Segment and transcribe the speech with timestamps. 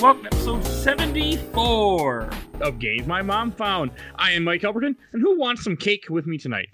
[0.00, 2.30] welcome to episode 74
[2.62, 3.90] of Games My Mom Found.
[4.14, 6.70] I am Mike Albertin, and who wants some cake with me tonight?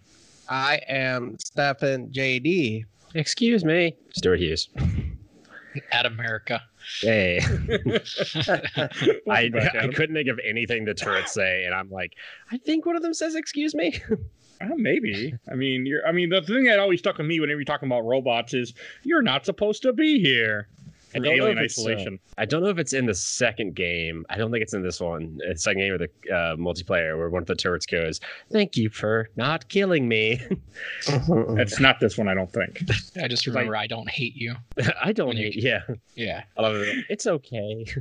[0.48, 2.84] I am Stefan JD.
[3.16, 4.68] Excuse me, Stuart Hughes.
[5.91, 6.62] Adam Merica.
[7.00, 7.41] Hey,
[9.29, 12.12] I, I couldn't think of anything the turrets say, and I'm like,
[12.52, 14.00] I think one of them says, "Excuse me."
[14.58, 15.34] Uh, maybe.
[15.52, 16.00] I mean, you're.
[16.06, 18.72] I mean, the thing that always stuck with me whenever you're talking about robots is
[19.02, 20.69] you're not supposed to be here.
[21.16, 22.11] I don't know alien if it's, uh.
[22.38, 24.25] I don't know if it's in the second game.
[24.30, 25.39] I don't think it's in this one.
[25.45, 28.20] It's second game of the uh, multiplayer where one of the turrets goes,
[28.52, 30.41] "Thank you for not killing me."
[31.09, 32.83] It's not this one, I don't think.
[33.20, 34.55] I just remember I don't hate you.
[35.02, 35.83] I don't When you- Yeah,
[36.15, 36.45] Yeah.
[36.56, 37.05] I love it.
[37.09, 37.87] It's okay.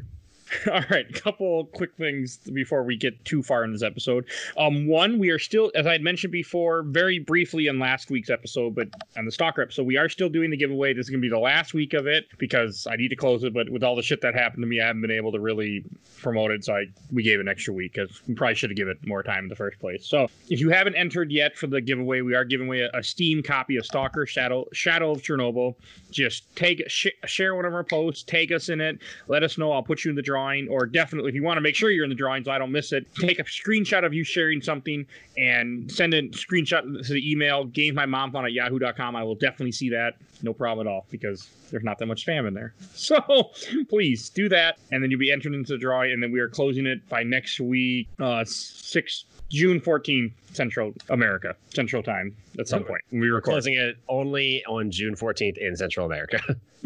[0.72, 4.26] All right, a couple quick things before we get too far in this episode.
[4.58, 8.30] Um, one, we are still, as I had mentioned before, very briefly in last week's
[8.30, 10.94] episode, but on the Stalker episode, we are still doing the giveaway.
[10.94, 13.44] This is going to be the last week of it because I need to close
[13.44, 13.54] it.
[13.54, 15.84] But with all the shit that happened to me, I haven't been able to really
[16.22, 18.96] promote it, so I we gave an extra week because we probably should have given
[19.02, 20.06] it more time in the first place.
[20.06, 23.04] So if you haven't entered yet for the giveaway, we are giving away a, a
[23.04, 25.76] Steam copy of Stalker Shadow Shadow of Chernobyl.
[26.16, 29.74] Just take sh- share one of our posts, tag us in it, let us know.
[29.74, 32.06] I'll put you in the drawing, or definitely if you want to make sure you're
[32.06, 35.06] in the drawing so I don't miss it, take a screenshot of you sharing something
[35.38, 39.14] and send a screenshot to the email gamesmymomfound at yahoo.com.
[39.18, 40.14] I will definitely see that.
[40.42, 42.74] No problem at all because there's not that much spam in there.
[42.96, 43.52] So
[43.90, 46.12] please do that, and then you'll be entered into the drawing.
[46.12, 51.56] And then we are closing it by next week, uh, six June 14th Central America
[51.74, 53.02] Central Time at some point.
[53.10, 53.52] when We We're record.
[53.52, 56.40] closing it only on June 14th in Central America.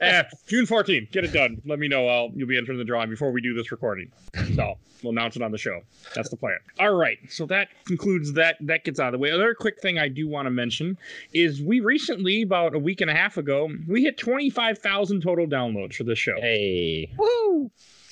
[0.00, 1.10] Eh, June 14th.
[1.12, 1.60] Get it done.
[1.64, 2.08] Let me know.
[2.08, 4.10] I'll you'll be entering the drawing before we do this recording.
[4.54, 5.80] So we'll announce it on the show.
[6.14, 6.56] That's the plan.
[6.80, 7.18] All right.
[7.28, 8.56] So that concludes that.
[8.62, 9.28] That gets out of the way.
[9.30, 10.98] Another quick thing I do want to mention
[11.32, 15.94] is we recently, about a week and a half ago, we hit 25,000 total downloads
[15.94, 16.34] for this show.
[16.40, 17.10] hey,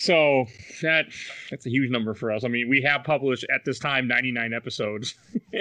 [0.04, 0.44] So
[0.82, 1.06] that
[1.50, 2.44] that's a huge number for us.
[2.44, 5.14] I mean, we have published at this time 99 episodes,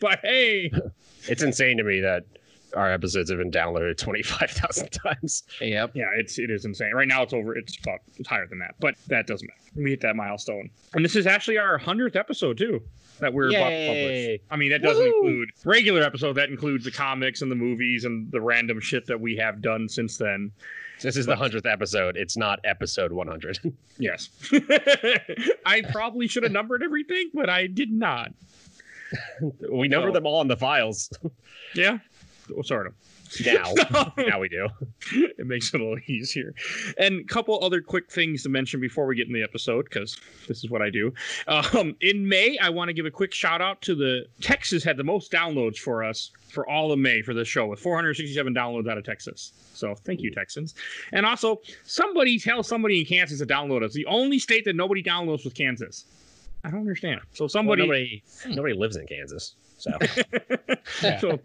[0.00, 0.72] but hey,
[1.28, 2.24] it's insane to me that
[2.74, 5.44] our episodes have been downloaded 25,000 times.
[5.60, 5.92] Yep.
[5.94, 6.94] Yeah, it's it is insane.
[6.94, 7.56] Right now it's over.
[7.56, 9.60] It's about it's higher than that, but that doesn't matter.
[9.76, 12.82] We hit that milestone, and this is actually our hundredth episode too
[13.20, 14.40] that we're about to publish.
[14.50, 15.28] I mean, that doesn't Woo!
[15.28, 16.32] include regular episode.
[16.32, 19.88] That includes the comics and the movies and the random shit that we have done
[19.88, 20.50] since then.
[21.02, 22.16] This is the 100th episode.
[22.16, 23.58] It's not episode 100.
[23.98, 24.28] Yes,
[25.64, 28.30] I probably should have numbered everything, but I did not.
[29.70, 30.12] we number Oh.
[30.12, 31.10] them all in the files
[31.74, 31.98] Yeah,
[32.50, 32.94] oh, well, sort of.
[33.44, 33.72] Now.
[34.18, 34.68] now we do.
[35.12, 36.54] it makes it a little easier.
[36.98, 40.18] And a couple other quick things to mention before we get in the episode, because
[40.48, 41.12] this is what I do.
[41.46, 44.96] Um, in May, I want to give a quick shout out to the Texas had
[44.96, 48.88] the most downloads for us for all of May for this show with 467 downloads
[48.90, 49.52] out of Texas.
[49.74, 50.74] So thank you, Texans.
[51.12, 53.92] And also, somebody tell somebody in Kansas to download us.
[53.92, 56.04] The only state that nobody downloads was Kansas.
[56.64, 57.20] I don't understand.
[57.32, 59.54] So Well, somebody, nobody, nobody lives in Kansas.
[59.78, 59.90] So
[61.02, 61.18] Yeah.
[61.20, 61.38] so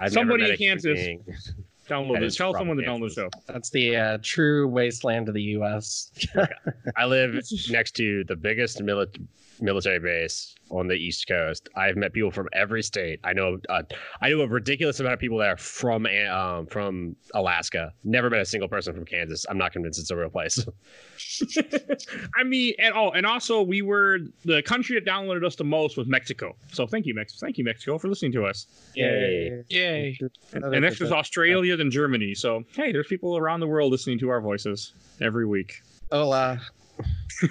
[0.00, 1.52] I've Somebody in met a human Kansas.
[1.88, 3.14] download That Tell from someone to download the Kansas.
[3.14, 3.30] show.
[3.46, 6.12] That's the uh, true wasteland of the U.S.
[6.96, 7.34] I live
[7.70, 9.26] next to the biggest mili-
[9.60, 11.68] military base on the East Coast.
[11.76, 13.20] I've met people from every state.
[13.24, 13.82] I know uh,
[14.20, 17.92] I know a ridiculous amount of people that are from um, from Alaska.
[18.04, 19.46] Never met a single person from Kansas.
[19.48, 20.64] I'm not convinced it's a real place.
[22.38, 25.96] I mean, and oh, and also we were the country that downloaded us the most
[25.96, 26.56] was Mexico.
[26.72, 27.46] So thank you, Mexico.
[27.46, 28.66] Thank you, Mexico, for listening to us.
[28.94, 29.62] Yay.
[29.68, 30.18] Yay.
[30.52, 32.34] And, and next is Australia, then Germany.
[32.34, 35.82] So hey, there's people around the world listening to our voices every week.
[36.10, 36.60] Hola.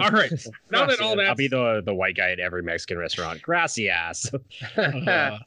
[0.00, 0.32] all right.
[0.70, 3.42] Now that all that, I'll be the the white guy at every Mexican restaurant.
[3.42, 4.30] Gracias.
[4.76, 5.38] Uh,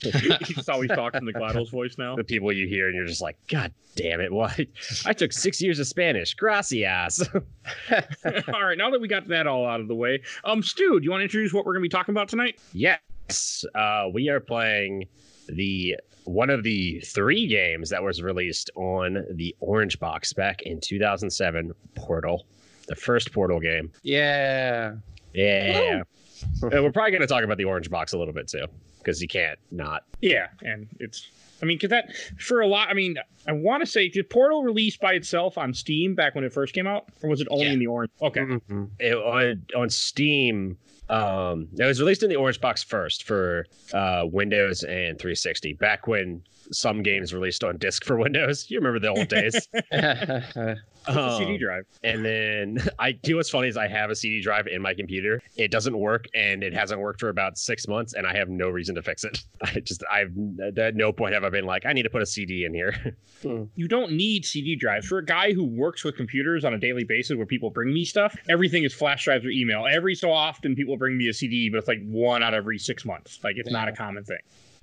[0.00, 2.16] he's always talking in the GLaDOS voice now.
[2.16, 4.32] the people you hear and you're just like, God damn it!
[4.32, 4.66] Why?
[5.04, 6.34] I took six years of Spanish.
[6.34, 7.22] Gracias.
[7.32, 8.78] all right.
[8.78, 11.20] Now that we got that all out of the way, um, Stu, do you want
[11.20, 12.58] to introduce what we're going to be talking about tonight?
[12.72, 15.06] Yes, uh, we are playing
[15.48, 20.80] the one of the three games that was released on the Orange Box back in
[20.80, 21.72] 2007.
[21.96, 22.46] Portal,
[22.88, 23.90] the first Portal game.
[24.02, 24.94] Yeah.
[25.34, 26.02] Yeah,
[26.62, 28.66] and we're probably going to talk about the Orange Box a little bit too,
[28.98, 30.04] because you can't not.
[30.20, 31.30] Yeah, and it's.
[31.62, 32.88] I mean, because that for a lot.
[32.90, 33.16] I mean,
[33.48, 36.74] I want to say did Portal release by itself on Steam back when it first
[36.74, 37.72] came out, or was it only Yeah.
[37.72, 38.10] in the orange?
[38.20, 38.84] Okay, Mm-hmm.
[38.98, 40.76] It, on on Steam.
[41.12, 45.74] Um, it was released in the Orange Box first for uh, Windows and 360.
[45.74, 49.68] Back when some games released on disc for Windows, you remember the old days.
[51.08, 51.84] A CD Um, drive.
[52.04, 55.42] And then I do what's funny is I have a CD drive in my computer.
[55.56, 58.68] It doesn't work and it hasn't worked for about six months, and I have no
[58.68, 59.42] reason to fix it.
[59.62, 60.30] I just I've
[60.78, 63.16] at no point have I been like I need to put a CD in here.
[63.74, 65.08] You don't need CD drives.
[65.08, 68.04] For a guy who works with computers on a daily basis where people bring me
[68.04, 69.84] stuff, everything is flash drives or email.
[69.90, 72.78] Every so often people bring me a CD, but it's like one out of every
[72.78, 73.40] six months.
[73.42, 74.38] Like it's not a common thing.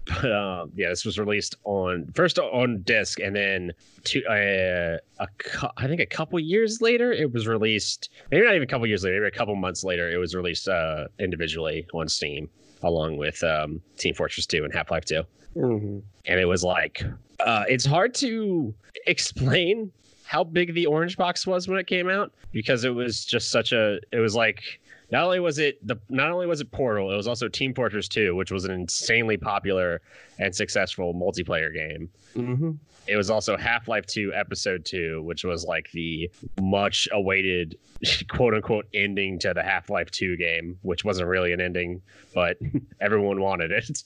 [0.05, 3.71] But um, yeah, this was released on first on disc, and then
[4.03, 8.09] two, uh, a cou- I think a couple years later it was released.
[8.31, 10.67] Maybe not even a couple years later, maybe a couple months later it was released
[10.67, 12.49] uh, individually on Steam,
[12.83, 15.23] along with um, Team Fortress 2 and Half Life 2.
[15.55, 16.01] Mhm.
[16.25, 17.03] and it was like
[17.39, 18.73] uh, it's hard to
[19.07, 19.91] explain
[20.23, 23.71] how big the orange box was when it came out because it was just such
[23.73, 24.79] a it was like
[25.11, 28.07] not only was it the not only was it portal it was also team fortress
[28.07, 30.01] 2 which was an insanely popular
[30.37, 32.77] and successful multiplayer game Mhm.
[33.07, 36.29] it was also half-life 2 episode 2 which was like the
[36.61, 37.77] much awaited
[38.29, 42.01] quote unquote ending to the half-life 2 game which wasn't really an ending
[42.33, 42.57] but
[43.01, 44.03] everyone wanted it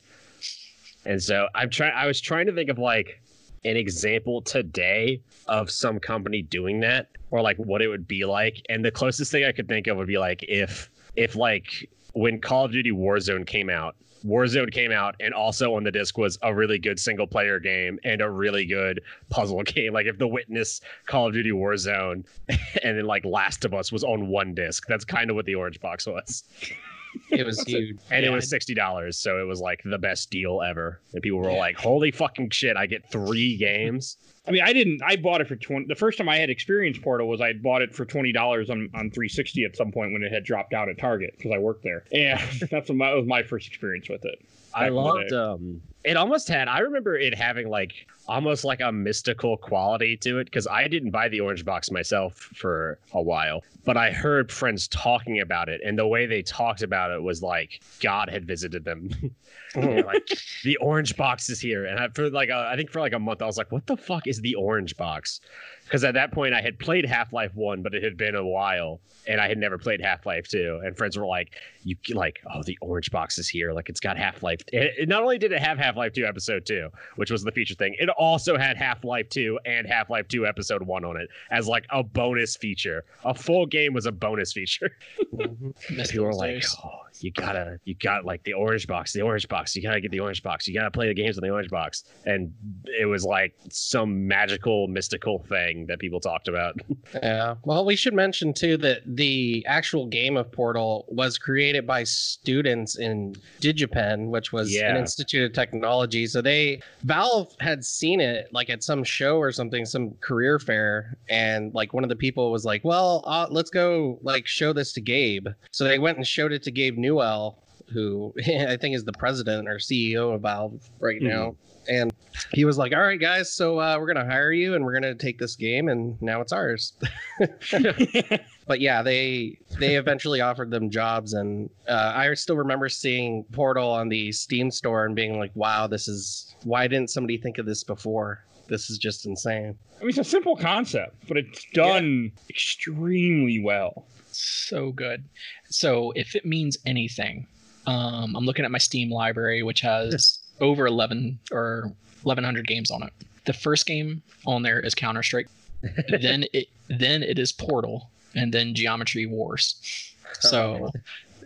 [1.05, 1.91] and so I'm trying.
[1.93, 3.19] I was trying to think of like
[3.65, 8.61] an example today of some company doing that, or like what it would be like.
[8.69, 12.39] And the closest thing I could think of would be like if if like when
[12.39, 13.95] Call of Duty Warzone came out.
[14.25, 17.99] Warzone came out, and also on the disc was a really good single player game
[18.05, 19.91] and a really good puzzle game.
[19.91, 24.05] Like if The Witness, Call of Duty Warzone, and then like Last of Us was
[24.05, 24.85] on one disc.
[24.87, 26.45] That's kind of what the Orange Box was
[27.29, 27.97] It was huge.
[28.11, 31.01] and it was sixty dollars, so it was like the best deal ever.
[31.13, 32.77] And people were like, "Holy fucking shit!
[32.77, 35.01] I get three games." I mean, I didn't.
[35.03, 35.85] I bought it for twenty.
[35.87, 38.89] The first time I had Experience Portal was I bought it for twenty dollars on
[38.93, 41.59] on three sixty at some point when it had dropped out at Target because I
[41.59, 42.03] worked there.
[42.11, 44.43] Yeah, that's what my, that was my first experience with it.
[44.73, 45.33] I Back in the loved.
[45.33, 46.67] Um, it almost had.
[46.67, 47.93] I remember it having like
[48.27, 52.35] almost like a mystical quality to it because I didn't buy the orange box myself
[52.55, 56.81] for a while, but I heard friends talking about it, and the way they talked
[56.83, 59.09] about it was like God had visited them.
[59.75, 60.29] Like
[60.63, 63.19] the orange box is here, and I, for like a, I think for like a
[63.19, 65.39] month I was like, what the fuck is the orange box?
[65.83, 68.45] Because at that point I had played Half Life One, but it had been a
[68.45, 70.79] while, and I had never played Half Life Two.
[70.85, 73.73] And friends were like, "You like, oh, the orange box is here.
[73.73, 74.59] Like it's got Half Life.
[74.71, 77.51] It, it- not only did it have Half Life Two Episode Two, which was the
[77.51, 81.17] feature thing, it also had Half Life Two and Half Life Two Episode One on
[81.17, 83.03] it as like a bonus feature.
[83.25, 84.91] A full game was a bonus feature.
[85.33, 86.09] Mhm.
[86.09, 89.75] People were like, oh, you gotta, you got like the orange box, the orange box.
[89.75, 90.67] You gotta get the orange box.
[90.67, 92.03] You gotta play the games on the orange box.
[92.25, 92.53] And
[92.99, 96.75] it was like some magical, mystical thing that people talked about.
[97.21, 97.55] Yeah.
[97.63, 102.97] Well, we should mention too that the actual game of Portal was created by students
[102.97, 104.91] in DigiPen, which was Yeah.
[104.91, 106.25] an institute of technology.
[106.25, 111.17] So they Valve had seen it like at some show or something, some career fair,
[111.29, 114.91] and like one of the people was like, "Well, uh, let's go like show this
[114.93, 117.63] to Gabe." So they went and showed it to Gabe Newell,
[117.93, 118.33] who
[118.73, 121.29] I think is the president or CEO of Valve right Mhm.
[121.29, 121.55] now.
[121.87, 122.11] And
[122.53, 125.15] he was like, "All right, guys, so uh, we're gonna hire you, and we're gonna
[125.15, 126.93] take this game, and now it's ours."
[128.65, 133.89] but yeah, they they eventually offered them jobs, and uh, I still remember seeing Portal
[133.89, 137.65] on the Steam store and being like, "Wow, this is why didn't somebody think of
[137.65, 138.43] this before?
[138.67, 144.05] This is just insane." I mean, it's a simple concept, but it's done extremely well.
[144.31, 145.23] so good.
[145.69, 147.47] So if it means anything,
[147.87, 151.91] um, I'm looking at my Steam library, which has over 11 or
[152.23, 153.13] 1100 games on it.
[153.45, 155.47] The first game on there is Counter Strike.
[156.21, 160.15] then it then it is Portal, and then Geometry Wars.
[160.39, 160.89] So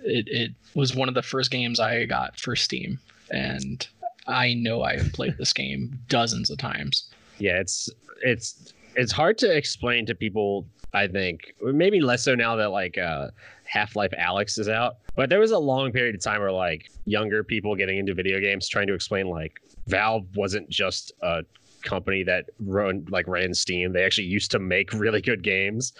[0.04, 3.00] it, it was one of the first games I got for Steam,
[3.32, 3.88] and
[4.28, 7.10] I know I have played this game dozens of times.
[7.40, 7.90] yeah, it's
[8.22, 10.66] it's it's hard to explain to people.
[10.94, 13.30] I think maybe less so now that like uh,
[13.66, 14.98] Half Life Alyx is out.
[15.16, 18.40] But there was a long period of time where like younger people getting into video
[18.40, 21.44] games trying to explain like Valve wasn't just a
[21.84, 23.94] company that run like ran Steam.
[23.94, 25.94] They actually used to make really good games.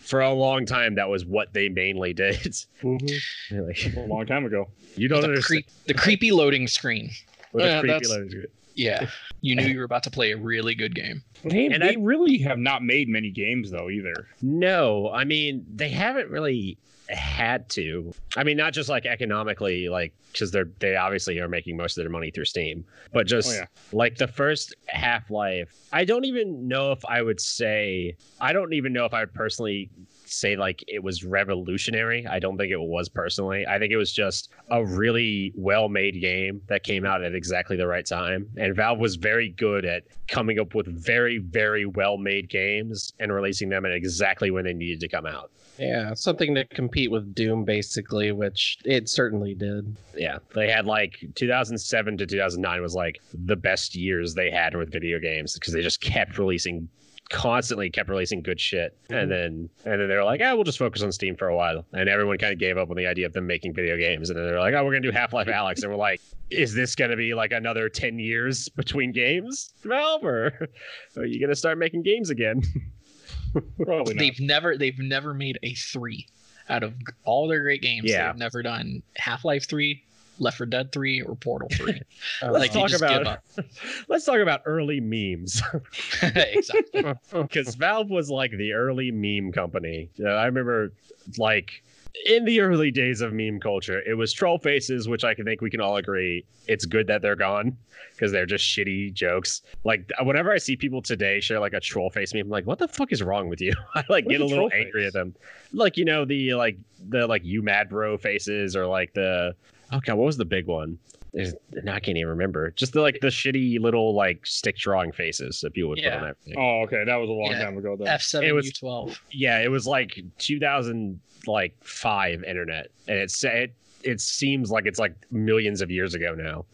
[0.00, 2.38] For a long time, that was what they mainly did.
[2.82, 3.20] Mhm.
[3.52, 4.68] Like, A long time ago.
[4.96, 5.64] you don't the, understand.
[5.64, 7.10] creep, the creepy loading screen.
[7.52, 8.46] With a Yeah, creepy loading screen.
[8.76, 9.10] Yeah,
[9.40, 11.22] you knew you were about to play a really good game.
[11.44, 14.28] They, And they I- really have not made many games though either.
[14.42, 16.78] No, I mean they haven't really
[17.10, 18.12] had to.
[18.36, 22.02] I mean, not just like economically, like because they're they obviously are making most of
[22.04, 23.66] their money through Steam, but just Oh, yeah.
[23.92, 25.74] like the first Half Life.
[25.92, 28.16] I don't even know if I would say.
[28.40, 29.90] I don't even know if I would personally
[30.32, 32.26] say like it was revolutionary.
[32.26, 33.66] I don't think it was personally.
[33.66, 37.76] I think it was just a really well made game that came out at exactly
[37.76, 42.16] the right time and Valve was very good at coming up with very, very well
[42.16, 45.50] made games and releasing them at exactly when they needed to come out.
[45.78, 49.96] Yeah, something to compete with Doom, basically, which it certainly did.
[50.14, 54.92] Yeah, they had like 2007 to 2009 was like the best years they had with
[54.92, 56.88] video games because they just kept releasing
[57.30, 58.96] constantly kept releasing good shit.
[59.08, 59.30] And mm-hmm.
[59.30, 61.84] then and then they were like yeah we'll just focus on steam for a while.
[61.92, 64.30] And everyone kind of gave up on the idea of them making video games.
[64.30, 65.82] And then they're like oh we're gonna do half-life Alyx.
[65.82, 66.20] And we're like
[66.50, 69.72] is this gonna be like another 10 years between games?
[69.82, 70.68] Valve or
[71.16, 72.62] are you gonna start making games again?
[73.82, 74.20] Probably not.
[74.20, 76.26] They've never they've never made a three
[76.68, 76.94] out of
[77.24, 78.10] all their great games.
[78.10, 78.28] Yeah.
[78.28, 80.02] They've never done Half Life three,
[80.40, 82.00] Left 4 Dead three, or Portal three.
[82.42, 83.40] Uh, let's Like, talk about
[84.08, 85.62] let's talk about early memes
[86.22, 87.04] exactly.
[87.32, 90.10] because Valve was like the early meme company.
[90.18, 90.92] Uh, I remember,
[91.38, 91.82] like,
[92.26, 95.60] in the early days of meme culture, it was troll faces, which I can think
[95.60, 97.76] we can all agree it's good that they're gone
[98.12, 99.62] because they're just shitty jokes.
[99.84, 102.78] Like, whenever I see people today share like a troll face meme, I'm like, what
[102.78, 103.72] the fuck is wrong with you?
[103.94, 105.08] I like What's get a a little angry face?
[105.08, 105.34] at them.
[105.72, 106.76] Like, you know, the like
[107.08, 109.54] the like you mad bro faces or like the
[109.98, 110.98] god, what was the big one?
[111.32, 111.54] There's,
[111.84, 112.70] now I can't even remember.
[112.72, 116.16] Just the like the shitty little like stick drawing faces that people would put Yeah.
[116.20, 116.54] on everything.
[116.58, 117.04] Oh, okay.
[117.04, 117.64] That was a long Yeah.
[117.64, 117.96] time ago.
[117.96, 118.06] Then.
[118.08, 119.20] F seven It was- U twelve.
[119.30, 124.98] yeah, it was like 2000 like 5 internet and it's it it seems like it's
[124.98, 126.66] like millions of years ago now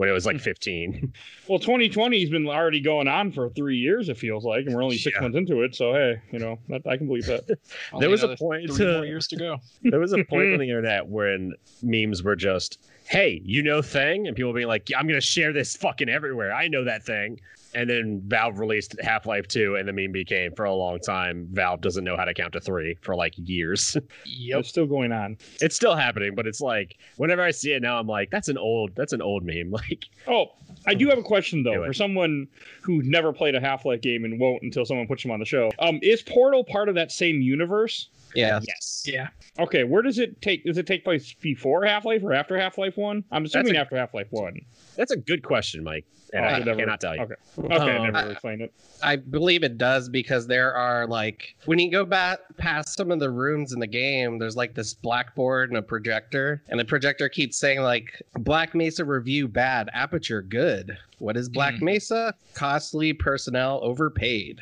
[0.00, 0.42] when it was like hmm.
[0.42, 1.12] 15.
[1.46, 4.08] Well, 2020 has been already going on for three years.
[4.08, 5.22] It feels like, and we're only six Yeah.
[5.22, 5.74] months into it.
[5.74, 7.44] So hey, you know, that, I can believe that.
[7.98, 9.58] there was a point three to- more years to go.
[9.82, 14.28] there was a point on the internet when memes were just, "Hey, you know thing?"
[14.28, 16.54] and people being like, "I'm going to share this fucking everywhere.
[16.54, 17.40] I know that thing."
[17.74, 21.80] And then Valve released Half-Life 2 and the meme became for a long time Valve
[21.80, 23.96] doesn't know how to count to 3 for like years.
[24.26, 24.60] Yep.
[24.60, 25.36] It's still going on.
[25.60, 28.58] it's still happening, but it's like whenever I see it now I'm like that's an
[28.58, 29.70] old that's an old meme.
[29.80, 30.46] Like Oh,
[30.86, 31.86] I do have a question though it.
[31.86, 32.48] for someone
[32.82, 35.46] who never played a Half Life game and won't until someone puts them on the
[35.46, 35.70] show.
[35.78, 38.08] Um, is Portal part of that same universe?
[38.34, 38.60] Yeah.
[38.66, 39.04] yes.
[39.06, 39.28] Yeah.
[39.58, 40.64] Okay, where does it take?
[40.64, 43.24] Does it take place before Half Life or after Half Life One?
[43.32, 44.60] I'm assuming a- after Half Life One.
[44.96, 46.04] That's a good question, Mike.
[46.32, 47.22] And Oh, I it never- cannot tell you.
[47.22, 48.72] Okay, okay, Um, never explained it.
[49.02, 53.18] I believe it does because there are like when you go back past some of
[53.18, 57.28] the rooms in the game, there's like this blackboard and a projector, and the projector
[57.28, 60.96] keeps saying like Black Mesa review bad, Aperture good.
[61.18, 61.82] What is Black Mhm.
[61.82, 62.34] Mesa?
[62.54, 64.60] Costly personnel overpaid.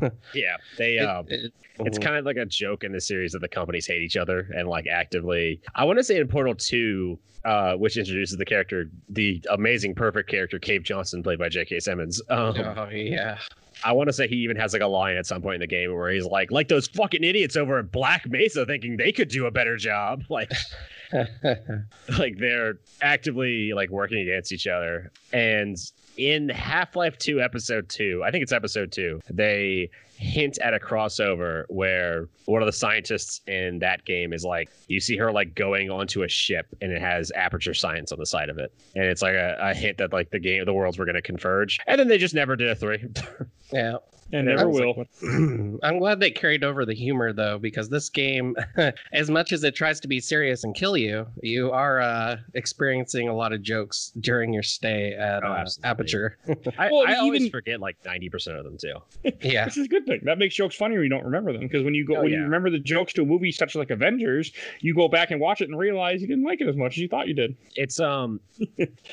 [0.34, 3.48] Yeah, they um, it- it's kind of like a joke in the series that the
[3.48, 5.62] companies hate each other and like actively.
[5.74, 10.28] I want to say in Portal Two, uh, which introduces the character, the amazing, perfect
[10.28, 11.80] character Cave Johnson, played by J.K.
[11.80, 12.20] Simmons.
[12.28, 13.38] Um, Oh yeah.
[13.82, 15.66] I want to say he even has like a line at some point in the
[15.66, 19.28] game where he's like, like those fucking idiots over at Black Mesa thinking they could
[19.30, 20.22] do a better job.
[20.28, 20.52] Like,
[22.18, 25.10] like they're actively like working against each other.
[25.32, 25.76] And
[26.20, 31.64] in Half-Life 2 episode 2, I think it's episode 2, they hint at a crossover
[31.68, 35.88] where one of the scientists in that game is like you see her like going
[35.90, 38.70] onto a ship and it has aperture science on the side of it.
[38.94, 41.22] And it's like a, a hint that like the game the worlds were going to
[41.22, 41.78] converge.
[41.86, 43.02] And then they just never did a three.
[43.72, 43.98] Yeah.
[44.32, 44.94] And I never will.
[44.96, 45.08] like,
[45.82, 48.54] I'm glad they carried over the humor though, because this game,
[49.12, 53.28] as much as it tries to be serious and kill you, you are uh, experiencing
[53.28, 55.66] a lot of jokes during your stay at Oh, uh.
[55.84, 56.36] Aperture.
[56.78, 58.94] I, Well, I always even- forget like 90% of them too
[59.42, 59.64] yeah.
[59.64, 60.20] this is a good thing.
[60.24, 60.98] That makes jokes funnier.
[60.98, 62.38] when You don't remember them because when you go Oh, when yeah.
[62.38, 65.60] you remember the jokes to a movie such like Avengers, you go back and watch
[65.60, 67.56] it and realize you didn't like it as much as you thought you did.
[67.76, 68.40] it's um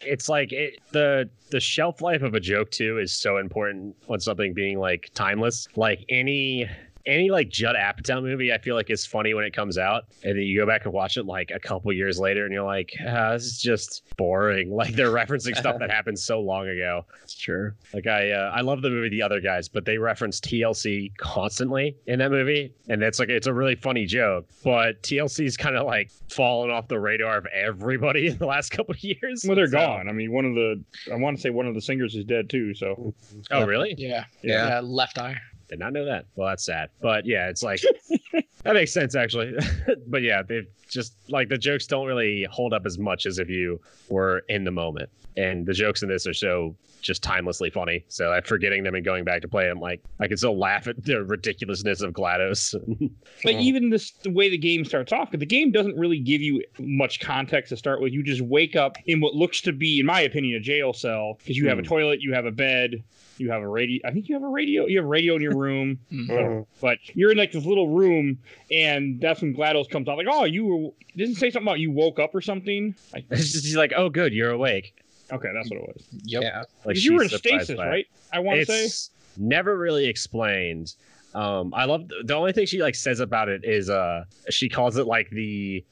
[0.03, 4.19] it's like it, the the shelf life of a joke too is so important on
[4.19, 5.67] something being like timeless.
[5.75, 6.69] Like any
[7.07, 10.37] any like Judd Apatow movie, I feel like is funny when it comes out, and
[10.37, 12.93] then you go back and watch it like a couple years later, and you're like,
[13.07, 17.05] ah, "This is just boring." Like they're referencing stuff that happened so long ago.
[17.27, 17.75] Sure.
[17.93, 21.95] Like I, uh, I love the movie The Other Guys, but they reference TLC constantly
[22.05, 24.47] in that movie, and it's like it's a really funny joke.
[24.63, 28.93] But TLC's kind of like fallen off the radar of everybody in the last couple
[28.93, 29.43] of years.
[29.47, 30.09] Well, they're So- gone.
[30.09, 32.49] I mean, one of the I want to say one of the singers is dead
[32.49, 32.73] too.
[32.73, 33.13] So
[33.51, 33.95] Oh, really?
[33.97, 34.25] Yeah.
[34.41, 34.67] Yeah.
[34.69, 34.79] Yeah.
[34.83, 35.37] Left eye.
[35.69, 36.25] Did not know that.
[36.35, 36.89] Well, that's sad.
[37.01, 37.81] But yeah, it's like
[38.63, 39.53] that makes sense actually.
[40.07, 43.49] but yeah, they just like the jokes don't really hold up as much as if
[43.49, 45.09] you were in the moment.
[45.35, 48.03] And the jokes in this are so just timelessly funny.
[48.07, 49.79] So I'm forgetting them and going back to play them.
[49.79, 52.73] Like I can still laugh at the ridiculousness of GLaDOS.
[53.43, 56.63] But even this, the way the game starts off, the game doesn't really give you
[56.79, 58.13] much context to start with.
[58.13, 61.35] You just wake up in what looks to be, in my opinion, a jail cell
[61.37, 61.87] because you have a Hmm.
[61.87, 63.03] toilet, you have a bed,
[63.39, 64.01] you have a radio.
[64.07, 64.85] I think you have a radio.
[64.85, 66.29] You have a radio in your room, Mhm.
[66.29, 66.65] Mhm.
[66.81, 68.39] but you're in like this little room,
[68.71, 70.17] and that's when GLaDOS comes out.
[70.17, 70.89] Like, oh, you were.
[71.15, 72.93] Didn't say something about you woke up or something.
[73.13, 74.93] Like, it's just like, oh, good, you're awake.
[75.31, 76.03] Okay, that's what it was.
[76.25, 76.41] Yep.
[76.43, 76.57] Yeah.
[76.59, 78.05] Like Because you were in she's surprised stasis, right?
[78.31, 79.11] I want to say.
[79.35, 80.93] never really explained.
[81.33, 84.97] Um, I love the only thing she like says about it is uh she calls
[84.97, 85.83] it like the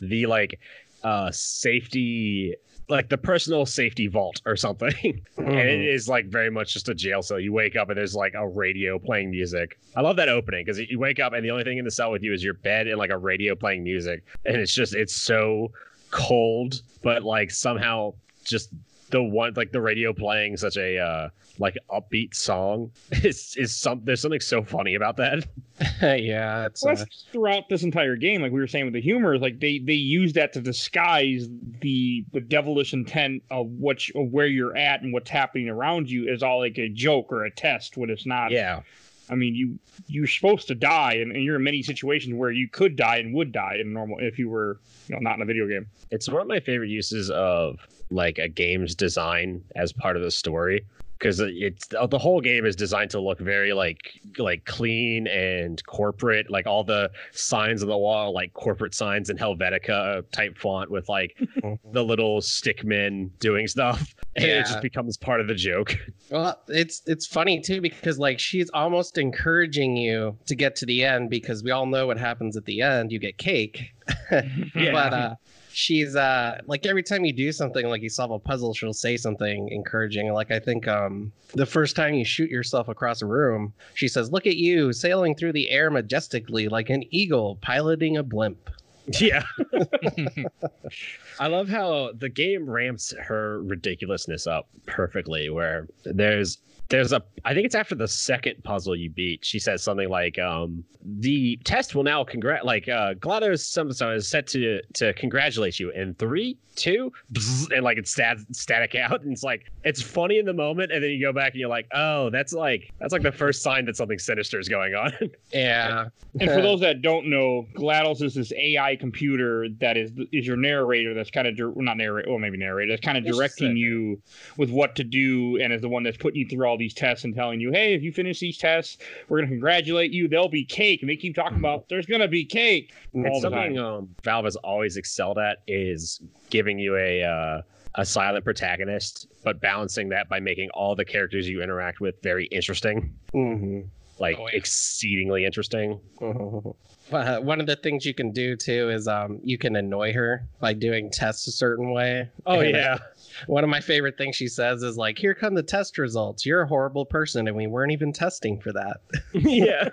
[0.00, 0.58] the like
[1.04, 2.54] uh safety
[2.88, 4.94] like the personal safety vault or something.
[5.36, 5.94] and it Mhm.
[5.94, 7.38] is like very much just a jail cell.
[7.38, 9.78] You wake up and there's like a radio playing music.
[9.94, 12.10] I love that opening because you wake up and the only thing in the cell
[12.10, 14.24] with you is your bed and like a radio playing music.
[14.46, 15.70] And it's just it's so
[16.10, 18.14] cold, but like somehow
[18.44, 18.70] just
[19.10, 24.00] the one like the radio playing such a uh like upbeat song is is some
[24.04, 25.46] there's something so funny about that.
[26.02, 29.34] yeah, it's Well, uh, throughout this entire game, like we were saying with the humor,
[29.34, 31.48] is like they they use that to disguise
[31.80, 36.10] the the devilish intent of what you, of where you're at and what's happening around
[36.10, 38.50] you is all like a joke or a test when it's not.
[38.50, 38.80] Yeah.
[39.30, 42.68] I mean, you you're supposed to die, and, and you're in many situations where you
[42.68, 45.46] could die and would die in normal if you were you know not in a
[45.46, 45.86] video game.
[46.10, 47.78] It's one of my favorite uses of
[48.10, 50.84] like a game's design as part of the story
[51.18, 53.98] because it's the whole game is designed to look very like
[54.38, 59.30] like clean and corporate like all the signs on the wall are, like corporate signs
[59.30, 61.36] in helvetica type font with like
[61.92, 65.96] the little stickmen doing stuff and it just becomes part of the joke
[66.30, 71.04] Well, it's it's funny too because like she's almost encouraging you to get to the
[71.04, 73.12] end because we all know what happens at the end.
[73.12, 73.90] You get cake.
[74.74, 74.92] Yeah.
[74.92, 75.34] But uh
[75.78, 79.16] she's uh like every time you do something like you solve a puzzle, she'll say
[79.16, 80.32] something encouraging.
[80.32, 84.32] Like I think um the first time you shoot yourself across a room, she says,
[84.32, 88.70] Look at you sailing through the air majestically like an eagle piloting a blimp.
[89.20, 89.42] yeah
[91.40, 95.48] I love how the game ramps her ridiculousness up perfectly.
[95.48, 96.58] Where there's
[96.88, 99.44] there's a I think it's after the second puzzle you beat.
[99.44, 104.28] She says something like, um, "The test will now congrat like uh, GLaDOS some is
[104.28, 109.22] set to to congratulate you in three, two, bzz, and like it's stat, static out,
[109.22, 111.68] and it's like it's funny in the moment, and then you go back and you're
[111.68, 115.12] like, oh, that's like that's like the first sign that something sinister is going on.
[115.52, 116.08] Yeah.
[116.40, 120.56] And for those that don't know, GLaDOS is this AI computer that is is your
[120.56, 121.14] narrator.
[121.14, 122.92] That's kind of well, not narrator, well maybe narrator.
[122.92, 124.20] That's kind of directing you
[124.56, 127.24] with what to do, and is the one that's putting you through all these tests
[127.24, 130.28] and telling you, "Hey, if you finish these tests, we're gonna congratulate you.
[130.28, 132.92] There'll be cake." And they keep talking about there's gonna be cake.
[133.14, 133.84] all It's the something time.
[133.84, 137.62] um, Valve has always excelled at is giving you a uh,
[137.94, 142.46] a silent protagonist, but balancing that by making all the characters you interact with very
[142.46, 143.80] interesting, hmm
[144.20, 144.56] like Oh, yeah.
[144.56, 146.00] exceedingly interesting.
[147.12, 150.44] Uh, one of the things you can do too is um, you can annoy her
[150.60, 152.28] by doing tests a certain way.
[152.46, 152.98] Oh And yeah,
[153.46, 156.44] One of my favorite things she says is like, "Here come the test results.
[156.44, 159.00] You're a horrible person, and we weren't even testing for that."
[159.32, 159.88] yeah.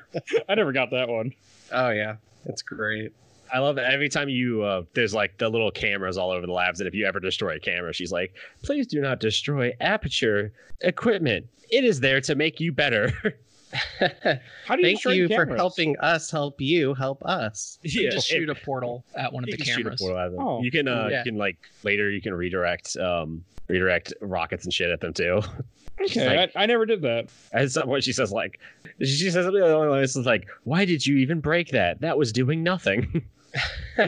[0.49, 1.33] I never got that one.
[1.71, 3.13] oh yeah, it's great.
[3.53, 3.83] I love it.
[3.83, 6.93] Every time you uh, there's like the little cameras all over the labs, and if
[6.95, 10.51] you ever destroy a camera, she's like, "Please do not destroy aperture
[10.81, 11.45] equipment.
[11.69, 13.13] It is there to make you better."
[13.99, 17.79] How do you Thank destroy you for helping us help you help us.
[17.83, 20.01] yeah, Just shoot a portal at one of the can shoot a cameras.
[20.01, 20.39] portal at them.
[20.39, 21.19] Oh, you can uh yeah.
[21.19, 25.41] you can like later you can redirect um redirect rockets and shit at them too.
[25.97, 27.29] Okay, like- I, I never did that.
[27.53, 28.59] At some point she says like
[28.99, 32.01] she says something along the lines of like, Why did you even break that?
[32.01, 33.23] That was doing nothing.
[33.97, 34.07] I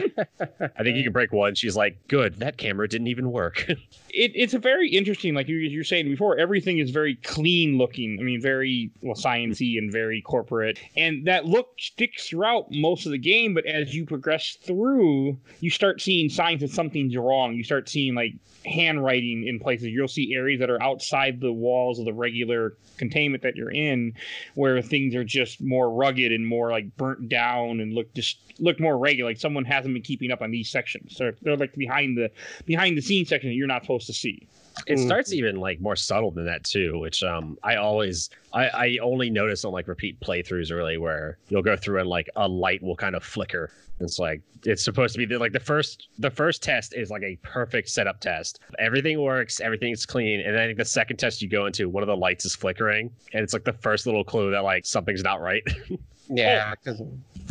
[0.82, 1.54] think you can break one.
[1.54, 3.66] She's like, Good, that camera didn't even work.
[4.10, 6.38] It, it's a very interesting, like you you're saying before.
[6.38, 8.18] Everything is very clean looking.
[8.20, 13.12] I mean, very well sciency and very corporate, and that look sticks throughout most of
[13.12, 13.54] the game.
[13.54, 17.54] But as you progress through, you start seeing signs that something's wrong.
[17.54, 19.88] You start seeing like handwriting in places.
[19.88, 24.14] You'll see areas that are outside the walls of the regular containment that you're in,
[24.54, 28.80] where things are just more rugged and more like burnt down and look just look
[28.80, 29.30] more regular.
[29.30, 31.16] Like someone hasn't been keeping up on these sections.
[31.16, 32.30] So they're like behind the
[32.66, 34.46] behind the scenes section that you're not supposed to see.
[34.86, 35.06] it Mm.
[35.06, 39.28] starts even like more subtle than that too, which um I always I, I only
[39.30, 42.96] notice on like repeat playthroughs really where you'll go through and like a light will
[42.96, 43.70] kind of flicker.
[44.00, 47.22] It's like it's supposed to be the, like the first the first test is like
[47.24, 48.60] a perfect setup test.
[48.78, 52.04] Everything works, everything's clean, and then I think the second test you go into, one
[52.04, 55.24] of the lights is flickering, and it's like the first little clue that like something's
[55.24, 55.62] not right.
[56.30, 57.02] Yeah, because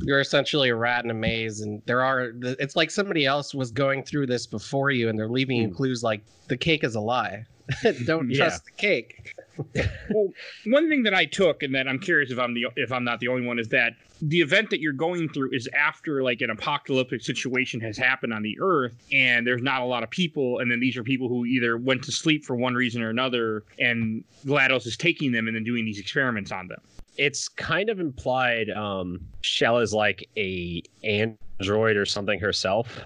[0.03, 2.31] you're essentially a rat in a maze, and there are.
[2.41, 5.73] It's like somebody else was going through this before you, and they're leaving you Hmm.
[5.75, 7.45] clues like the cake is a lie.
[8.05, 8.37] Don't Yeah.
[8.37, 9.35] trust the cake.
[10.11, 10.29] well,
[10.67, 13.19] one thing that I took, and that I'm curious if I'm the if I'm not
[13.19, 16.49] the only one, is that the event that you're going through is after like an
[16.49, 20.71] apocalyptic situation has happened on the Earth, and there's not a lot of people, and
[20.71, 24.23] then these are people who either went to sleep for one reason or another, and
[24.45, 26.79] GLaDOS is taking them and then doing these experiments on them.
[27.17, 32.99] It's kind of implied um Chell is like a android or something herself.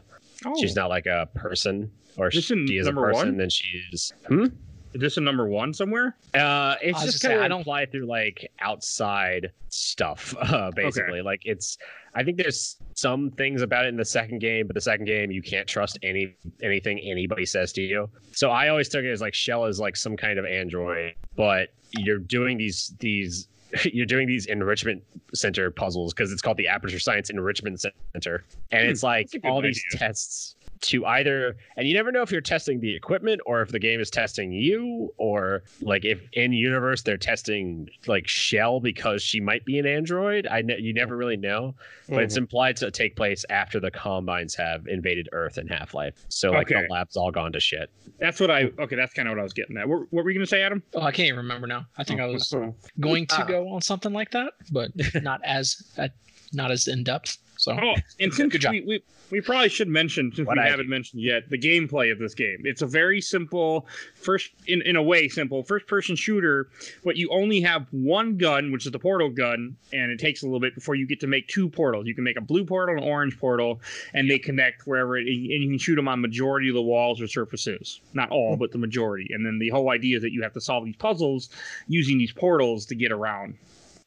[0.46, 3.28] Oh, She's not like a person, or This she in is a number person.
[3.30, 3.38] one?
[3.38, 4.14] Then she's.
[4.28, 4.46] Hmm?
[4.94, 6.18] is this a number one somewhere?
[6.34, 10.36] Uh, it's I just gonna say, kind I of don't- implied through like outside stuff,
[10.42, 11.22] uh, basically.
[11.22, 11.78] Like it's,
[12.14, 15.32] I think there's some things about it in the second game, but the second game
[15.32, 18.10] you can't trust any anything anybody says to you.
[18.34, 21.70] So I always took it as like Chell is like some kind of android, but
[21.98, 23.48] you're doing these these.
[23.86, 25.04] You're doing these enrichment
[25.34, 29.36] center puzzles because it's called the Aperture Science Enrichment Center, and Hmm, it's like that's
[29.36, 32.96] a good all these tests to either and you never know if you're testing the
[32.96, 37.88] equipment or if the game is testing you or like if in universe they're testing
[38.08, 41.76] like Chell because she might be an android i ne- you never really know
[42.10, 46.50] but it's implied to take place after the combines have invaded earth in half-life so
[46.52, 46.82] like Okay.
[46.88, 47.90] the lab's all gone to shit
[48.20, 48.70] That's what I.
[48.80, 49.88] Okay, that's kind of what I was getting at.
[49.90, 50.84] What, what were you gonna say, Adam?
[50.94, 51.86] Oh, I can't even remember now.
[51.98, 52.54] I think I was
[53.00, 53.46] going to Ah.
[53.46, 54.92] go on something like that, but
[55.24, 56.08] not as uh,
[56.54, 57.38] not as in depth.
[57.62, 58.72] So Oh, and since Good job.
[58.72, 62.12] we, we we probably should mention since What we I haven't mentioned yet the gameplay
[62.12, 62.64] of this game.
[62.64, 66.70] It's a very simple first in in a way simple first person shooter,
[67.04, 70.48] but you only have one gun, which is the portal gun, and it takes a
[70.48, 72.08] little bit before you get to make two portals.
[72.08, 73.80] You can make a blue portal and an orange portal,
[74.14, 77.22] and they connect wherever it, and you can shoot them on majority of the walls
[77.22, 78.02] or surfaces.
[78.14, 79.28] Not all, but the majority.
[79.32, 81.50] And then the whole idea is that you have to solve these puzzles
[81.88, 83.56] using these portals to get around.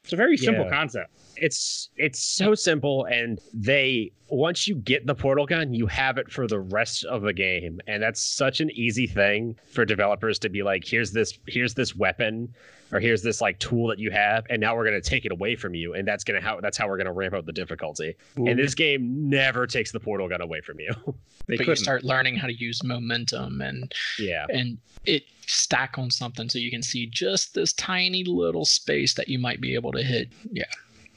[0.05, 0.69] It's a very simple Yeah.
[0.69, 1.09] concept.
[1.37, 6.31] it's it's so simple and they once you get the portal gun you have it
[6.31, 10.47] for the rest of the game and that's such an easy thing for developers to
[10.47, 12.47] be like here's this here's this weapon
[12.91, 15.31] or here's this like tool that you have and now we're going to take it
[15.31, 17.45] away from you and that's going to how that's how we're going to ramp up
[17.45, 20.91] the difficulty and this game never takes the portal gun away from you
[21.47, 21.83] They but you couldn't.
[21.83, 26.71] start learning how to use momentum and yeah and it stack on something so you
[26.71, 30.29] can see just this tiny little space that you might be able to hit.
[30.51, 30.63] Yeah.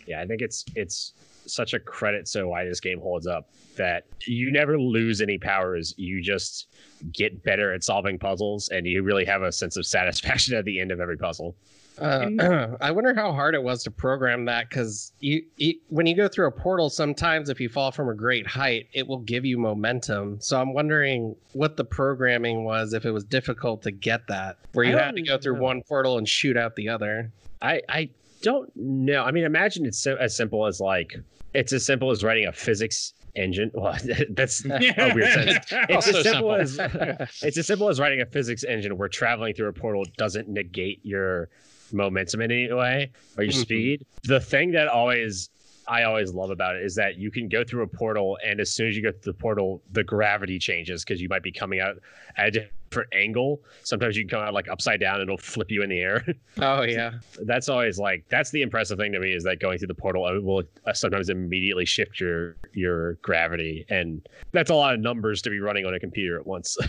[0.07, 1.13] yeah i think it's it's
[1.51, 5.95] such a credit so why this game holds up that you never lose any powers
[5.97, 6.69] you just
[7.13, 10.81] get better at solving puzzles and you really have a sense of satisfaction at the
[10.81, 11.55] end of every puzzle
[12.01, 16.15] Uh, I wonder how hard it was to program that because you, you, when you
[16.15, 19.45] go through a portal, sometimes if you fall from a great height, it will give
[19.45, 20.41] you momentum.
[20.41, 24.85] So I'm wondering what the programming was if it was difficult to get that, where
[24.87, 25.63] you don't had to go through know.
[25.63, 27.33] one portal and shoot out the other.
[27.63, 28.09] i i
[28.41, 31.17] don't know i mean imagine it's so, as simple as like
[31.55, 33.97] it's as simple as writing a physics engine well
[34.31, 37.01] that's a weird sense it's as simple, simple.
[37.01, 40.49] as it's as simple as writing a physics engine where traveling through a portal doesn't
[40.49, 41.49] negate your
[41.93, 43.61] momentum in any way or your Mhm.
[43.63, 44.07] speed.
[44.25, 45.51] The thing that always
[45.87, 48.71] I always love about it is that you can go through a portal and as
[48.71, 51.81] soon as you go through the portal, the gravity changes because you might be coming
[51.81, 51.95] out
[52.37, 53.61] at a different angle.
[53.83, 56.25] Sometimes you can come out like upside down and it'll flip you in the air.
[56.61, 57.13] Oh yeah,
[57.47, 60.25] that's always like that's the impressive thing to me is that going through the portal
[60.25, 63.87] uh, will uh, sometimes immediately shift your your gravity.
[63.91, 66.77] And that's a lot of numbers to be running on a computer at once.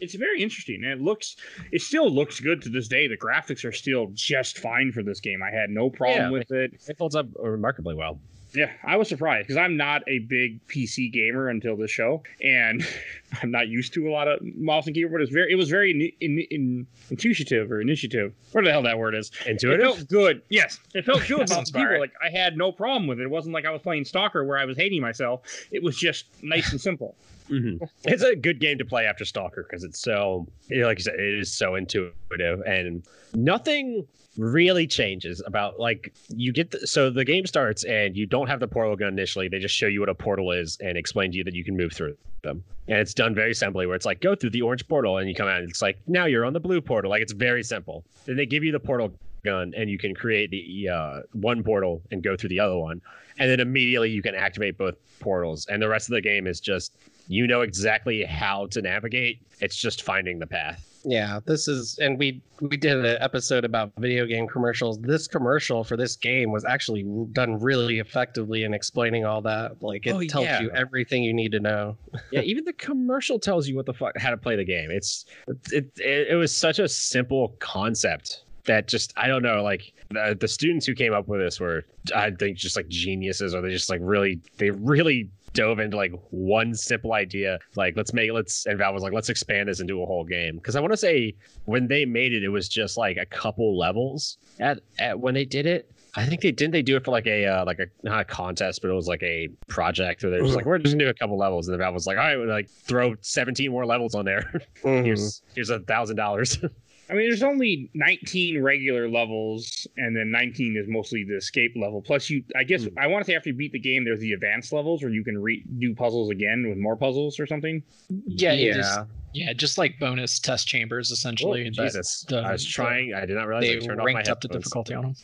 [0.00, 0.82] It's very interesting.
[0.84, 1.36] And it looks
[1.72, 3.08] it still looks good to this day.
[3.08, 5.42] The graphics are still just fine for this game.
[5.42, 6.30] I had no problem Yeah.
[6.30, 6.72] with it.
[6.88, 8.20] It holds up remarkably well
[8.54, 12.86] yeah i was surprised because i'm not a big pc gamer until this show and
[13.42, 15.20] i'm not used to a lot of mouse and keyboard.
[15.22, 18.98] It's very it was very in, in, in, intuitive or initiative whatever the hell that
[18.98, 19.30] word is.
[19.40, 20.42] It intuitive felt good.
[20.48, 23.24] Yes it felt good about keyboard like i had no problem with it.
[23.24, 25.42] It wasn't like i was playing stalker where i was hating myself.
[25.70, 27.16] It was just nice and simple.
[27.50, 27.86] Mhm.
[28.04, 31.38] It's a good game to play after Stalker because it's so, like you said, it
[31.38, 33.02] is so intuitive and
[33.34, 38.48] nothing really changes about like you get the, so the game starts and you don't
[38.48, 39.48] have the portal gun initially.
[39.48, 41.76] They just show you what a portal is and explain to you that you can
[41.76, 42.64] move through them.
[42.88, 45.34] And it's done very simply where it's like go through the orange portal and you
[45.34, 47.10] come out and it's like now you're on the blue portal.
[47.10, 48.04] Like it's very simple.
[48.26, 49.12] Then they give you the portal
[49.44, 53.00] gun and you can create the uh, one portal and go through the other one
[53.38, 56.60] and then immediately you can activate both portals and the rest of the game is
[56.60, 56.96] just
[57.28, 61.40] you know exactly how to navigate it's just finding the path yeah.
[61.44, 64.98] This is, and we we did an episode about video game commercials.
[65.02, 69.82] This commercial for this game was actually done really effectively in explaining all that.
[69.82, 70.62] Like it Oh, tells yeah.
[70.62, 71.98] you everything you need to know.
[72.30, 75.26] yeah even the commercial tells you what the fuck how to play the game it's
[75.72, 80.34] it it, it was such a simple concept that just i don't know like the,
[80.40, 81.84] the students who came up with this were
[82.16, 86.12] i think just like geniuses or they just like really they really dove into like
[86.30, 90.02] one simple idea like let's make let's and Valve was like let's expand this into
[90.02, 92.96] a whole game because i want to say when they made it it was just
[92.96, 96.82] like a couple levels at, at when they did it I think they didn't they
[96.82, 99.22] do it for like a uh, like a not a contest, but it was like
[99.24, 101.78] a project where they're just like we're just gonna do a couple levels, and the
[101.78, 104.60] Valve was like, all right, we'll like throw seventeen more levels on there.
[104.84, 105.04] Mhm.
[105.04, 106.58] Here's here's a thousand dollars.
[107.10, 112.00] I mean, there's only 19 regular levels, and then 19 is mostly the escape level.
[112.00, 112.98] Plus, you, I guess, hmm.
[112.98, 115.22] I want to say after you beat the game, there's the advanced levels where you
[115.22, 117.82] can re- do puzzles again with more puzzles or something.
[118.26, 118.98] Yeah, it is-
[119.34, 121.64] yeah, just like bonus test chambers Oh, essentially.
[121.76, 122.24] but Jesus.
[122.28, 123.12] the- I was trying.
[123.14, 125.14] I did not realize They I turned off my ranked up the difficulty on them.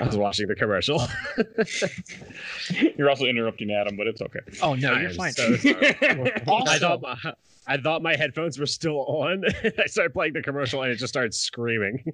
[0.00, 1.00] I was watching the commercial.
[2.96, 4.40] You're also interrupting Adam, but it's okay.
[4.62, 5.32] Oh no, I you're fine.
[5.32, 5.96] so sorry.
[6.02, 7.16] I thought my,
[7.66, 9.44] I thought my headphones were still on.
[9.78, 12.12] I started playing the commercial and it just started screaming.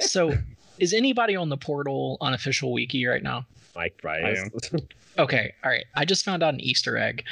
[0.00, 0.34] so,
[0.78, 3.46] is anybody on the portal unofficial wiki right now?
[3.74, 4.36] Mike, right?
[5.18, 5.84] Okay, all right.
[5.94, 7.24] I just found out an Easter egg.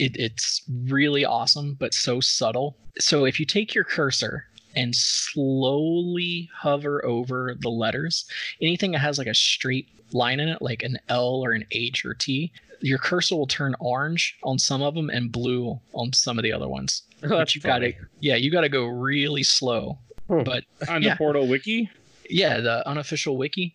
[0.00, 2.76] It, it's really awesome, but so subtle.
[2.98, 8.24] So if you take your cursor and slowly hover over the letters,
[8.62, 12.04] anything that has like a straight line in it, like an L or an H
[12.04, 16.38] or T, your cursor will turn orange on some of them and blue on some
[16.38, 17.02] of the other ones.
[17.22, 19.98] Oh, But you got to, yeah, you got to go really slow.
[20.28, 20.42] Hmm.
[20.42, 21.10] But On Yeah.
[21.10, 21.90] the Portal Wiki,
[22.30, 23.74] yeah, the unofficial wiki.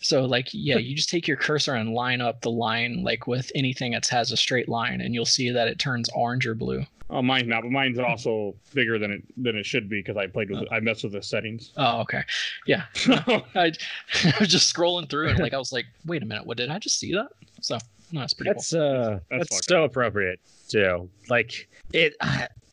[0.00, 3.50] So like yeah, you just take your cursor and line up the line like with
[3.54, 6.84] anything that has a straight line and you'll see that it turns orange or blue.
[7.10, 10.26] oh, mine's not, but mine's also bigger than it than it should be because I
[10.26, 11.72] played with, I messed with the settings.
[11.76, 12.22] Oh, okay.
[12.66, 12.84] Yeah.
[13.06, 13.44] I,
[14.24, 16.70] I was just scrolling through and like I was like, wait a minute, what did
[16.70, 17.28] I just see that?
[17.60, 17.78] So
[18.12, 21.08] no, it's pretty That's uh, That's that's, fucked so appropriate too.
[21.28, 22.14] Like it.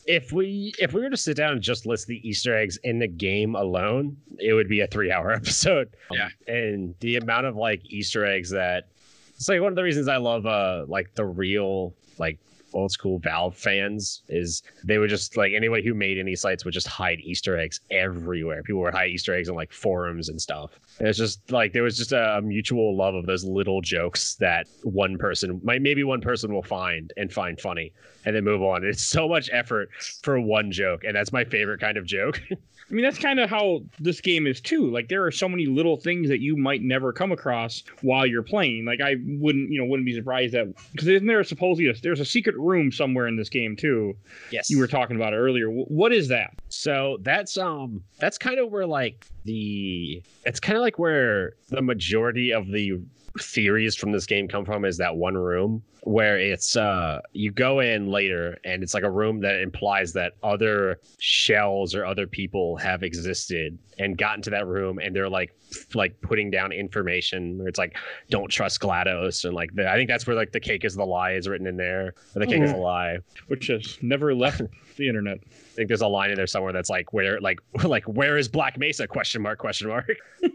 [0.07, 2.99] If we if we were to sit down and just list the Easter eggs in
[2.99, 5.89] the game alone, it would be a three hour episode.
[6.11, 6.29] Yeah.
[6.47, 8.87] and the amount of like Easter eggs that
[9.35, 12.39] it's like one of the reasons I love uh like the real like
[12.77, 16.73] old school Valve fans is they would just like anybody who made any sites would
[16.73, 18.61] just hide Easter eggs everywhere.
[18.63, 20.79] People would hide Easter eggs on like forums and stuff.
[20.99, 24.67] And it's just like there was just a, mutual love of those little jokes that
[24.83, 27.91] one person might maybe one person will find and find funny
[28.25, 28.83] and then move on.
[28.83, 29.89] It's so much effort
[30.21, 32.41] for one joke, and that's my favorite kind of joke.
[32.51, 34.89] I mean, that's kind of how this game is too.
[34.89, 38.43] Like, there are so many little things that you might never come across while you're
[38.43, 38.85] playing.
[38.85, 42.21] Like, I wouldn't, you know, wouldn't be surprised that because isn't there supposedly a, there's
[42.21, 44.15] a secret room somewhere in this game too?
[44.51, 45.67] yes, You were talking about it earlier.
[45.69, 46.53] What is that?
[46.69, 51.81] So that's um that's kind of where like the it's kind of like where the
[51.81, 52.99] majority of the
[53.39, 57.81] theories from this game come from is that one room where it's uh you go
[57.81, 62.77] in later and it's like a room that implies that other Chells or other people
[62.77, 67.57] have existed and gotten to that room and they're like f- like putting down information
[67.57, 67.97] where it's like
[68.29, 71.05] don't trust GLaDOS and like the, I think that's where like the cake is the
[71.05, 73.17] lie is written in there or the cake is a lie.
[73.47, 74.61] Which has never left
[74.95, 75.39] the internet.
[75.43, 78.47] I think there's a line in there somewhere that's like where like like where is
[78.47, 79.07] Black Mesa?
[79.07, 80.09] question mark question mark.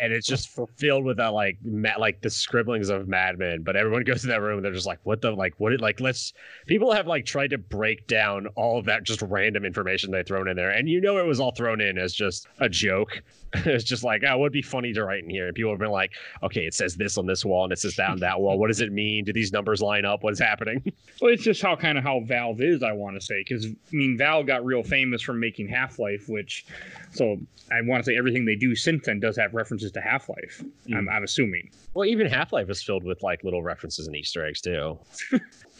[0.00, 4.04] And it's just filled with that like ma- like the scribblings of madmen but everyone
[4.04, 6.32] goes to that room and they're just like what the like what it like let's
[6.66, 10.48] people have like tried to break down all of that just random information they thrown
[10.48, 10.70] in there.
[10.70, 13.22] And you know it was all thrown in as just a joke.
[13.64, 15.46] It's just like oh it would be funny to write in here?
[15.46, 16.12] And people have been like
[16.42, 18.58] okay it says this on this wall and it says that on that wall.
[18.58, 19.24] What does it mean?
[19.24, 20.22] Do these numbers line up?
[20.22, 20.82] What's happening?
[21.20, 23.70] Well, it's just how kind of how Valve is, I want to say, because I
[23.90, 26.64] mean, Valve got real famous from making Half Life, which,
[27.12, 27.38] so
[27.72, 30.62] I want to say everything they do since then does have references to Half Life.
[30.86, 30.94] Hmm.
[30.94, 31.70] I'm, I'm assuming.
[31.94, 34.98] Well, even Half Life is filled with like little references and Easter eggs too.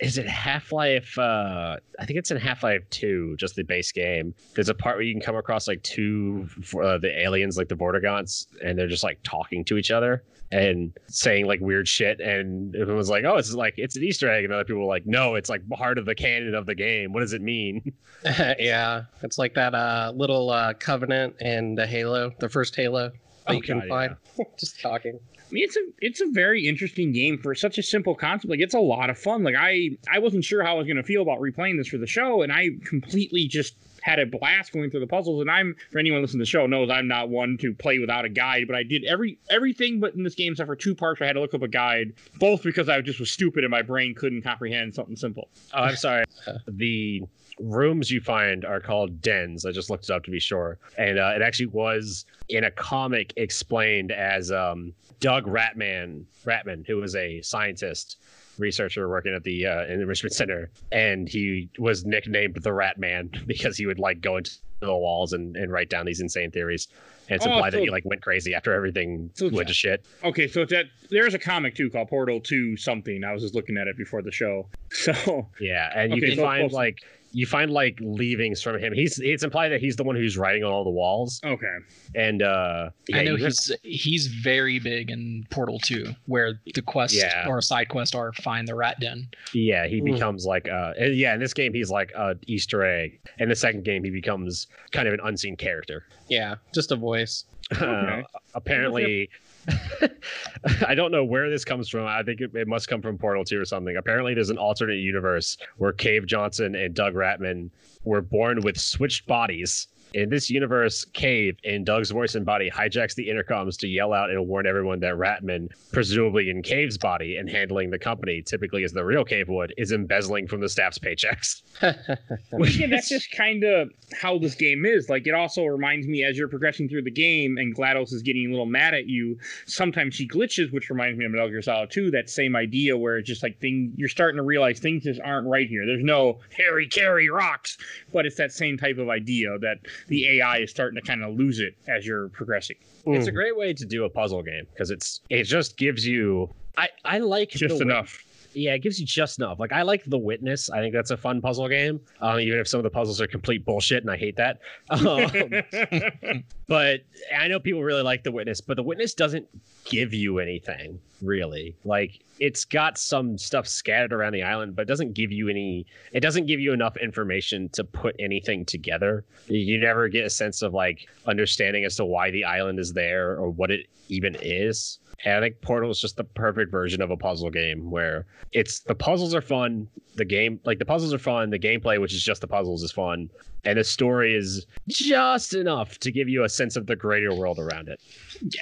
[0.00, 1.18] is it Half Life?
[1.18, 4.34] Uh, I think it's in Half Life Two, just the base game.
[4.54, 6.48] There's a part where you can come across like two
[6.82, 10.96] uh, the aliens, like the Vortigaunts, and they're just like talking to each other and
[11.08, 12.20] saying like weird shit.
[12.20, 14.86] And everyone was like, "Oh, it's like it's an Easter egg," and other people were
[14.88, 17.12] like, "No, it's like part of the canon of the game.
[17.12, 17.92] What does it mean?"
[18.24, 23.10] yeah, it's like that uh, little uh, Covenant and the Halo, the first Halo
[23.48, 24.16] that Oh, you can God, find.
[24.58, 25.18] Just talking.
[25.48, 28.50] I mean, it's a it's a very interesting game for such a simple concept.
[28.50, 29.42] Like, it's a lot of fun.
[29.42, 31.98] Like, I I wasn't sure how I was going to feel about replaying this for
[31.98, 35.40] the show, and I completely just had a blast going through the puzzles.
[35.40, 38.24] And I'm for anyone listening to the show knows I'm not one to play without
[38.24, 41.20] a guide, but I did every everything but in this game except for two parts
[41.20, 43.82] I had to look up a guide, both because I just was stupid and my
[43.82, 45.48] brain couldn't comprehend something simple.
[45.74, 46.24] Oh, I'm sorry.
[46.68, 47.22] the
[47.60, 49.64] rooms you find are called dens.
[49.66, 52.70] I just looked it up to be sure, and uh, it actually was in a
[52.70, 58.18] comic explained as um, Doug Ratman, Ratman, who was a scientist
[58.58, 63.76] researcher working at the uh, enrichment center, and he was nicknamed the Rat Man because
[63.76, 66.86] he would like go into the walls and, and write down these insane theories.
[67.28, 70.04] And it's Oh, implied that he like went crazy after everything So- went to shit.
[70.24, 73.22] Okay, so that there's a comic too called Portal Two something.
[73.22, 74.66] I was just looking at it before the show.
[74.90, 78.92] So Yeah, and you can so find like you find like leavings from him.
[78.92, 81.76] He's it's implied that he's the one who's writing on all the walls, Okay.
[82.14, 86.60] and uh, yeah, I know you just- he's he's very big in Portal 2, where
[86.74, 87.46] the quest Yeah.
[87.46, 89.28] or side quest are find the rat den.
[89.52, 90.12] yeah he Mm.
[90.14, 93.20] becomes like uh yeah in this game he's like a Easter egg.
[93.38, 96.04] In the second game he becomes kind of an unseen character.
[96.28, 97.44] Yeah, just a voice.
[97.78, 98.22] Uh,
[98.54, 99.28] apparently,
[100.86, 102.06] I don't know where this comes from.
[102.06, 103.96] I think it, it must come from Portal 2 or something.
[103.96, 107.70] Apparently, there's an alternate universe where Cave Johnson and Doug Ratman
[108.04, 109.88] were born with switched bodies.
[110.14, 114.30] In this universe, Cave, in Doug's voice and body, hijacks the intercoms to yell out
[114.30, 118.92] and warn everyone that Ratman, presumably in Cave's body and handling the company, typically as
[118.92, 121.62] the real Cave would, is embezzling from the staff's paychecks.
[122.50, 125.08] Well, yeah, that's just kind of how this game is.
[125.08, 128.46] Like, it also reminds me as you're progressing through the game and GLaDOS is getting
[128.46, 131.90] a little mad at you, sometimes she glitches, which reminds me of Metal Gear Solid
[131.90, 135.20] 2, that same idea where it's just like thing you're starting to realize things just
[135.20, 135.86] aren't right here.
[135.86, 137.76] There's no Harry Carry rocks,
[138.12, 141.34] but it's that same type of idea that the AI is starting to kind of
[141.36, 142.76] lose it as you're progressing.
[143.06, 143.34] It's a Mm.
[143.34, 147.18] great way to do a puzzle game because it's it just gives you I I
[147.18, 148.24] like Just the way- enough.
[148.58, 149.58] Yeah, it gives you just enough.
[149.58, 150.70] Like I like The Witness.
[150.70, 152.00] I think that's a fun puzzle game.
[152.20, 154.60] Um, even if some of the puzzles are complete bullshit, and I hate that.
[154.98, 157.00] Um, but
[157.36, 159.46] I know people really like The Witness, but The Witness doesn't
[159.84, 161.76] give you anything really.
[161.84, 165.86] Like it's got some stuff scattered around the island, but it doesn't give you any.
[166.12, 169.24] It doesn't give you enough information to put anything together.
[169.48, 173.36] You never get a sense of like understanding as to why the island is there
[173.36, 174.98] or what it even is.
[175.24, 178.80] And I think Portal is just the perfect version of a puzzle game where it's
[178.80, 182.22] the puzzles are fun, the game like the puzzles are fun, the gameplay, which is
[182.22, 183.28] just the puzzles, is fun,
[183.64, 187.58] and the story is just enough to give you a sense of the greater world
[187.58, 188.00] around it.
[188.42, 188.60] Yeah.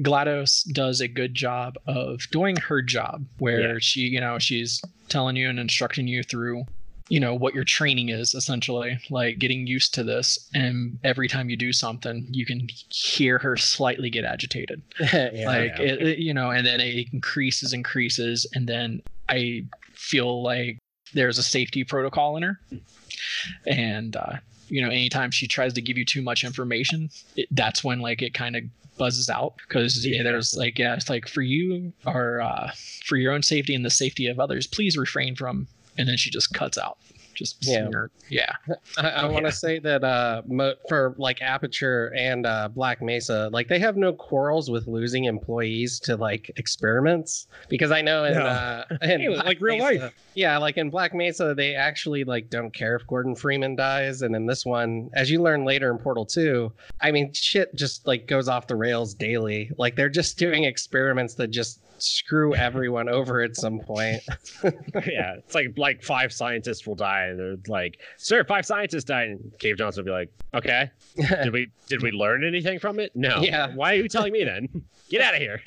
[0.00, 3.78] GLaDOS does a good job of doing her job where Yeah.
[3.80, 6.64] she, you know, she's telling you and instructing you through,
[7.08, 10.38] you know, what your training is essentially, like getting used to this.
[10.54, 14.82] And every time you do something, you can hear her slightly get agitated.
[15.00, 15.30] yeah.
[15.46, 15.82] like, yeah.
[15.84, 18.46] It, it- you know, and then it increases, increases.
[18.54, 20.78] And then I feel like
[21.14, 22.60] there's a safety protocol in her.
[23.66, 24.34] And, uh,
[24.68, 28.20] you know, anytime she tries to give you too much information, it, that's when like
[28.22, 28.64] it kind of
[28.98, 30.24] buzzes out because Yeah.
[30.24, 32.68] there's like yeah it's like for you or uh,
[33.04, 35.68] for your own safety and the safety of others please refrain from
[35.98, 36.98] and then she just cuts out
[37.34, 37.88] just Yeah.
[38.30, 38.52] yeah
[38.98, 43.48] I, I want to say that uh, mo- for like Aperture and uh, Black Mesa,
[43.52, 48.34] like they have no quarrels with losing employees to like experiments because I know in,
[48.34, 48.40] No.
[48.44, 50.14] uh, in Hey, like real Mesa- life.
[50.34, 54.34] Yeah, like in Black Mesa, they actually like don't care if Gordon Freeman dies, and
[54.34, 58.26] in this one, as you learn later in Portal Two, I mean, shit just like
[58.26, 59.70] goes off the rails daily.
[59.78, 64.22] Like they're just doing experiments that just screw everyone over at some point.
[64.64, 69.52] yeah, it's like like five scientists will die, they're like, "Sir, five scientists died." And
[69.58, 73.12] Cave Johnson will be like, "Okay, did we did we learn anything from it?
[73.14, 73.40] No.
[73.40, 73.74] Yeah.
[73.74, 74.68] Why are you telling me then?
[75.10, 75.60] Get out of here."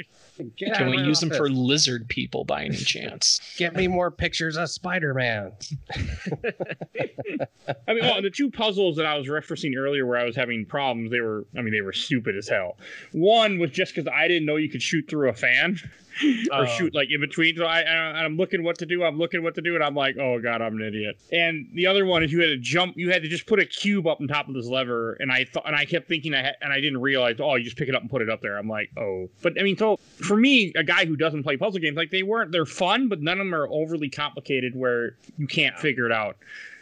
[0.57, 4.09] Get can we my use them for lizard people by any chance Get me more
[4.09, 5.51] pictures of Spider-Man.
[7.87, 10.65] I mean, oh, the two puzzles that I was referencing earlier where I was having
[10.65, 12.77] problems, they were, I mean, they were stupid as hell.
[13.11, 15.79] One was just because I didn't know you could shoot through a fan
[16.51, 17.55] or shoot um, like in between.
[17.57, 19.03] So I, I, I'm looking what to do.
[19.03, 21.17] I'm looking what to do, and I'm like, oh god, I'm an idiot.
[21.31, 22.97] And the other one is you had to jump.
[22.97, 25.45] You had to just put a cube up on top of this lever, and I
[25.45, 27.37] thought, and I kept thinking I had, and I didn't realize.
[27.39, 28.57] Oh, you just pick it up and put it up there.
[28.57, 29.29] I'm like, oh.
[29.41, 32.23] But I mean, so for me, a guy who doesn't play puzzle games, like they
[32.23, 32.51] weren't.
[32.51, 36.37] They're fun, but none of them are overly complicated where you can't figure it out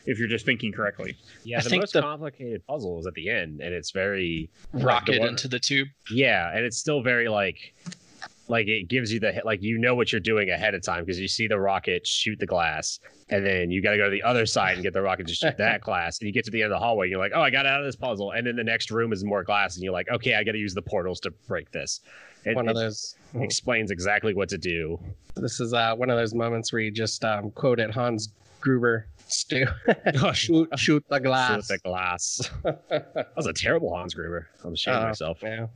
[0.05, 1.15] if you're just thinking correctly.
[1.43, 4.49] Yeah, I the think most the- complicated puzzle is at the end, and it's very
[4.73, 7.73] like, the rocket one- into the tube Yeah, and it's still very like
[8.49, 11.19] like it gives you the like you know what you're doing ahead of time because
[11.19, 14.23] you see the rocket shoot the glass and then you got to go to the
[14.23, 16.61] other side and get the rocket to shoot that glass and you get to the
[16.61, 18.55] end of the hallway you're like oh i got out of this puzzle and then
[18.55, 20.81] the next room is more glass and you're like okay i got to use the
[20.81, 22.01] portals to break this
[22.45, 23.15] it, one of those.
[23.35, 24.99] explains exactly what to do
[25.35, 29.07] This is uh, one of those moments where you just um, quote at Hans Gruber.
[29.31, 29.65] Stu,
[30.21, 31.67] oh shoot, shoot the glass.
[31.67, 35.67] Shoot the glass that was a terrible hans gruber i'm ashamed of Oh, myself Yeah,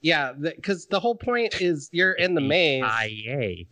[0.00, 0.32] yeah.
[0.32, 2.84] Because the whole point is you're in the maze.
[2.84, 3.66] IA.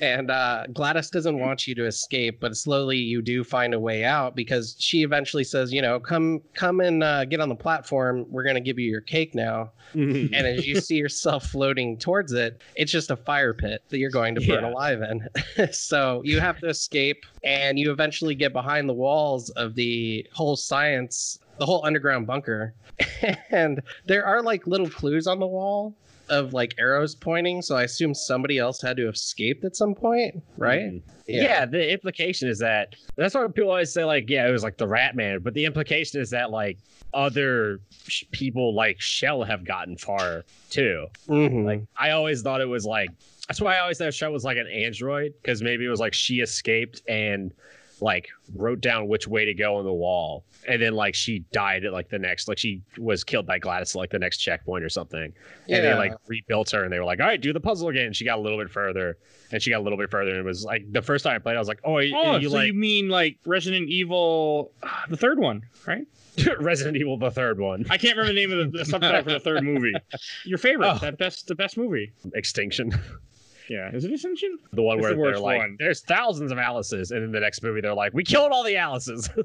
[0.00, 4.04] And uh, GLaDOS doesn't want you to escape, but slowly you do find a way
[4.04, 8.24] out because she eventually says, you know, come come and uh, get on the platform.
[8.28, 9.72] We're gonna give you your cake now.
[9.94, 14.10] and as you see yourself floating towards it, it's just a fire pit that you're
[14.10, 14.70] going to burn Yeah.
[14.70, 15.28] alive in.
[15.72, 20.56] so you have to escape, and you eventually get behind the walls of the whole
[20.56, 22.74] science, the whole underground bunker.
[23.50, 25.94] and there are like little clues on the wall
[26.30, 29.94] of like arrows pointing, so I assume somebody else had to have escaped at some
[29.94, 30.80] point, right?
[30.92, 31.02] Mhm.
[31.26, 31.66] Yeah.
[31.66, 34.88] the implication is that that's why people always say like, yeah, it was like the
[34.88, 36.78] Rat Man, but the implication is that like
[37.12, 41.06] other sh- people like Chell have gotten far too.
[41.28, 41.64] Mhm.
[41.64, 43.10] Like I always thought it was like
[43.46, 46.12] that's why I always thought Chell was like an android because maybe it was like
[46.14, 47.52] she escaped and
[48.00, 51.84] like wrote down which way to go on the wall and then like she died
[51.84, 54.84] at like the next like she was killed by GLaDOS at like the next checkpoint
[54.84, 55.32] or something
[55.66, 55.76] yeah.
[55.76, 58.06] and they like rebuilt her and they were like all right do the puzzle again
[58.06, 59.16] and she got a little bit further
[59.52, 61.38] and she got a little bit further and it was like the first time I
[61.38, 64.72] played I was like oh, you, Oh, you so like you mean like Resident Evil,
[65.08, 66.06] the third one, right?
[66.60, 69.30] Resident Evil the third one I can't remember the name of the, the subtitle for
[69.30, 69.92] the third movie.
[70.44, 70.98] Your favorite, Oh.
[70.98, 72.12] that best, the best movie.
[72.34, 72.92] Extinction
[73.68, 74.58] Yeah, is it Ascension?
[74.72, 75.76] the one It's where the they're like one.
[75.78, 78.76] there's thousands of Alice's and in the next movie they're like we killed all the
[78.76, 79.28] Alice's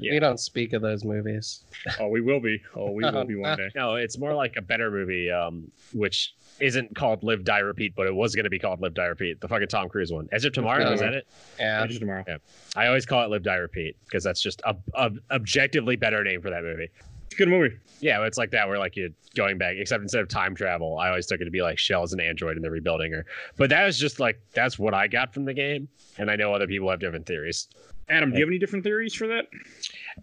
[0.00, 0.12] Yeah.
[0.12, 1.62] We don't speak of those movies.
[2.00, 2.60] Oh, we will be.
[2.74, 3.68] Oh, we will be one day.
[3.76, 8.06] No, it's more like a better movie, um, which isn't called Live Die Repeat, but
[8.08, 9.40] it was going to be called Live Die Repeat.
[9.40, 10.28] The fucking Tom Cruise one.
[10.32, 11.28] Edge of Tomorrow is that it?
[11.58, 11.86] Yeah.
[11.86, 12.24] Just tomorrow.
[12.26, 12.38] Yeah.
[12.74, 16.42] I always call it Live Die Repeat because that's just a, a objectively better name
[16.42, 16.90] for that movie.
[17.30, 17.76] It's a good movie.
[18.00, 21.10] Yeah, it's like that where like you're going back, except instead of time travel, I
[21.10, 23.24] always took it to be like Chell is an android and they're rebuilding her.
[23.56, 26.52] But that was just like that's what I got from the game, and I know
[26.52, 27.68] other people have different theories.
[28.08, 29.46] Adam, do you have any different theories for that?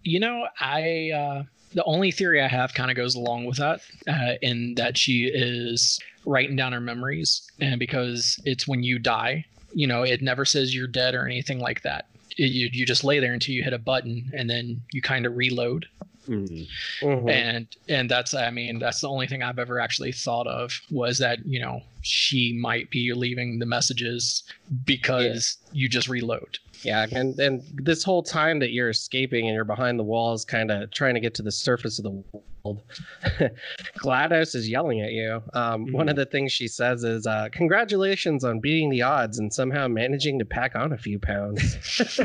[0.02, 1.42] You know, I uh,
[1.72, 5.30] the only theory I have kind of goes along with that, uh, in that she
[5.32, 10.44] is writing down her memories, and because it's when you die, you know, it never
[10.44, 12.08] says you're dead or anything like that.
[12.36, 15.24] It, you you just lay there until you hit a button, and then you kind
[15.24, 15.86] of reload.
[16.28, 16.68] Mhm.
[17.00, 17.30] Mhm.
[17.30, 21.18] and and that's i mean that's the only thing i've ever actually thought of was
[21.18, 24.42] that you know she might be leaving the messages
[24.84, 29.64] because you just reload Yeah, and and this whole time that you're escaping and you're
[29.64, 32.82] behind the walls, kind of trying to get to the surface of the world,
[33.98, 35.42] GLaDOS is yelling at you.
[35.54, 39.52] Um, One of the things she says is, uh, "Congratulations on beating the odds and
[39.52, 41.76] somehow managing to pack on a few pounds."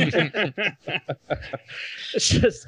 [2.14, 2.68] it's just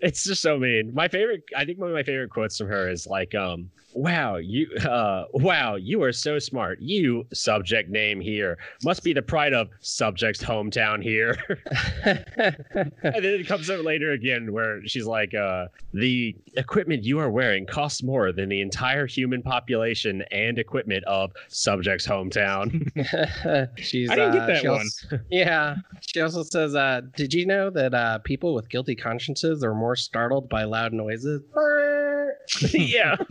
[0.00, 2.88] it's just so mean my favorite i think one of my favorite quotes from her
[2.88, 8.58] is like um wow you uh wow you are so smart you subject name here
[8.84, 11.21] must be the pride of subject's hometown here
[12.04, 17.30] and then it comes up later again where she's like uh the equipment you are
[17.30, 22.82] wearing costs more than the entire human population and equipment of subject's hometown
[23.76, 24.72] She's, I didn't get uh, that one.
[24.80, 29.62] also- yeah, she also says, uh, "Did you know that uh, people with guilty consciences
[29.64, 31.42] are more startled by loud noises?"
[32.72, 33.16] yeah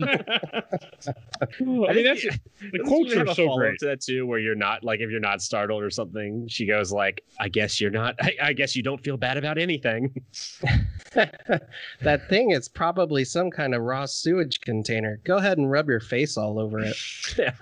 [1.50, 3.78] I mean, that's the quotes are so great.
[3.80, 6.92] to that too, where you're not like if you're not startled or something, she goes
[6.92, 8.14] like, "I guess you're not.
[8.20, 10.14] I, I guess you don't feel bad about anything."
[11.14, 15.20] that thing is probably some kind of raw sewage container.
[15.24, 16.96] Go ahead and rub your face all over it.
[17.38, 17.52] yeah.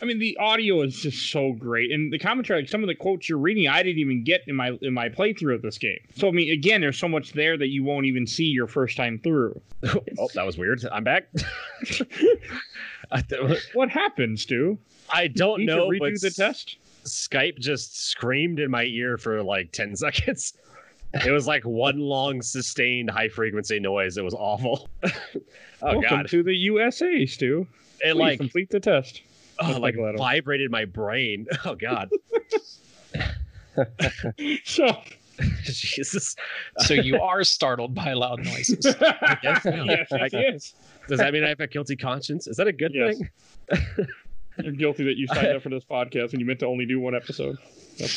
[0.00, 2.94] I mean, the audio is just so great, and the commentary, like some of the
[2.94, 5.98] quotes you're reading, I didn't even get in my in my playthrough of this game.
[6.14, 8.96] So I mean, again, there's so much there that you won't even see your first
[8.96, 9.60] time through.
[10.22, 10.84] Oh, that was weird.
[10.92, 11.28] I'm back.
[11.84, 14.78] Th- What happened, Stu?
[15.12, 16.78] I don't Need know, redo the test.
[17.04, 20.54] Skype just screamed in my ear for like ten seconds.
[21.26, 24.16] It was like one long sustained high frequency noise.
[24.16, 24.88] It was awful.
[25.04, 25.10] oh
[25.82, 26.28] Welcome god!
[26.28, 27.66] to the USA, Stu.
[28.00, 29.20] It Please like complete the test.
[29.58, 31.46] oh, like like vibrated my brain.
[31.66, 32.08] Oh god!
[34.64, 34.86] So
[35.64, 36.36] Jesus.
[36.78, 38.78] so you are startled by loud noises
[39.42, 39.70] guess so.
[39.84, 40.32] yes, I yes, guess.
[40.32, 40.74] yes.
[41.08, 42.46] Does that mean I have a guilty conscience?
[42.46, 43.18] Is that a good Yes.
[43.18, 44.06] thing?
[44.62, 47.00] You're guilty that you signed up for this podcast and you meant to only do
[47.00, 47.56] one episode.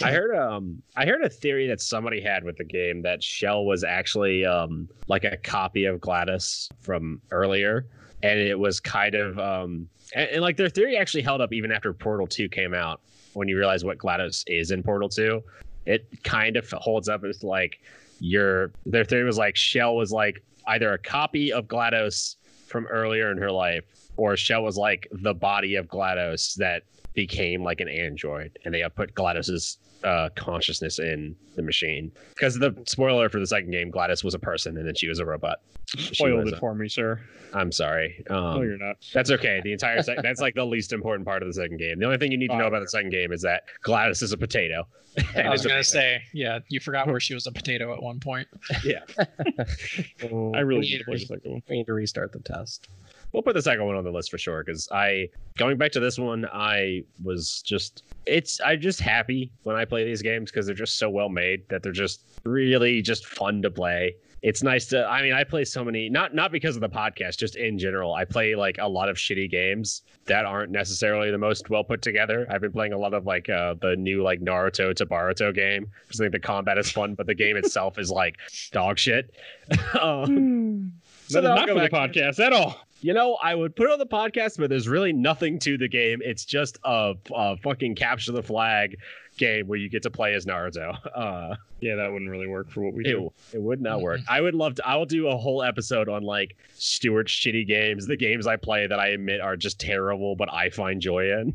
[0.04, 3.66] I heard um I heard a theory that somebody had with the game that Chell
[3.66, 7.86] was actually um like a copy of GLaDOS from earlier
[8.24, 11.72] and it was kind of um and, and, like their theory actually held up even
[11.72, 13.02] after Portal 2 came out
[13.34, 15.42] when you realize what GLaDOS is in Portal 2
[15.86, 17.80] it kind of holds up as like
[18.20, 22.36] your their theory was like Chell was like either a copy of GLaDOS
[22.68, 23.84] from earlier in her life
[24.18, 26.84] or Chell was like the body of GLaDOS that
[27.14, 32.12] became like an android and they put GLaDOS's uh, consciousness in the machine.
[32.30, 35.20] Because the spoiler for the second game GLaDOS was a person and then she was
[35.20, 35.58] a robot.
[35.88, 37.20] She spoiled it a- for me, sir.
[37.54, 38.24] I'm sorry.
[38.30, 38.98] Um, no, you're not.
[39.14, 39.62] that's okay.
[39.64, 42.00] The entire sec- that's like the least important part of the second game.
[42.00, 44.32] The only thing you need to know about the second game is that GLaDOS is
[44.32, 44.88] a potato.
[45.38, 48.50] I was gonna say yeah you forgot where she was a potato at one point.
[48.74, 51.64] Mm, I really need need, to play the second one.
[51.70, 52.90] we need to restart the test.
[53.36, 55.28] We'll put the second one on the list for sure because i
[55.58, 60.06] going back to this one i was just it's i'm just happy when i play
[60.06, 63.70] these games because they're just so well made that they're just really just fun to
[63.70, 65.04] play it's nice to.
[65.08, 68.14] I mean, I play so many not not because of the podcast, just in general.
[68.14, 72.04] I play like a lot of shitty games that aren't necessarily the most well put
[72.04, 72.46] together.
[72.48, 75.88] I've been playing a lot of like uh, the new like Naruto to Boruto game
[76.06, 78.38] because I think the combat is fun, but the game itself is like
[78.72, 79.34] dog shit.
[80.00, 80.94] um,
[81.28, 82.80] So then not for the back- podcast at all.
[83.02, 85.88] You know, I would put it on the podcast, but there's really nothing to the
[85.88, 86.20] game.
[86.24, 88.98] It's just a, a fucking capture the flag
[89.38, 90.98] game where you get to play as Naruto.
[91.16, 93.32] Uh, Yeah, that wouldn't really work for what we it, do.
[93.54, 94.22] it would not work.
[94.30, 94.88] I would love to.
[94.88, 98.88] I will do a whole episode on like Stuart's shitty games, the games I play
[98.88, 101.54] that I admit are just terrible, but I find joy in.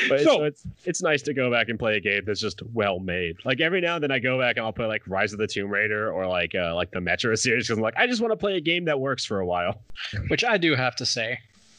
[0.09, 2.63] But So- so it's it's nice to go back and play a game that's just
[2.75, 3.37] well made.
[3.45, 5.47] Like every now and then I go back and I'll play like Rise of the
[5.47, 8.33] Tomb Raider or like uh, like the Metro series because I'm like I just want
[8.33, 9.83] to play a game that works for a while.
[10.29, 11.39] Which I do have to say,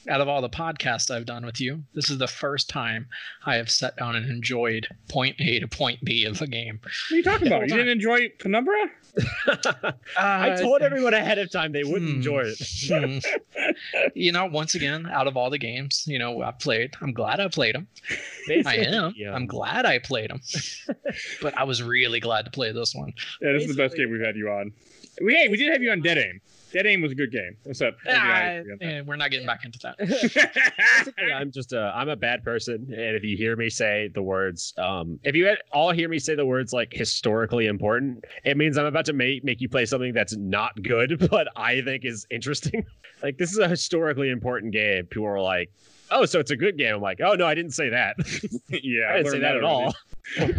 [0.10, 3.07] out of all the podcasts I've done with you, this is the first time
[3.45, 6.80] I have sat down and enjoyed point A to point B of a game.
[6.82, 7.62] What are you talking about?
[7.62, 8.89] You didn't enjoy Penumbra?
[10.18, 12.16] I told everyone ahead of time they wouldn't Hmm.
[12.18, 12.60] enjoy it.
[12.88, 13.20] Hmm.
[14.14, 17.39] you know, once again, out of all the games, you know, I played, I'm glad
[17.39, 17.88] I played them.
[18.66, 19.14] I am.
[19.16, 19.34] Yeah.
[19.34, 20.41] I'm glad I played them.
[21.41, 23.14] but I was really glad to play this one.
[23.41, 24.72] Yeah, this is the best game we've had you on.
[25.22, 26.41] We, hey, we did have you on Dead Aim.
[26.72, 27.55] Dead Aim was a good game.
[27.63, 27.95] What's up?
[28.07, 31.13] Ah, eh, we're not getting back into that.
[31.36, 34.74] I'm just a I'm a bad person, and if you hear me say the words,
[34.78, 38.86] um, if you all hear me say the words like historically important, it means I'm
[38.86, 42.86] about to make make you play something that's not good, but I think is interesting.
[43.24, 45.07] like this is a historically important game.
[45.07, 45.72] People are like,
[46.11, 48.15] "Oh, so it's a good game." I'm like, "Oh no, I didn't say that.
[48.70, 49.95] yeah, I didn't say learned that at all."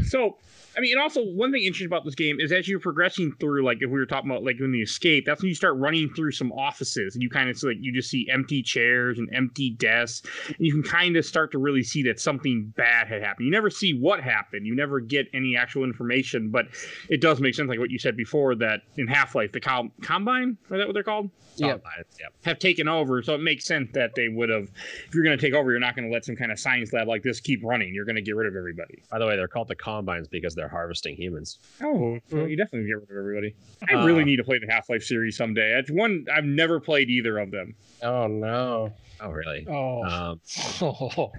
[0.08, 0.38] so
[0.76, 3.64] I mean, and also one thing interesting about this game is as you're progressing through,
[3.64, 6.08] like if we were talking about like when you escape, that's when you start running
[6.14, 9.28] through some offices and you kind of see, like you just see empty chairs and
[9.34, 13.22] empty desks, and you can kind of start to really see that something bad had
[13.22, 13.46] happened.
[13.46, 16.66] You never see what happened, you never get any actual information, but
[17.08, 19.92] it does make sense, like what you said before, that in Half Life, the com-
[20.02, 21.30] Combine, is that what they're called?
[21.56, 21.76] Yeah.
[22.18, 22.26] yeah.
[22.44, 23.22] have taken over.
[23.22, 24.68] So it makes sense that they would have.
[25.06, 26.92] If you're going to take over, you're not going to let some kind of science
[26.92, 27.92] lab like this keep running.
[27.94, 29.02] You're going to get rid of everybody.
[29.10, 31.58] By the way, they're called the combines because they're harvesting humans.
[31.82, 33.54] Oh, well, you definitely get rid of everybody.
[33.90, 35.78] I Uh, really need to play the Half Life series someday.
[35.78, 37.74] It's one I've never played either of them.
[38.02, 38.92] Oh no.
[39.22, 39.66] Oh, really?
[39.68, 40.02] Oh.
[40.04, 40.40] Um,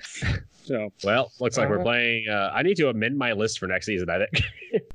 [0.63, 1.83] So well, looks like we're Uh-huh.
[1.85, 2.27] playing.
[2.29, 4.11] Uh, I need to amend my list for next season.
[4.11, 4.45] I think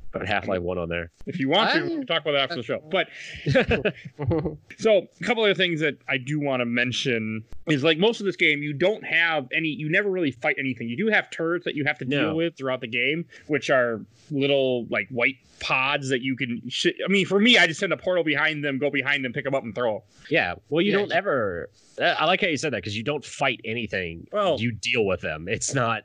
[0.13, 1.11] put Half Life One on there.
[1.25, 2.79] if you want to, we'll talk about that after the show.
[2.89, 3.09] But
[4.77, 8.25] So, a couple other things that I do want to mention is like most of
[8.25, 10.87] this game, you don't have any, you never really fight anything.
[10.89, 12.35] You do have turrets that you have to deal No.
[12.35, 14.01] with throughout the game, which are
[14.31, 16.61] little like white pods that you can.
[16.69, 19.33] Sh- I mean, for me, I just send a portal behind them, go behind them,
[19.33, 19.95] pick them up, and throw.
[19.97, 20.01] 'em.
[20.29, 20.55] Yeah.
[20.69, 21.69] Well, you Yeah, don't ever.
[22.01, 24.27] I like how you said that because you don't fight anything.
[24.31, 25.47] Well- you deal with them.
[25.47, 26.03] It's not.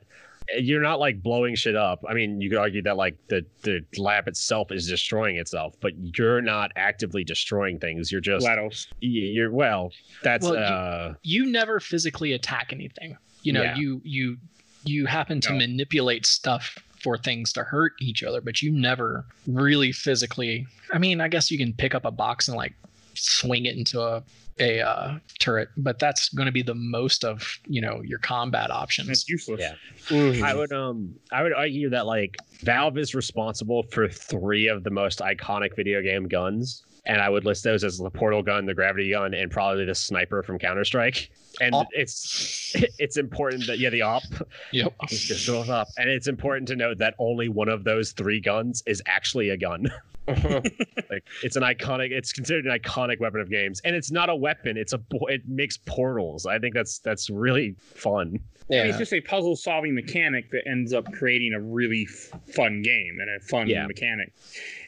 [0.57, 2.03] You're not like blowing shit up.
[2.07, 5.93] I mean, you could argue that like the the lab itself is destroying itself, but
[6.17, 8.11] you're not actively destroying things.
[8.11, 8.87] You're just GLaDOS.
[8.99, 9.91] you're well.
[10.21, 13.17] That's Well, you- uh you never physically attack anything.
[13.43, 13.75] You know, Yeah.
[13.77, 14.37] you you
[14.85, 15.59] you happen to No.
[15.59, 20.67] manipulate stuff for things to hurt each other, but you never really physically.
[20.91, 22.73] I mean, I guess you can pick up a box and like
[23.15, 24.23] swing it into a
[24.59, 28.69] a uh, turret, but that's going to be the most of you know your combat
[28.69, 29.09] options.
[29.09, 29.61] It's useless.
[29.61, 29.73] Yeah.
[30.09, 30.43] Mhm.
[30.43, 34.91] I would um I would argue that like Valve is responsible for three of the
[34.91, 36.83] most iconic video game guns.
[37.05, 39.95] And I would list those as the portal gun, the gravity gun, and probably the
[39.95, 41.29] sniper from Counter Strike.
[41.59, 41.87] And Op.
[41.91, 44.23] it's it's important that yeah, the op
[44.71, 44.93] Yep.
[45.03, 45.87] It just goes up.
[45.97, 49.57] And it's important to note that only one of those three guns is actually a
[49.57, 49.87] gun.
[50.27, 50.61] Uh-huh.
[51.09, 53.81] like it's an iconic it's considered an iconic weapon of games.
[53.83, 56.45] And it's not a weapon, it's a it makes portals.
[56.45, 58.39] I think that's that's really fun.
[58.69, 58.89] I mean, yeah.
[58.89, 63.17] it's just a puzzle solving mechanic that ends up creating a really f- fun game
[63.19, 63.85] and a fun Yeah.
[63.87, 64.31] mechanic.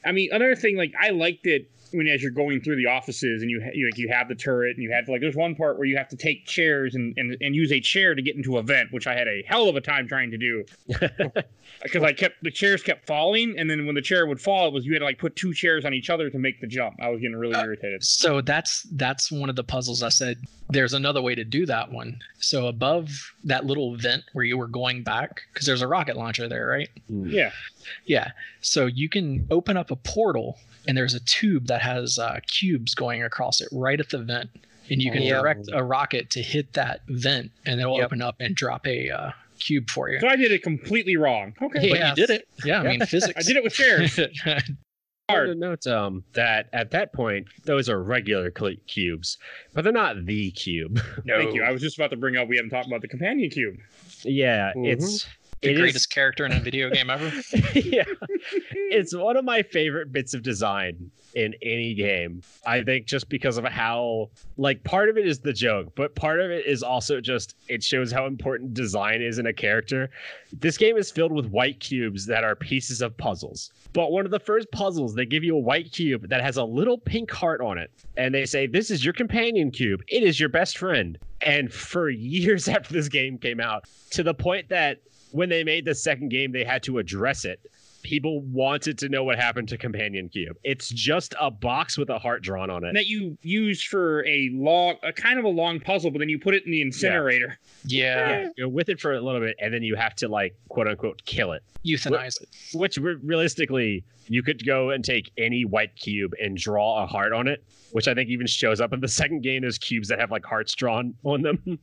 [0.05, 3.41] I mean, another thing, like I liked it when as you're going through the offices
[3.41, 5.77] and you you, like you have the turret and you have like there's one part
[5.77, 8.57] where you have to take chairs and, and and use a chair to get into
[8.57, 10.65] a vent, which I had a hell of a time trying to do
[11.83, 14.73] because I kept the chairs kept falling and then when the chair would fall, it
[14.73, 16.95] was you had to like put two chairs on each other to make the jump.
[17.01, 18.03] I was getting really Uh, irritated.
[18.03, 20.37] So that's that's one of the puzzles I said
[20.69, 22.17] there's another way to do that one.
[22.39, 23.09] So above
[23.43, 26.89] that little vent where you were going back cuz there's a rocket launcher there, right?
[27.09, 27.51] Yeah,
[28.05, 28.31] Yeah.
[28.61, 30.57] So you can open up a portal
[30.87, 34.49] and there's a tube that has uh, cubes going across it right at the vent.
[34.89, 35.39] And you can Yeah.
[35.39, 38.05] direct a rocket to hit that vent and it'll Yep.
[38.05, 40.19] open up and drop a uh, cube for you.
[40.19, 41.55] so I did it completely wrong.
[41.61, 42.47] Okay, But you did it.
[42.63, 42.81] Yeah.
[42.81, 43.33] I mean, physics.
[43.35, 44.19] I did it with chairs.
[45.31, 49.39] Hard to note um, that at that point, those are regular cubes,
[49.73, 50.99] but they're not the cube.
[51.25, 51.63] no Thank you.
[51.63, 53.77] I was just about to bring up we haven't talked about the companion cube.
[54.23, 54.85] yeah, Mhm.
[54.93, 55.25] it's
[55.61, 57.31] The It is- greatest character in a video game ever.
[57.73, 58.03] yeah.
[58.73, 62.41] It's one of my favorite bits of design in any game.
[62.65, 66.39] I think just because of how like part of it is the joke, but part
[66.39, 70.09] of it is also just it shows how important design is in a character.
[70.53, 73.71] This game is filled with white cubes that are pieces of puzzles.
[73.93, 76.63] But one of the first puzzles, they give you a white cube that has a
[76.63, 77.91] little pink heart on it.
[78.17, 80.01] And they say, This is your companion cube.
[80.09, 81.17] It is your best friend.
[81.41, 84.99] And for years after this game came out, to the point that
[85.35, 87.59] when they made the second game, they had to address it.
[88.03, 90.55] People wanted to know what happened to Companion Cube.
[90.63, 92.93] It's just a box with a heart drawn on it.
[92.93, 96.37] that you use for a long, a kind of a long puzzle, but then you
[96.39, 97.57] put it in the incinerator.
[97.85, 100.87] Yeah, You're with it for a little bit, and then you have to like quote
[100.87, 101.63] unquote kill it.
[101.83, 102.49] euthanize it.
[102.73, 107.33] Which re- realistically, you could go and take any white cube and draw a heart
[107.33, 109.61] on it, which I think even shows up in the second game.
[109.63, 111.79] There's cubes that have like hearts drawn on them.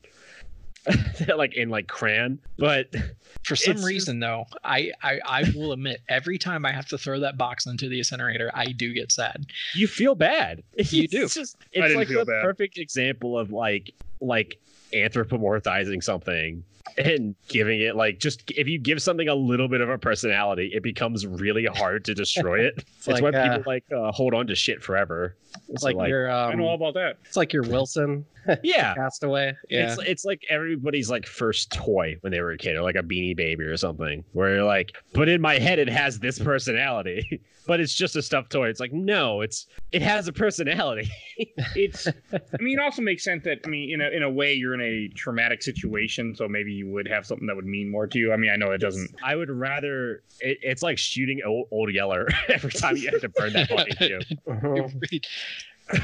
[1.37, 2.89] Like in like crayon, but
[3.45, 7.18] For some reason, though, I, I I will admit, every time I have to throw
[7.20, 9.47] that box into the incinerator, I do get sad.
[9.74, 10.62] you feel bad.
[10.91, 11.24] You do.
[11.24, 12.43] It's just it's like the bad.
[12.43, 14.61] perfect example of like like
[14.93, 16.62] anthropomorphizing something
[16.99, 20.70] and giving it like just if you give something a little bit of a personality,
[20.74, 22.74] it becomes really hard to destroy it.
[22.99, 25.37] it's like, why uh, people like uh, hold on to shit forever.
[25.68, 27.18] It's So, like, your I know all um, about that.
[27.24, 28.24] it's like your Wilson
[28.62, 28.95] yeah.
[28.95, 29.55] castaway.
[29.70, 29.93] Yeah.
[29.93, 33.03] It's it's like everybody's like first toy when they were a kid, or like a
[33.03, 37.41] beanie baby or something, where you're like, but in my head it has this personality,
[37.66, 38.68] but it's just a stuffed toy.
[38.68, 41.09] It's like, no, it's it has a personality.
[41.76, 42.07] It's.
[42.09, 44.74] I mean, it also makes sense that I mean, in a in a way, you're
[44.74, 48.18] in a traumatic situation, so maybe you would have something that would mean more to
[48.18, 48.33] you.
[48.33, 49.11] I mean, I know it doesn't.
[49.23, 53.29] I would rather it, it's like shooting old, old Yeller every time you have to
[53.29, 55.25] burn that fucking cube.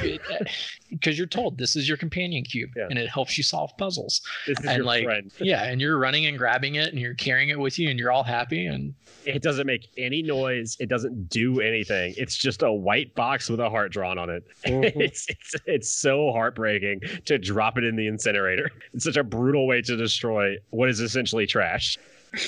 [0.90, 2.86] Because you're told this is your companion cube, Yeah.
[2.88, 4.22] and it helps you solve puzzles.
[4.46, 5.30] This is And, your like, friend.
[5.40, 8.10] Yeah, and you're running and grabbing it, and you're carrying it with you, and you're
[8.10, 8.64] all happy.
[8.66, 8.94] And
[9.26, 10.76] It doesn't make any noise.
[10.80, 12.14] It doesn't do anything.
[12.16, 14.44] It's just a white box with a heart drawn on it.
[14.66, 14.92] Mhm.
[15.00, 18.70] it's, it's it's so heartbreaking to drop it in the incinerator.
[18.94, 21.98] It's such a brutal way to destroy what is essentially trash.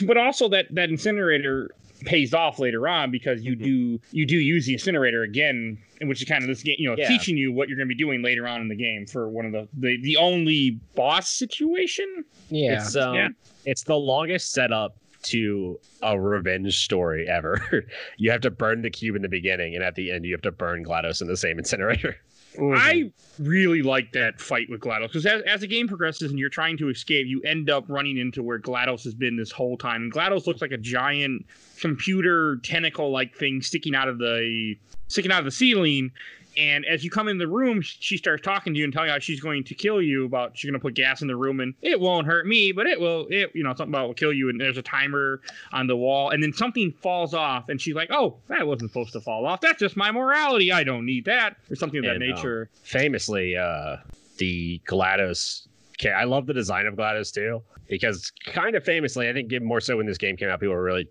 [0.07, 1.70] But also that that incinerator
[2.05, 3.62] pays off later on because you Mhm.
[3.62, 6.88] do you do use the incinerator again, in which is kind of this game, you
[6.88, 7.09] know, Yeah.
[7.09, 9.44] teaching you what you're going to be doing later on in the game for one
[9.46, 12.24] of the the, the only boss situation.
[12.51, 12.74] yeah.
[12.82, 13.28] It's um, Yeah.
[13.66, 17.86] it's the longest setup to a revenge story ever.
[18.16, 20.40] you have to burn the cube in the beginning, and at the end, you have
[20.42, 22.16] to burn Glados in the same incinerator.
[22.57, 22.76] Mhm.
[22.76, 26.48] I really like that fight with GLaDOS because as, as the game progresses and you're
[26.48, 30.03] trying to escape, you end up running into where GLaDOS has been this whole time.
[30.03, 31.46] And GLaDOS looks like a giant
[31.80, 34.76] computer tentacle like thing sticking out of the
[35.09, 36.11] sticking out of the ceiling.
[36.57, 39.12] And as you come in the room, she starts talking to you and telling you
[39.12, 40.24] how she's going to kill you.
[40.24, 42.86] About she's going to put gas in the room and it won't hurt me, but
[42.86, 43.26] it will.
[43.30, 44.48] It you know something about will kill you.
[44.48, 45.40] And there's a timer
[45.72, 49.12] on the wall, and then something falls off, and she's like, "Oh, that wasn't supposed
[49.12, 49.61] to fall off.
[49.61, 50.72] That's just my morality.
[50.72, 52.70] I don't need that," or something of that And, um, nature.
[52.82, 53.96] Famously, uh,
[54.38, 55.66] the Glados.
[56.01, 59.80] Okay, I love the design of Glados too, because kind of famously, I think more
[59.80, 61.07] so when this game came out, people were really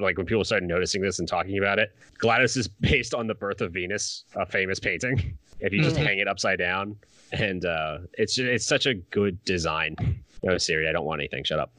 [0.00, 1.96] like when people started noticing this and talking about it.
[2.22, 5.38] Glados is based on the Birth of Venus, a famous painting.
[5.60, 6.04] If you just Mhm.
[6.06, 6.96] hang it upside down,
[7.32, 9.96] and uh, it's ju- it's such a good design.
[10.44, 11.42] No, Siri, I don't want anything.
[11.42, 11.72] Shut up.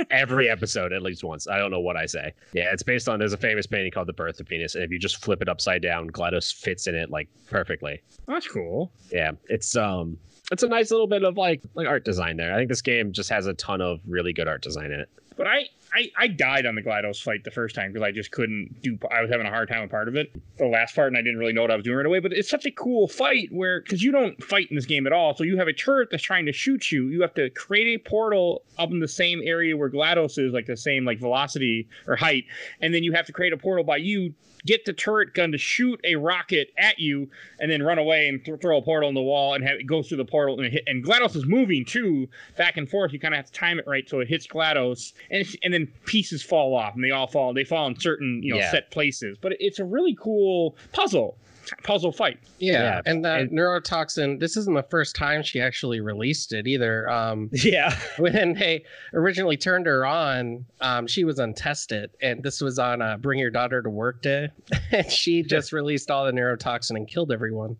[0.10, 1.46] Every episode, at least once.
[1.46, 2.32] I don't know what I say.
[2.52, 3.20] Yeah, it's based on.
[3.20, 5.48] There's a famous painting called the Birth of Venus, and if you just flip it
[5.48, 8.02] upside down, Glados fits in it like perfectly.
[8.26, 8.90] That's cool.
[9.12, 10.18] Yeah, it's um,
[10.50, 12.52] it's a nice little bit of like like art design there.
[12.52, 15.08] I think this game just has a ton of really good art design in it.
[15.36, 15.66] But I,
[15.96, 18.98] I, I died on the GLaDOS fight the first time because I just couldn't do.
[19.10, 21.22] I was having a hard time with part of it, the last part, and I
[21.22, 22.18] didn't really know what I was doing right away.
[22.18, 25.14] But it's such a cool fight where because you don't fight in this game at
[25.14, 27.08] all, so you have a turret that's trying to shoot you.
[27.08, 30.66] You have to create a portal up in the same area where GLaDOS is, like
[30.66, 32.44] the same like velocity or height,
[32.82, 34.34] and then you have to create a portal by you.
[34.66, 38.44] Get the turret gun to shoot a rocket at you, and then run away and
[38.44, 40.70] th- throw a portal in the wall, and have it go through the portal and
[40.72, 40.82] hit.
[40.86, 43.12] And GLaDOS is moving too, back and forth.
[43.12, 45.86] You kind of have to time it right so it hits GLaDOS, and and then
[46.04, 47.54] pieces fall off, and they all fall.
[47.54, 48.70] They fall in certain you know Yeah.
[48.70, 49.38] set places.
[49.40, 51.38] But it's a really cool puzzle
[51.82, 52.38] puzzle fight.
[52.58, 54.40] Yeah, Yeah, and that and- neurotoxin.
[54.40, 57.08] This isn't the first time she actually released it either.
[57.10, 62.78] Um, Yeah, when they originally turned her on, um, she was untested, and this was
[62.78, 64.48] on uh, Bring Your Daughter to Work Day,
[64.92, 67.76] and she just released all the neurotoxin and killed everyone.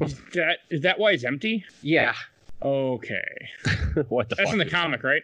[0.00, 1.64] Is that is that why it's empty?
[1.82, 2.14] Yeah,
[2.62, 3.48] Okay,
[4.08, 4.52] what the that's fuck?
[4.52, 5.22] in the comic, right?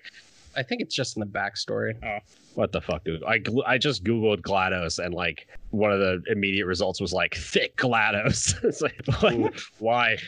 [0.56, 1.94] I think it's just in the backstory.
[2.54, 3.22] What the fuck, dude?
[3.24, 7.76] I I just googled Glados and like one of the immediate results was like thick
[7.76, 8.54] Glados.
[8.64, 9.00] it's like
[9.38, 9.54] what?
[9.78, 10.18] why?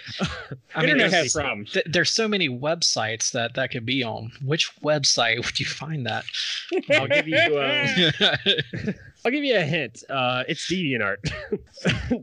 [0.75, 1.73] I mean, Internet there's, has problems.
[1.73, 4.33] th- there's so many websites that that could be on.
[4.43, 6.25] Which website would you find that?
[6.93, 8.37] I'll give you uh,
[9.25, 10.03] I'll give you a hint.
[10.09, 11.19] Uh, it's DeviantArt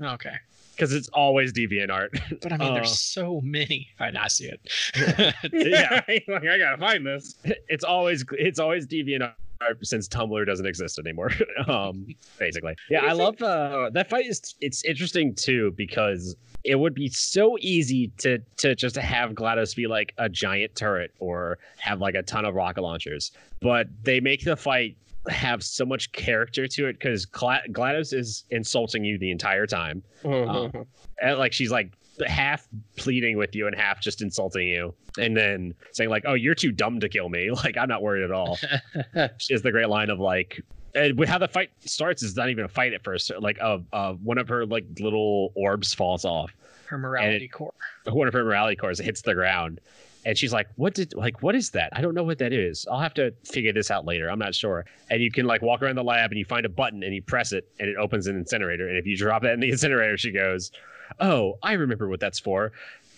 [0.02, 0.36] okay,
[0.82, 2.12] because it's always deviant art.
[2.42, 3.90] but I mean, Uh, there's so many.
[4.00, 4.62] I, I see it.
[5.54, 6.02] Yeah.
[6.08, 7.36] like, I gotta find this.
[7.44, 11.30] it's always it's always deviant art since Tumblr doesn't exist anymore.
[11.68, 12.08] um,
[12.40, 13.06] basically, yeah.
[13.06, 14.26] I love uh, that fight.
[14.26, 19.76] Is it's interesting too because it would be so easy to to just have GLaDOS
[19.76, 24.20] be like a giant turret or have like a ton of rocket launchers, but they
[24.20, 24.98] make the fight
[25.30, 30.02] have so much character to it because Gla- GLaDOS is insulting you the entire time.
[30.24, 30.86] Mhm.
[31.22, 31.92] And, like she's like
[32.28, 32.68] half
[32.98, 36.72] pleading with you and half just insulting you and then saying like oh you're too
[36.72, 38.58] dumb to kill me like i'm not worried at all
[39.38, 40.62] she has the great line of like
[40.94, 43.80] and with how the fight starts is not even a fight at first like uh,
[43.94, 46.52] uh one of her like little orbs falls off
[46.86, 47.74] Her morality core.
[48.10, 49.80] one of her morality cores hits the ground
[50.26, 51.90] and she's like what did like what is that?
[51.94, 52.86] I don't know what that is.
[52.92, 54.30] I'll have to figure this out later.
[54.30, 54.86] I'm not sure.
[55.10, 57.22] And you can like walk around the lab and you find a button and you
[57.22, 58.88] press it and it opens an incinerator.
[58.88, 60.72] And if you drop that in the incinerator she goes
[61.20, 62.72] oh i remember what that's for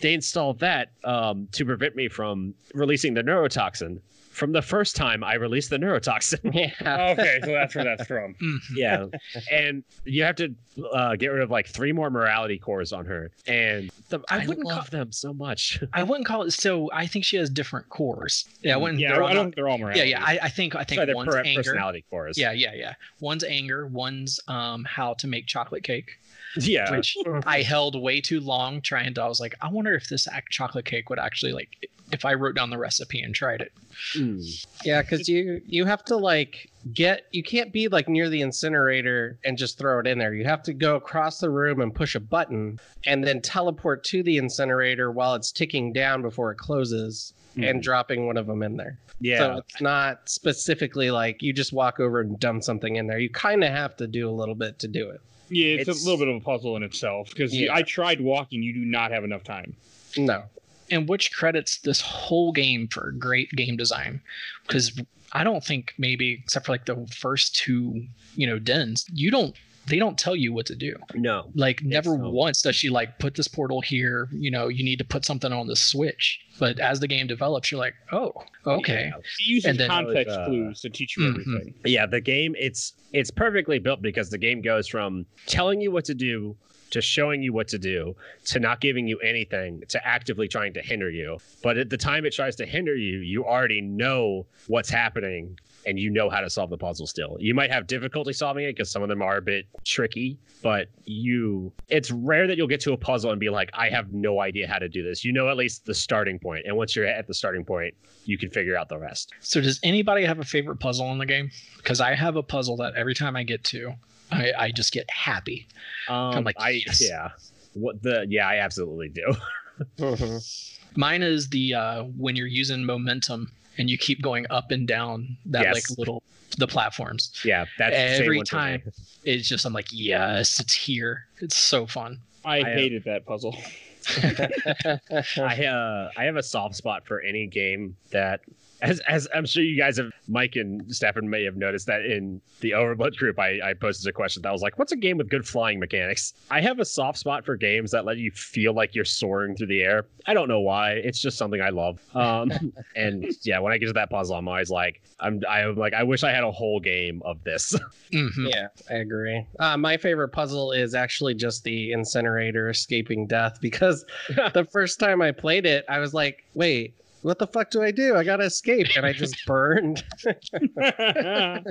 [0.03, 3.99] they installed that um, to prevent me from releasing the neurotoxin
[4.31, 6.39] from the first time i released the neurotoxin
[6.81, 7.11] yeah.
[7.11, 8.33] Okay, so that's where that's from.
[8.41, 8.59] Mhm.
[8.75, 9.05] yeah
[9.51, 10.55] and you have to
[10.91, 14.47] uh, get rid of like three more morality cores on her and the, I i,
[14.47, 16.51] wouldn't love call- them so much I wouldn't call it.
[16.51, 18.45] So I think she has different cores.
[18.63, 18.99] Yeah, I wouldn't.
[18.99, 20.09] Yeah, they're all I don't think they're all morality.
[20.09, 20.25] yeah, yeah.
[20.25, 21.59] I, I think I think Sorry, they're one's per- anger.
[21.61, 22.93] personality cores Yeah, yeah, yeah.
[23.19, 23.85] One's anger.
[23.85, 26.09] One's um how to make chocolate cake,
[26.57, 29.23] yeah which I held way too long trying to.
[29.23, 32.35] I was like, I wonder if this act chocolate cake would actually like if I
[32.35, 33.73] wrote down the recipe and tried it.
[34.15, 34.65] Mm.
[34.85, 39.39] Yeah, because you you have to like get you can't be like near the incinerator
[39.43, 40.33] and just throw it in there.
[40.33, 44.23] You have to go across the room and push a button and then teleport to
[44.23, 48.77] the incinerator while it's ticking down before it closes and dropping one of them in
[48.77, 48.97] there.
[49.19, 53.19] yeah So it's not specifically like you just walk over and dump something in there.
[53.19, 55.21] You kind of have to do a little bit to do it.
[55.55, 57.73] Yeah, it's, It's- a little bit of a puzzle in itself because Yeah.
[57.73, 58.63] I tried walking.
[58.63, 59.75] You do not have enough time.
[60.17, 60.43] No.
[60.91, 64.21] and which credits this whole game for great game design
[64.67, 64.91] because
[65.31, 69.55] i don't think maybe except for like the first two you know dens you don't
[69.87, 72.29] they don't tell you what to do no like never so.
[72.29, 75.51] once does she like put this portal here you know you need to put something
[75.51, 78.31] on the switch but as the game develops you're like oh
[78.65, 81.29] okay She uses And then- context Uh, clues to teach you Mhm.
[81.31, 81.73] everything.
[81.85, 86.05] yeah the game it's it's perfectly built because the game goes from telling you what
[86.05, 86.55] to do
[86.91, 88.15] to showing you what to do
[88.45, 92.23] to not giving you anything to actively trying to hinder you but at the time
[92.25, 96.49] it tries to hinder you you already know what's happening and you know how to
[96.49, 97.37] solve the puzzle still.
[97.39, 100.87] You might have difficulty solving it because some of them are a bit tricky but
[101.03, 104.39] you it's rare that you'll get to a puzzle and be like i have no
[104.39, 105.23] idea how to do this.
[105.23, 107.93] You know at least the starting point and once you're at the starting point
[108.25, 109.33] you can figure out the rest.
[109.41, 111.51] So does anybody have a favorite puzzle in the game?
[111.77, 113.93] Because i have a puzzle that every time i get to
[114.31, 115.67] i, I just get happy.
[116.07, 117.07] Um, I'm like, I yes.
[117.07, 117.29] yeah.
[117.73, 120.39] What the yeah i absolutely do.
[120.95, 125.37] Mine is the uh, when you're using momentum and you keep going up and down
[125.45, 125.73] that Yes.
[125.73, 126.23] like little
[126.57, 127.31] the platforms.
[127.43, 128.83] Yeah, that's Every one time.
[129.23, 131.25] It's just I'm like, yes, it's here.
[131.39, 132.19] It's so fun.
[132.45, 133.55] I, I, uh, hated that puzzle.
[134.17, 138.41] I uh, I have a soft spot for any game that,
[138.83, 142.41] as as I'm sure you guys have, Mike and Stefan may have noticed that in
[142.59, 145.29] the Overblood group, I, I posted a question that was like, "What's a game with
[145.29, 148.93] good flying mechanics?" I have a soft spot for games that let you feel like
[148.93, 150.05] you're soaring through the air.
[150.25, 150.91] I don't know why.
[150.93, 151.99] It's just something I love.
[152.13, 152.51] Um,
[152.95, 156.03] and yeah, when I get to that puzzle, I'm always like, I'm I'm like, I
[156.03, 157.75] wish I had a whole game of this.
[158.13, 158.51] Mhm.
[158.53, 159.43] Yeah, I agree.
[159.59, 164.05] Uh, my favorite puzzle is actually just the incinerator escaping death because
[164.53, 166.93] the first time I played it, I was like, wait,
[167.23, 168.15] what the fuck do I do?
[168.15, 168.87] I gotta escape.
[168.95, 170.03] And I just burned.
[170.25, 171.63] I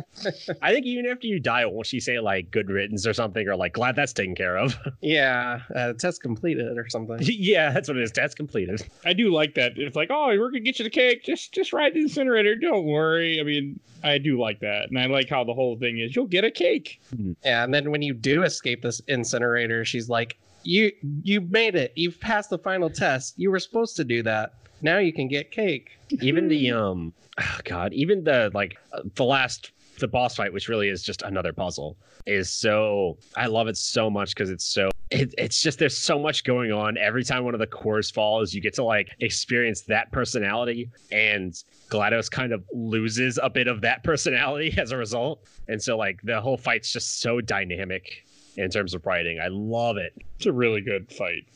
[0.71, 3.75] think even after you die, won't she say like "good riddance" or something, or like
[3.75, 4.77] "glad that's taken care of"?
[5.03, 7.19] yeah, uh, test completed or something.
[7.23, 8.11] yeah, that's what it is.
[8.11, 8.83] Test completed.
[9.05, 9.73] I do like that.
[9.77, 11.23] It's like, oh, we're gonna get you the cake.
[11.23, 12.57] Just just ride the incinerator.
[12.57, 13.39] Don't worry.
[13.39, 16.17] I mean, I do like that, and I like how the whole thing is.
[16.17, 17.01] You'll get a cake.
[17.45, 20.93] Yeah, and then when you do escape this incinerator, she's like, "You
[21.23, 21.93] you made it.
[21.95, 23.35] You've passed the final test.
[23.37, 24.55] You were supposed to do that.
[24.83, 29.25] Now you can get cake." even the um oh god even the like uh, the
[29.25, 33.77] last the boss fight, which really is just another puzzle, is so I love it
[33.77, 36.97] so much because it's so it, it's just there's so much going on.
[36.97, 41.53] Every time one of the cores falls, you get to like experience that personality, and
[41.91, 45.47] GLaDOS kind of loses a bit of that personality as a result.
[45.69, 48.27] And so like the whole fight's just so dynamic
[48.57, 49.41] in terms of writing.
[49.41, 50.15] I love it.
[50.37, 51.47] It's a really good fight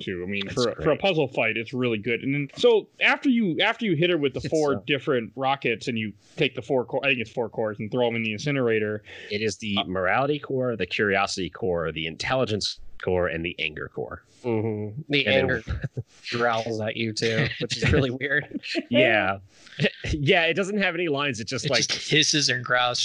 [0.00, 0.22] too.
[0.26, 2.22] I mean, for for a puzzle fight, it's really good.
[2.22, 5.32] And then so after you after you hit her with the It's, four uh, different
[5.36, 8.16] rockets and you take the four core, I think it's four cores and throw them
[8.16, 9.02] in the incinerator.
[9.30, 14.22] It is the morality core, the curiosity core, the intelligence core, and the anger core.
[14.42, 15.62] hmm The And then- anger
[16.30, 18.60] growls at you too, which is really weird.
[18.90, 19.38] Yeah.
[20.12, 21.40] yeah, it doesn't have any lines.
[21.40, 23.04] It just It like just hisses and growls.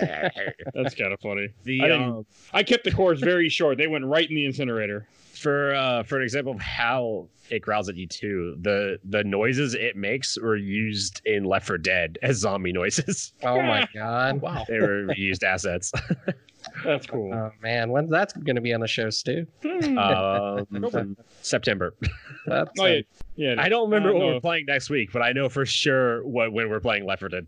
[0.00, 1.48] That's kind of funny.
[1.64, 3.78] the I um, I kept the cores very short.
[3.78, 5.06] They went right in the incinerator.
[5.44, 9.74] For uh for an example of how it growls at you too, the the noises
[9.74, 13.32] it makes were used in Left 4 Dead as zombie noises.
[13.42, 14.40] Oh my god.
[14.40, 14.64] wow.
[14.66, 15.92] they were reused assets.
[16.84, 17.30] That's cool.
[17.34, 19.46] Oh man, when's that's going to be on the show, Stu?
[19.98, 21.94] um, September.
[22.46, 23.00] That's oh yeah,
[23.36, 23.54] yeah.
[23.58, 24.26] I don't remember Uh, what no.
[24.34, 27.28] we're playing next week, but I know for sure what when we're playing Left 4
[27.28, 27.46] Dead.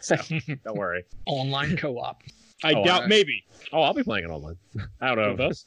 [0.00, 0.16] so
[0.64, 1.04] don't worry.
[1.26, 2.22] Online co-op.
[2.62, 4.56] I oh, doubt I- maybe Oh, I'll be playing it online.
[5.00, 5.64] I don't with know us.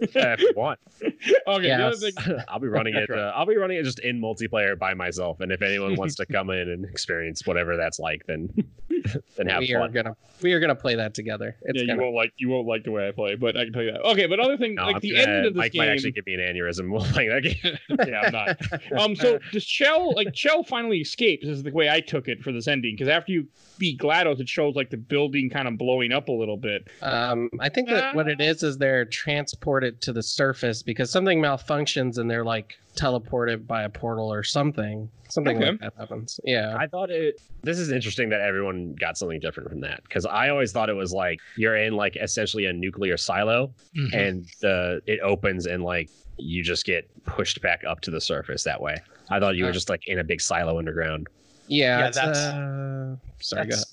[0.00, 0.78] If you want.
[1.02, 1.66] Okay.
[1.68, 3.10] Yeah, The other thing, I'll be running it.
[3.10, 5.40] Uh, I'll be running it just in multiplayer by myself.
[5.40, 8.52] And if anyone wants to come in and experience whatever that's like, then
[9.36, 11.56] then have we are gonna we are gonna play that together.
[11.62, 13.64] It's yeah, you gonna, won't like you won't like the way I play, but I
[13.64, 14.02] can tell you that.
[14.02, 15.80] Okay, but other thing, No, like I'm the gonna- end of this Mike game.
[15.82, 17.78] might actually give me an aneurysm while playing that game.
[18.06, 19.00] yeah, I'm not.
[19.00, 21.46] Um, so does Chell like Chell finally escapes?
[21.46, 23.46] Is the way I took it for this ending because after you
[23.78, 26.88] beat Glados, it shows like the building kind of blowing up a little bit.
[27.02, 31.40] Um, I think that what it is is they're transported to the surface because something
[31.40, 35.08] malfunctions and they're like teleported by a portal or something.
[35.28, 35.70] Something Okay.
[35.72, 36.38] like that happens.
[36.44, 36.76] Yeah.
[36.78, 37.40] I thought it.
[37.62, 40.94] This is interesting that everyone got something different from that because I always thought it
[40.94, 44.14] was like you're in like essentially a nuclear silo Mhm.
[44.14, 46.08] and the it opens and like
[46.38, 48.96] you just get pushed back up to the surface that way.
[49.30, 51.26] I thought you were Uh, just like in a big silo underground.
[51.66, 51.98] Yeah.
[51.98, 53.66] Yeah, that's- uh, sorry.
[53.66, 53.84] Go ahead.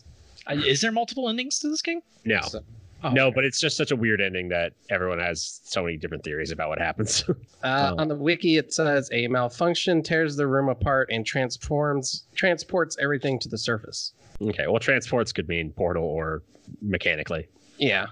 [0.45, 2.01] That's- is there multiple endings to this game?
[2.25, 2.63] No, So-
[3.03, 3.35] Oh, no, okay.
[3.35, 6.69] but it's just such a weird ending that everyone has so many different theories about
[6.69, 7.23] what happens.
[7.63, 8.01] Uh, Oh.
[8.01, 13.39] On the wiki, it says a malfunction tears the room apart and transforms transports everything
[13.39, 14.13] to the surface.
[14.41, 16.43] okay, well, transports could mean portal or
[16.81, 17.47] mechanically.
[17.77, 18.07] Yeah.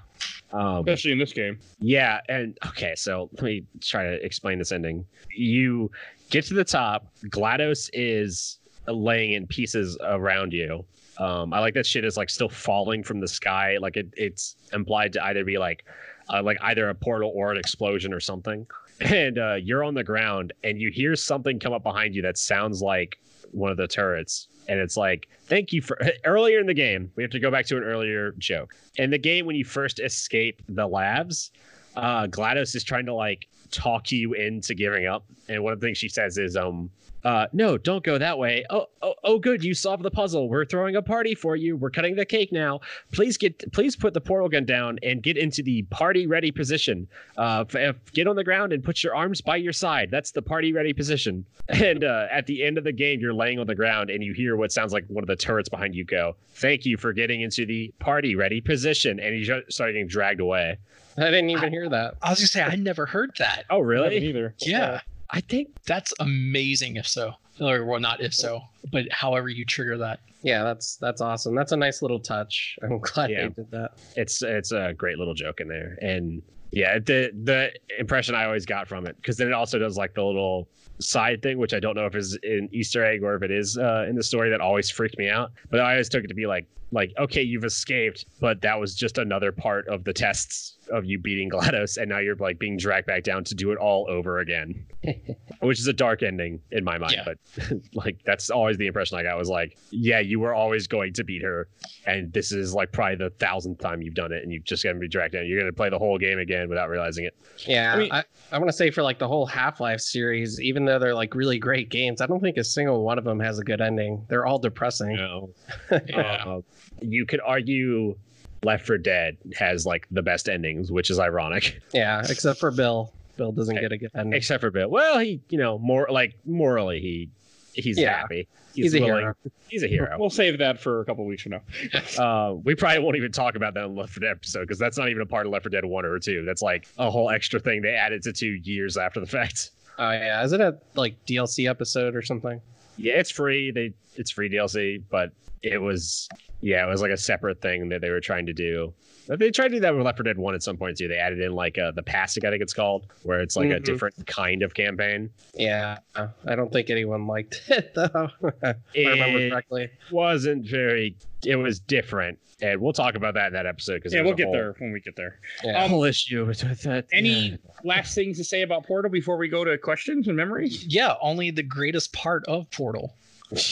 [0.54, 1.60] Um, Especially in this game.
[1.80, 5.06] Yeah, and okay, so let me try to explain this ending.
[5.36, 5.92] You
[6.30, 7.08] get to the top.
[7.26, 10.86] GLaDOS is laying in pieces around you.
[11.18, 13.78] Um, I like that shit is like still falling from the sky.
[13.80, 15.86] Like it, it's implied to either be like,
[16.32, 18.66] uh, like either a portal or an explosion or something.
[19.04, 22.38] And uh, you're on the ground, and you hear something come up behind you that
[22.38, 23.18] sounds like
[23.50, 24.48] one of the turrets.
[24.70, 27.12] And it's like, thank you for earlier in the game.
[27.16, 30.00] We have to go back to an earlier joke in the game when you first
[30.00, 31.50] escape the labs
[31.96, 35.86] uh glados is trying to like talk you into giving up and one of the
[35.86, 36.90] things she says is um
[37.24, 38.66] uh no don't go that way.
[38.72, 39.64] Oh oh, oh good.
[39.64, 40.50] You solved the puzzle.
[40.50, 41.78] We're throwing a party for you.
[41.78, 42.80] We're cutting the cake now.
[43.12, 47.08] Please get please put the portal gun down and get into the party ready position.
[47.38, 50.10] Uh f- f- get on the ground and put your arms by your side.
[50.10, 51.46] That's the party ready position.
[51.70, 54.34] And uh at the end of the game you're laying on the ground and you
[54.34, 57.42] hear what sounds like one of the turrets behind you go thank you for getting
[57.42, 59.20] into the party ready position.
[59.20, 60.78] And you start getting dragged away.
[61.18, 62.16] I didn't even hear that.
[62.22, 63.66] I was gonna say I never heard that.
[63.70, 64.18] oh really?
[64.18, 64.54] Either.
[64.60, 66.96] Yeah, i think that's amazing.
[66.98, 68.62] If so, or well, not if so,
[68.92, 70.20] but however you trigger that.
[70.44, 71.56] Yeah, that's that's awesome.
[71.56, 72.78] That's a nice little touch.
[72.84, 73.44] I'm glad Yeah.
[73.48, 73.92] they did that.
[74.16, 77.70] it's it's a great little joke in there and yeah the the
[78.00, 80.70] impression i always got from it because then it also does like the little
[81.02, 83.78] side thing which i don't know if is an easter egg or if it is
[83.78, 85.52] uh, in the story that always freaked me out.
[85.70, 88.94] But i always took it to be like like okay you've escaped but that was
[88.96, 92.76] just another part of the tests of you beating glados and now you're like being
[92.78, 94.86] dragged back down to do it all over again.
[95.62, 97.24] Which is a dark ending in my mind Yeah.
[97.24, 97.38] but
[97.94, 101.24] like that's always the impression i got was like yeah you were always going to
[101.24, 101.70] beat her
[102.06, 105.00] and this is like probably the thousandth time you've done it and you've just gonna
[105.00, 105.46] be dragged down.
[105.46, 107.36] You're gonna play the whole game again without realizing it.
[107.60, 110.60] Yeah, I mean- I, I want to say for like the whole Half Life series,
[110.60, 113.40] even though they're like really great games, I don't think a single one of them
[113.40, 114.26] has a good ending.
[114.30, 115.16] They're all depressing.
[115.16, 115.50] know
[116.08, 116.44] Yeah.
[116.46, 116.62] Uh,
[117.02, 118.16] you could argue
[118.64, 123.12] Left 4 Dead has like the best endings which is ironic Yeah, except for Bill.
[123.38, 124.34] Bill doesn't get a good ending.
[124.38, 127.30] except for bill well he you know more like morally he
[127.74, 128.18] he's Yeah.
[128.20, 129.36] happy He's a willing- hero.
[129.68, 131.62] he's a hero We'll save that for a couple weeks from now.
[132.18, 134.98] Uh, we probably won't even talk about that in Left 4 Dead episode because that's
[134.98, 136.46] not even a part of Left 4 Dead 1 or 2.
[136.46, 139.72] That's like a whole extra thing they added to 2 years after the fact.
[140.00, 142.62] Oh yeah, is it a like DLC episode or something?
[142.98, 143.72] Yeah, it's free.
[143.72, 145.32] They it's free DLC, but
[145.62, 146.28] it was
[146.62, 148.94] yeah, it was like a separate thing that they were trying to do.
[149.28, 151.08] They tried to do that with Left 4 Dead 1 at some point too.
[151.08, 153.76] They added in like uh, the passing, I think it's called, where it's like a
[153.80, 153.84] Mhm.
[153.86, 155.30] different kind of campaign.
[155.54, 158.30] Yeah, I don't think anyone liked it though.
[158.44, 158.76] if I
[159.12, 159.90] remember It correctly.
[160.12, 161.16] wasn't very.
[161.46, 164.52] It was different, and we'll talk about that in that episode because Yeah, we'll get
[164.52, 165.40] there when we get there.
[165.64, 165.84] Yeah.
[165.84, 167.06] Um, whole issue with with that.
[167.14, 170.86] Any last things to say about Portal before we go to questions and memories?
[170.88, 173.14] Yeah, only the greatest part of Portal.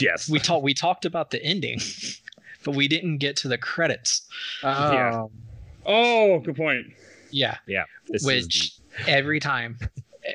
[0.00, 1.80] Yes, We talked we talked about the ending,
[2.64, 4.26] but we didn't get to the credits.
[4.62, 5.26] Yeah.
[5.86, 6.86] Oh, good point.
[7.32, 7.56] Yeah,
[8.08, 8.72] This is which
[9.06, 9.78] every time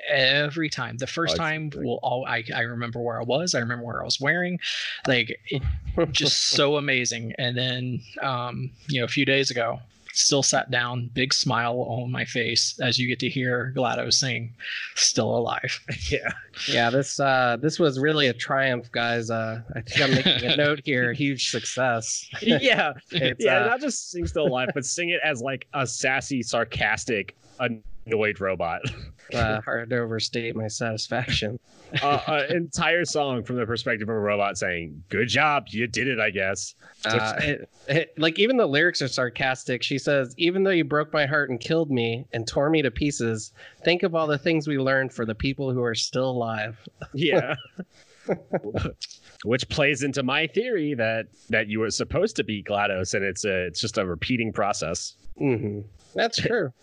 [0.10, 1.86] every time the first Oh, time great.
[1.86, 4.60] will all I, I remember where i was i remember where i was wearing
[5.08, 5.62] like it,
[6.12, 9.80] just so amazing and then um you know a few days ago
[10.18, 14.54] still sat down big smile on my face as you get to hear glado sing
[14.96, 16.30] still alive yeah.
[16.68, 16.90] yeah.
[16.90, 19.30] This uh, this was really a triumph, guys.
[19.30, 21.14] Uh, I think I'm making a note here.
[21.26, 22.28] Huge success.
[22.42, 23.64] yeah, It's, yeah.
[23.64, 27.36] uh, not just sing still alive, but sing it as like a sassy, sarcastic,
[28.06, 28.82] annoyed robot.
[29.34, 31.60] uh, hard to overstate my satisfaction.
[32.02, 36.08] uh, an entire song from the perspective of a robot saying, "Good job, you did
[36.08, 36.76] it." I guess.
[37.06, 39.84] Uh, it, it, like even the lyrics are sarcastic.
[39.84, 42.92] She says, "Even though you broke my heart and killed me and tore me to
[42.92, 43.52] pieces,
[43.84, 46.78] think of all the things we learned for the people who are still alive."
[47.14, 47.56] Yeah.
[49.44, 53.46] Which plays into my theory that that you were supposed to be Glados, and it's
[53.46, 55.16] a it's just a repeating process.
[55.38, 55.82] hmm
[56.16, 56.74] That's true.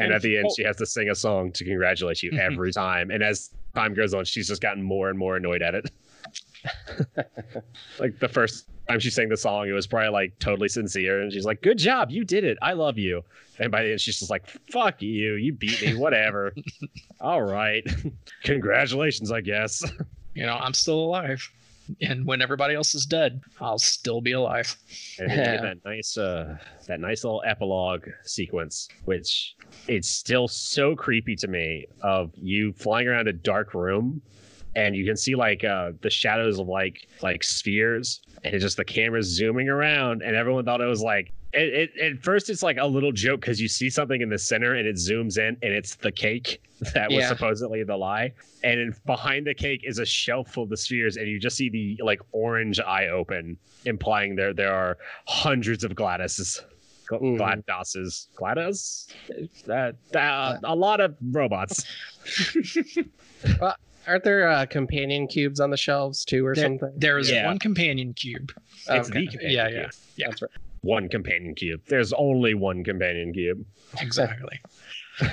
[0.00, 2.30] And, And at the end, oh- she has to sing a song to congratulate you
[2.30, 2.52] mm-hmm.
[2.52, 3.10] every time.
[3.10, 5.90] And as time goes on, she's just gotten more and more annoyed at it.
[7.98, 11.32] like the first time she sang the song, it was probably like totally sincere, and
[11.32, 12.58] she's like, "Good job, you did it.
[12.60, 13.22] I love you."
[13.58, 15.94] And by the end, she's just like, "Fuck you, you beat me.
[15.94, 16.52] Whatever.
[17.20, 17.82] All right,
[18.44, 19.82] congratulations, I guess."
[20.34, 21.50] you know i'm still alive
[22.00, 24.76] and when everybody else is dead i'll still be alive.
[25.18, 29.54] And then you get that nice uh that nice little epilogue sequence which
[29.88, 34.22] it's still so creepy to me of you flying around a dark room
[34.76, 38.76] and you can see like uh the shadows of like like spheres and it's just
[38.76, 42.62] the camera's zooming around and everyone thought it was like it, it at first it's
[42.62, 45.56] like a little joke because you see something in the center and it zooms in
[45.62, 46.62] and it's the cake
[46.94, 47.28] that was Yeah.
[47.28, 51.16] supposedly the lie and in, behind the cake is a shelf full of the spheres
[51.16, 54.96] and you just see the like orange eye open implying there there are
[55.26, 56.60] hundreds of Gladuses.
[57.10, 57.38] Gl- Mhm.
[57.38, 58.28] Gladoses.
[58.36, 59.08] GLaDOS?
[59.66, 61.84] That, that, a lot of robots.
[64.10, 66.92] Aren't there uh, companion cubes on the shelves too, or There- something?
[66.96, 67.46] there is Yeah.
[67.46, 68.50] one companion cube
[68.88, 69.20] It's Okay.
[69.20, 69.90] the companion Yeah, cube.
[70.16, 70.26] yeah.
[70.28, 70.50] That's right.
[70.80, 71.80] One companion cube.
[71.86, 73.64] There's only one companion cube.
[74.00, 74.58] exactly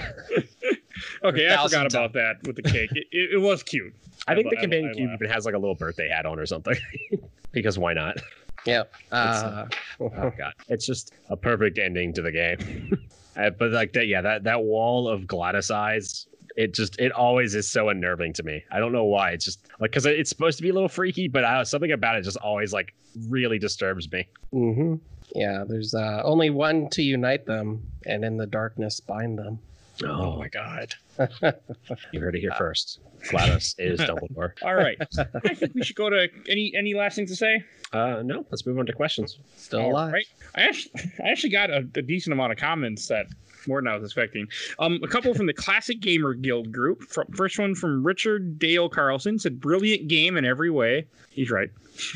[1.23, 2.91] Okay, I thousand forgot about that with the cake.
[2.91, 3.93] It, it, it was cute.
[4.27, 5.21] I think the I- I- companion I cube laughed.
[5.23, 6.75] even has like a little birthday hat on or something.
[7.51, 8.17] because why not?
[8.65, 8.93] Yep.
[9.11, 9.65] Uh,
[9.99, 12.99] Oh god, it's just a perfect ending to the game.
[13.37, 16.25] Uh, but like that, yeah, that that wall of GLaDOS eyes,
[16.57, 18.63] it just it always is so unnerving to me.
[18.71, 19.31] I don't know why.
[19.31, 22.17] It's just like because it's supposed to be a little freaky, but I, something about
[22.17, 22.93] it just always like
[23.29, 24.27] really disturbs me.
[24.51, 24.95] hmm
[25.35, 29.59] Yeah, there's uh, only one to unite them, and in the darkness bind them.
[30.03, 30.93] oh my god
[32.11, 32.99] you heard it here first.
[33.31, 34.51] GLaDOS is Dumbledore.
[34.61, 34.97] All right.
[35.43, 37.63] I think we should go to any any last things to say.
[37.91, 39.39] Uh, no, let's move on to questions.
[39.55, 40.13] Still All alive.
[40.13, 40.25] right.
[40.55, 40.91] I actually,
[41.23, 43.25] I actually got a, a decent amount of comments that
[43.67, 44.47] more than I was expecting.
[44.79, 47.03] Um, a couple from the Classic Gamer Guild group.
[47.35, 51.69] First one from Richard Dale Carlson said, "Brilliant game in every way." He's right.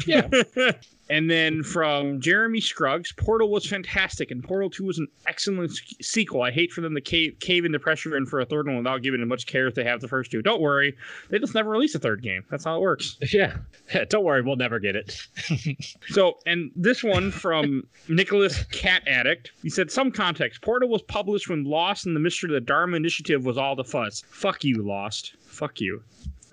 [0.06, 0.30] Yeah.
[1.12, 6.42] and then from Jeremy Scruggs, Portal was fantastic, and Portal Two was an excellent sequel.
[6.42, 9.02] I hate for them to cave, cave into pressure and for a third one without
[9.02, 10.42] giving it much care as they have the first two.
[10.42, 10.96] Don't worry,
[11.30, 12.46] they just never release a third game.
[12.50, 13.18] That's how it works.
[13.32, 13.58] Yeah,
[14.10, 15.28] don't worry, we'll never get it.
[16.10, 19.52] So, and this one from Nicholas Cat Addict.
[19.62, 20.62] He said, Some context.
[20.62, 23.84] Portal was published when Lost and the Mystery of the Dharma Initiative was all the
[23.84, 24.24] fuss.
[24.30, 25.36] Fuck you, Lost.
[25.46, 26.04] Fuck you.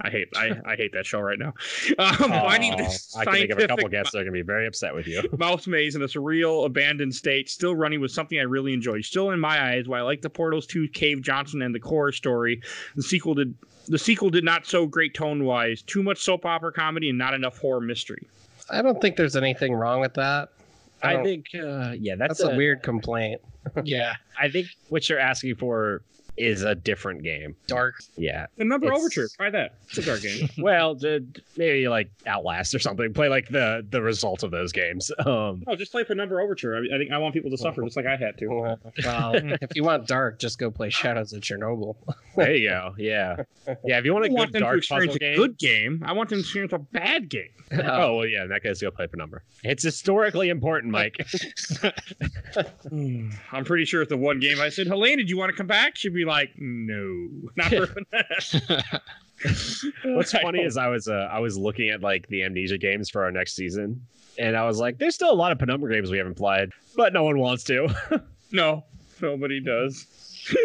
[0.01, 1.55] I hate I, I hate that show right now.
[1.99, 4.33] Um, finding Aw, this I can think of a couple scientific guests that are gonna
[4.33, 5.23] be very upset with you.
[5.39, 9.05] mouse maze in a surreal, abandoned state, still running was something I really enjoyed.
[9.05, 12.13] Still in my eyes, while I like the Portals 2 Cave Johnson and the core
[12.13, 12.61] story,
[12.97, 13.55] the sequel did
[13.89, 15.83] the sequel did not so great tone wise.
[15.83, 18.27] Too much soap opera comedy and not enough horror mystery.
[18.71, 20.51] I don't think there's anything wrong with that.
[21.03, 23.41] I I think, uh, yeah, that's, That's a weird complaint.
[23.85, 26.03] yeah I think what you're asking for
[26.39, 27.57] is a different game.
[27.67, 27.97] Dark.
[28.17, 28.47] Yeah.
[28.57, 29.29] The number It's- overture.
[29.37, 29.75] Try that.
[29.89, 30.49] It's a dark game.
[30.59, 31.25] Well, the,
[31.57, 33.13] maybe like Outlast or something.
[33.15, 35.11] Play like the the result of those games.
[35.21, 36.77] Um, oh, just play for number overture.
[36.77, 38.47] I, I think I want people to suffer just like I had to.
[38.49, 41.97] Well, if you want dark, just go play Shadows of Chernobyl.
[42.37, 42.95] there you go.
[42.99, 43.37] Yeah,
[43.85, 43.99] yeah.
[43.99, 45.59] If you want I a want good them to dark experience puzzle a game, good
[45.59, 46.03] game.
[46.05, 47.49] I want them to experience a bad game.
[47.73, 48.43] oh well, yeah.
[48.45, 49.41] In that case, go play Penumbra.
[49.65, 51.17] It's historically important, Mike.
[53.53, 55.67] I'm pretty sure it's the one game I said, Helene, did you want to come
[55.67, 55.97] back?
[55.97, 57.89] She'd be like, no, not for
[60.15, 63.23] What's funny is I was uh, I was looking at like the Amnesia games for
[63.25, 64.01] our next season,
[64.39, 67.13] and I was like, there's still a lot of Penumbra games we haven't played, but
[67.13, 67.89] no one wants to.
[68.53, 68.85] no,
[69.21, 70.07] nobody does.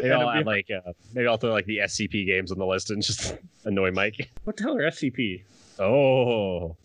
[0.02, 2.92] maybe I'll add like uh, maybe I'll throw like the SCP games on the list
[2.92, 4.30] and just annoy Mike.
[4.44, 5.44] What the hell are SCP?
[5.80, 6.76] Oh,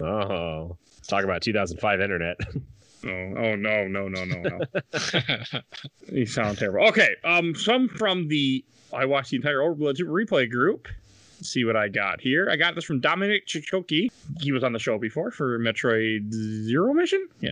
[0.00, 0.76] oh.
[1.06, 2.36] Talk about 2005 internet.
[3.08, 5.60] Oh, oh no, no, no, no, no.
[6.12, 6.88] you sound terrible.
[6.88, 10.88] Okay, um, some from the I watched the entire Overblood replay group.
[11.36, 12.48] Let's see what I got here.
[12.50, 14.10] I got this from Dominic Chichoki.
[14.40, 17.28] He was on the show before for Metroid Zero Mission.
[17.40, 17.50] Yeah.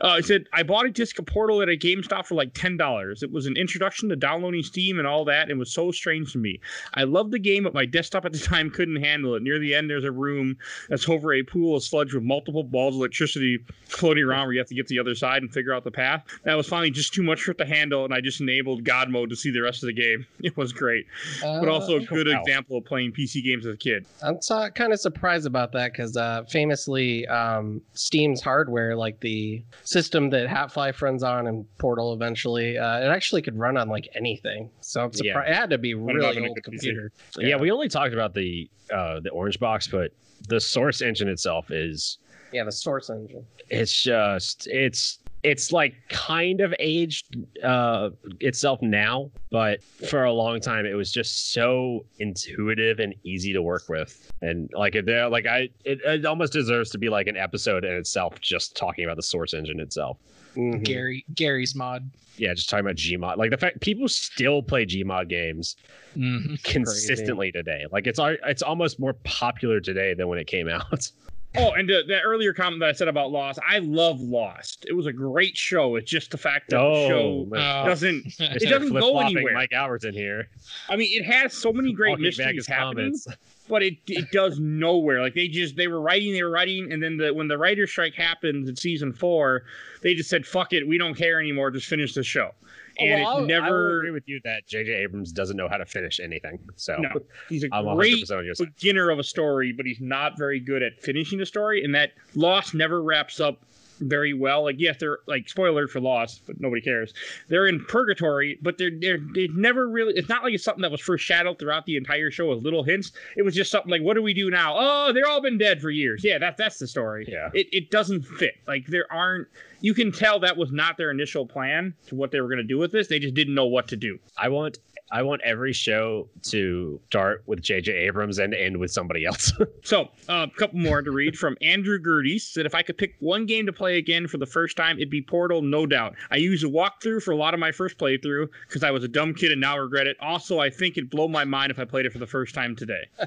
[0.00, 3.22] Uh, he said, I bought a disc of Portal at a GameStop for like $10.
[3.22, 6.38] It was an introduction to downloading Steam and all that, and was so strange to
[6.38, 6.60] me.
[6.94, 9.42] I loved the game, but my desktop at the time couldn't handle it.
[9.42, 10.56] Near the end, there's a room
[10.88, 14.60] that's over a pool of sludge with multiple balls of electricity floating around where you
[14.60, 16.24] have to get to the other side and figure out the path.
[16.44, 19.10] That was finally just too much for it to handle, and I just enabled God
[19.10, 20.26] mode to see the rest of the game.
[20.44, 21.06] It was great,
[21.40, 22.38] but also a good wow.
[22.38, 24.06] example of playing PC games as a kid.
[24.22, 29.62] I'm so, kind of surprised about that because uh, famously, um, Steam's hardware, like the
[29.84, 33.88] system that Half Life runs on and Portal eventually, uh, it actually could run on
[33.88, 34.70] like anything.
[34.80, 35.32] So I'm Yeah.
[35.32, 35.50] surprised.
[35.50, 36.70] It had to be really not have been a old good PC.
[36.80, 37.12] computer.
[37.38, 37.56] yeah.
[37.56, 40.12] we only talked about the uh, the orange box, but
[40.48, 42.18] the source engine itself is
[42.52, 43.46] Yeah, the source engine.
[43.70, 48.08] it's just it's it's like kind of aged uh
[48.40, 53.60] itself now but for a long time it was just so intuitive and easy to
[53.62, 57.26] work with and like it there like i it, it almost deserves to be like
[57.26, 60.18] an episode in itself just talking about the source engine itself
[60.56, 60.84] Mhm.
[60.84, 62.08] Garry Garry's mod.
[62.36, 65.76] yeah just talking about gmod like the fact people still play gmod games
[66.16, 66.62] Mhm.
[66.62, 71.10] consistently today like it's it's almost more popular today than when it came out
[71.56, 74.86] Oh, and the, that earlier comment that I said about Lost, I love Lost.
[74.88, 75.96] It was a great show.
[75.96, 77.44] It's just the fact that the oh, show
[77.84, 78.34] doesn't.
[78.38, 79.54] It doesn't go anywhere.
[79.54, 80.48] mike Albertin here
[80.88, 83.28] I mean, it has so many great Walking mysteries happening, comments.
[83.68, 85.20] but it it does nowhere.
[85.20, 87.90] Like they just they were writing, they were writing, and then the when the writer's
[87.90, 89.64] strike happened in season four,
[90.02, 91.70] they just said, "Fuck it, we don't care anymore.
[91.70, 92.52] Just finish the show."
[92.98, 93.98] And well, I- it I never.
[93.98, 94.92] agree with you that J.J.
[94.92, 96.58] Abrams doesn't know how to finish anything.
[96.76, 97.10] So No,
[97.48, 98.68] he's a I'm great percent on your side.
[98.76, 102.12] beginner of a story, but he's not very good at finishing a story, and that
[102.34, 103.64] loss never wraps up
[104.00, 104.64] very well.
[104.64, 107.14] Like yes, they're like spoiler for Lost, but nobody cares.
[107.48, 110.14] They're in purgatory, but they're they're they never really.
[110.14, 113.12] It's not like it's something that was foreshadowed throughout the entire show with little hints.
[113.36, 114.74] It was just something like, what do we do now?
[114.76, 116.22] Oh, they're all been dead for years.
[116.24, 117.26] Yeah, that's that's the story.
[117.28, 117.50] Yeah.
[117.54, 118.54] It it doesn't fit.
[118.66, 119.48] Like there aren't.
[119.80, 122.64] You can tell that was not their initial plan to what they were going to
[122.64, 123.08] do with this.
[123.08, 124.18] They just didn't know what to do.
[124.38, 124.78] I want
[125.12, 127.92] I want every show to start with J.J.
[127.92, 129.52] Abrams and end with somebody else.
[129.84, 132.40] So, uh, a couple more to read from Andrew Gerdes.
[132.40, 135.10] Said, if I could pick one game to play again for the first time, it'd
[135.10, 136.14] be Portal, no doubt.
[136.30, 139.08] I used a walkthrough for a lot of my first playthrough because I was a
[139.08, 140.16] dumb kid and now regret it.
[140.20, 142.74] Also, I think it'd blow my mind if I played it for the first time
[142.74, 143.06] today.
[143.20, 143.26] I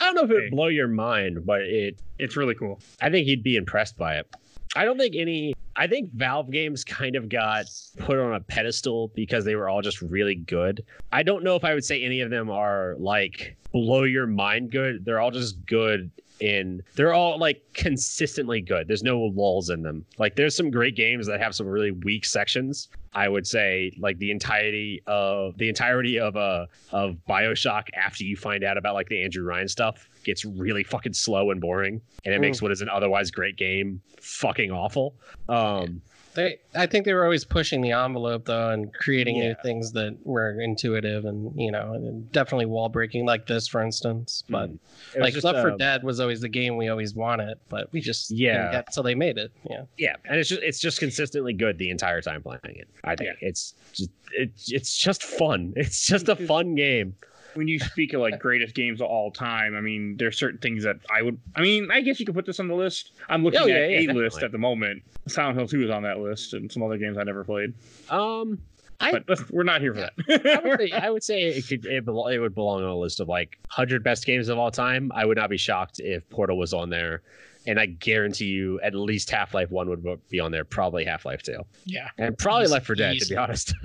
[0.00, 0.40] don't know if it Hey.
[0.44, 2.78] would blow your mind, but it It's really cool.
[3.02, 4.28] I think he'd be impressed by it.
[4.76, 7.66] I don't think any I think Valve games kind of got
[7.98, 10.84] put on a pedestal because they were all just really good.
[11.10, 14.70] I don't know if I would say any of them are like blow your mind
[14.70, 15.04] good.
[15.04, 16.10] They're all just good
[16.44, 18.86] in they're all like consistently good.
[18.86, 20.04] There's no lulls in them.
[20.18, 22.88] Like there's some great games that have some really weak sections.
[23.14, 28.36] I would say like the entirety of the entirety of uh of BioShock after you
[28.36, 32.34] find out about like the Andrew Ryan stuff gets really fucking slow and boring and
[32.34, 35.14] it makes what is an otherwise great game fucking awful.
[35.48, 36.02] Um
[36.34, 40.16] They, I think they were always pushing the envelope though, and creating new things that
[40.24, 44.42] were intuitive and you know, and definitely wall breaking, like this, for instance.
[44.48, 44.78] But it
[45.14, 47.92] was like just, Left 4 uh, Dead was always the game we always wanted, but
[47.92, 48.58] we just Yeah.
[48.58, 49.52] didn't get, so they made it.
[49.68, 52.88] Yeah, Yeah, and it's just it's just consistently good the entire time playing it.
[53.04, 55.72] I think it's just it, it's just fun.
[55.76, 57.14] It's just a fun game.
[57.54, 60.82] When you speak of like greatest games of all time, I mean, there's certain things
[60.84, 61.38] that I would.
[61.56, 63.12] I mean, I guess you could put this on the list.
[63.28, 64.22] I'm looking Oh, yeah, at yeah, a definitely.
[64.24, 65.02] list at the moment.
[65.28, 67.72] Silent Hill 2 is on that list, and some other games I never played.
[68.10, 68.58] Um,
[69.00, 70.62] I But we're not here for I that.
[70.64, 73.20] would, say, I would say it could it, belo- it would belong on a list
[73.20, 75.10] of like hundred best games of all time.
[75.14, 77.22] I would not be shocked if Portal was on there.
[77.66, 81.24] and I guarantee you at least Half Life One would be on there, probably Half
[81.24, 82.08] Life Two, Yeah.
[82.18, 83.74] and probably Easy- Left for Dead to be honest.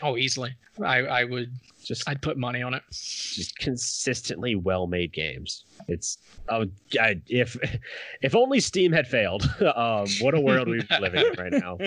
[0.00, 0.54] Oh, easily.
[0.80, 1.50] I I would.
[1.88, 2.82] Just I'd put money on it.
[2.90, 5.64] just consistently well made games.
[5.88, 6.18] It's
[6.50, 7.56] oh God, if
[8.22, 9.42] if only Steam had failed.
[9.74, 11.78] um, what a world we'd be living in right now.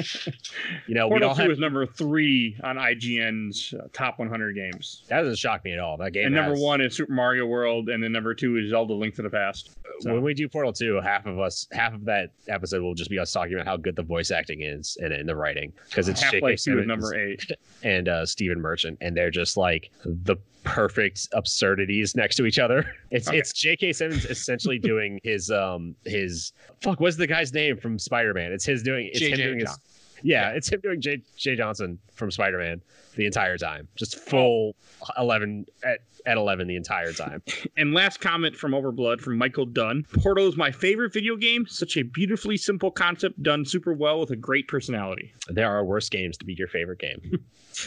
[0.88, 4.56] You know, we Portal all 2 have, is number three on IGN's uh, top 100
[4.56, 5.04] games.
[5.08, 5.98] that doesn't shock me at all.
[5.98, 6.26] That game.
[6.26, 9.16] And number has- one is Super Mario World, and then number two is Zelda Link
[9.16, 9.72] to the Past.
[10.00, 13.12] So- when we do Portal 2, half of us, half of that episode will just
[13.12, 16.10] be us talking about how good the voice acting is and, and the writing because
[16.10, 16.46] it's Half J.K.
[16.46, 17.52] Life 2 is number eight.
[17.84, 22.94] and uh, Stephen Merchant, and they're just like the perfect absurdities next to each other.
[23.12, 23.38] It's Okay.
[23.40, 23.94] it's J.K.
[23.94, 27.00] Simmons essentially doing his um his fuck.
[27.00, 28.52] What's the guy's name from Spider Man?
[28.52, 29.08] It's his doing.
[29.08, 29.44] It's him J.J.
[29.44, 29.70] doing his.
[29.70, 29.78] John-
[30.24, 31.22] Yeah, it's him doing J.
[31.36, 31.56] J.
[31.56, 32.82] Johnson from Spider Man
[33.16, 34.76] the entire time, just full
[35.18, 37.42] eleven at at eleven the entire time.
[37.78, 40.06] And last comment from Overblood from Michael Dunn.
[40.22, 41.66] Portal is my favorite video game.
[41.68, 45.34] Such a beautifully simple concept done super well with a great personality.
[45.48, 47.44] there are worse games to be your favorite game.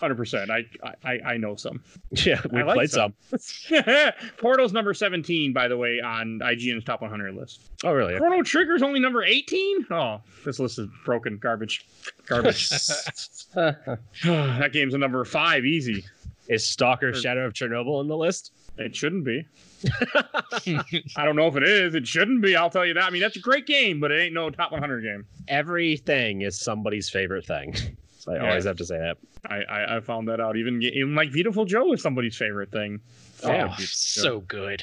[0.00, 0.50] 100%.
[0.50, 0.64] I,
[1.04, 1.82] I, I know some.
[2.10, 3.14] yeah, we like played some.
[3.38, 4.12] some.
[4.38, 7.70] Portal's number 17, by the way, on IGN's top 100 list.
[7.84, 8.16] Oh really?
[8.16, 9.86] Chrono Trigger's only number 18?
[9.90, 11.38] Oh, this list is broken.
[11.38, 11.86] Garbage.
[12.26, 12.68] Garbage.
[13.54, 16.04] that game's a number five, easy.
[16.48, 18.52] Is Stalker Or- Shadow of Chernobyl in the list?
[18.78, 19.46] It shouldn't be.
[21.16, 21.94] I don't know if it is.
[21.94, 22.56] It shouldn't be.
[22.56, 23.04] I'll tell you that.
[23.04, 25.24] I mean, that's a great game, but it ain't no top 100 game.
[25.48, 27.74] Everything is somebody's favorite thing.
[28.18, 28.48] So I Yeah.
[28.48, 29.18] always have to say that.
[29.48, 30.56] I, I, I found that out.
[30.56, 32.98] Even even like Beautiful Joe is somebody's favorite thing.
[33.44, 33.68] Yeah.
[33.70, 34.82] Oh, so good.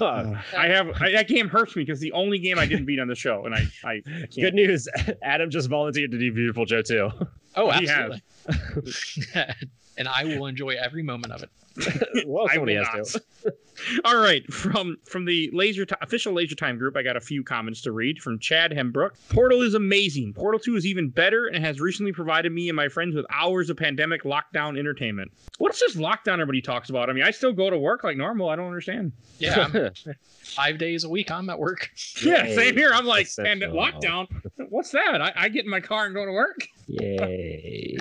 [0.00, 3.06] I have I, that game hurts me because the only game I didn't beat on
[3.06, 4.34] the show, and I I, I can't.
[4.34, 4.88] Good news.
[5.22, 7.10] Adam just volunteered to do Beautiful Joe too.
[7.54, 8.22] Oh, He absolutely.
[10.00, 11.50] And I will enjoy every moment of it.
[12.26, 13.22] well, I somebody will has not.
[13.42, 13.54] to.
[14.04, 17.42] All right, from from the laser Ti- official Laser Time group, I got a few
[17.42, 19.14] comments to read from Chad Hembrook.
[19.30, 20.34] Portal is amazing.
[20.34, 23.70] Portal Two is even better and has recently provided me and my friends with hours
[23.70, 25.32] of pandemic lockdown entertainment.
[25.58, 27.08] What's this lockdown everybody talks about?
[27.08, 28.50] I mean, I still go to work like normal.
[28.50, 29.12] I don't understand.
[29.38, 29.90] Yeah, I'm-
[30.42, 31.90] five days a week I'm at work.
[32.22, 32.54] Yeah, Yay.
[32.56, 32.90] same here.
[32.92, 33.70] I'm like, Exceptional.
[33.70, 34.26] and lockdown.
[34.68, 35.22] What's that?
[35.22, 36.66] I, I get in my car and go to work.
[36.86, 37.96] Yay.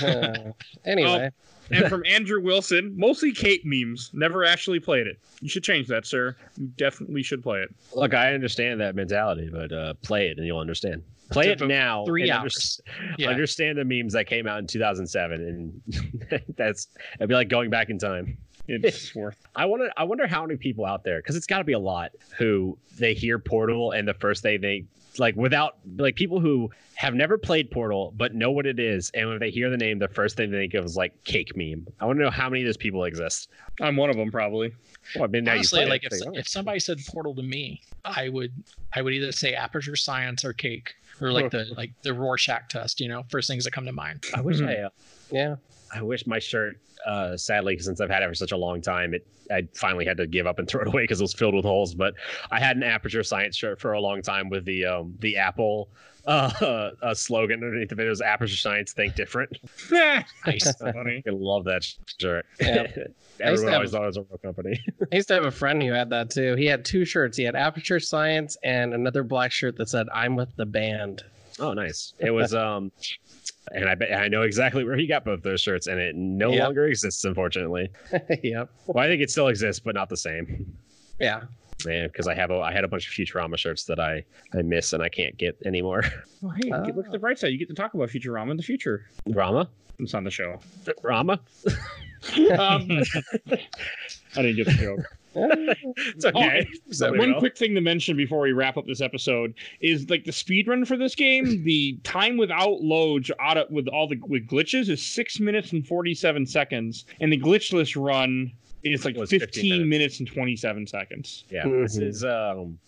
[0.00, 0.52] Uh,
[0.84, 1.30] anyway,
[1.72, 4.10] And from Andrew Wilson, mostly Cape memes.
[4.12, 5.18] Never actually played it.
[5.40, 6.36] You should change that, sir.
[6.56, 7.74] You definitely should play it.
[7.94, 11.02] Look, I understand that mentality, but uh, play it and you'll understand.
[11.30, 12.04] Play it now.
[12.04, 12.80] three and hours.
[12.86, 13.30] underst- Yeah.
[13.30, 17.88] Understand the memes that came out in 2007, and that's it'd be like going back
[17.88, 18.36] in time.
[18.66, 19.36] It's worth.
[19.54, 21.78] I wonder, I wonder how many people out there, because it's got to be a
[21.78, 24.84] lot, who they hear Portal and the first thing they
[25.18, 29.28] like without like people who have never played Portal but know what it is, and
[29.28, 31.86] when they hear the name, the first thing they think of is like cake meme.
[32.00, 33.48] I want to know how many of those people exist.
[33.80, 34.72] I'm one of them, probably.
[35.14, 36.38] Well, I mean, now Honestly, you like it, if, so you know.
[36.38, 38.52] if somebody said Portal to me, I would
[38.94, 43.00] I would either say Aperture Science or Cake or like the like the Rorschach test.
[43.00, 44.24] You know, first things that come to mind.
[44.34, 44.88] I wish I, uh,
[45.30, 45.56] yeah.
[45.94, 49.14] I wish my shirt, uh, sadly, since I've had it for such a long time,
[49.14, 51.54] it I finally had to give up and throw it away because it was filled
[51.54, 51.94] with holes.
[51.94, 52.14] But
[52.50, 55.88] I had an Aperture Science shirt for a long time with the um, the Apple
[56.26, 58.06] uh, uh, slogan underneath of it.
[58.06, 59.56] It was Aperture Science, think different.
[60.46, 60.80] Nice.
[60.82, 61.86] I love that
[62.18, 62.46] shirt.
[62.60, 62.86] Yeah.
[63.40, 64.80] Everyone have- always thought it was a real company.
[65.12, 66.54] I used to have a friend who had that too.
[66.56, 67.36] He had two shirts.
[67.36, 71.24] He had Aperture Science and another black shirt that said "I'm with the band."
[71.60, 72.14] oh, nice.
[72.18, 72.90] It was um,
[73.70, 76.50] and I bet I know exactly where he got both those shirts, and it no
[76.52, 76.62] Yep.
[76.64, 77.90] longer exists, unfortunately.
[78.42, 78.68] yep.
[78.86, 80.76] Well, I think it still exists, but not the same.
[81.20, 81.42] Yeah.
[81.86, 84.24] Man, because I have a I had a bunch of Futurama shirts that I
[84.54, 86.02] I miss and I can't get anymore.
[86.42, 87.48] Well, hey, look at the bright side.
[87.52, 89.06] You get to talk about Futurama in the future.
[89.28, 89.68] Rama,
[90.00, 90.58] It's on the show.
[91.02, 91.38] Rama.
[92.56, 93.02] Um,
[94.36, 95.00] I didn't get the joke.
[96.14, 96.66] It's okay.
[96.90, 100.32] Somebody One quick thing to mention before we wrap up this episode is like the
[100.32, 101.62] speed run for this game.
[101.64, 105.86] The time without loads out of, with all the with glitches is six minutes and
[105.86, 108.52] forty seven seconds, and the glitchless run
[108.84, 110.18] is like 15, 15 minutes.
[110.18, 111.44] and twenty seven seconds.
[111.50, 112.02] Yeah, this Mhm.
[112.02, 112.78] is um,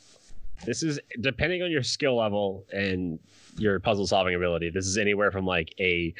[0.66, 3.18] this is depending on your skill level and
[3.58, 4.70] your puzzle solving ability.
[4.70, 6.12] This is anywhere from like a,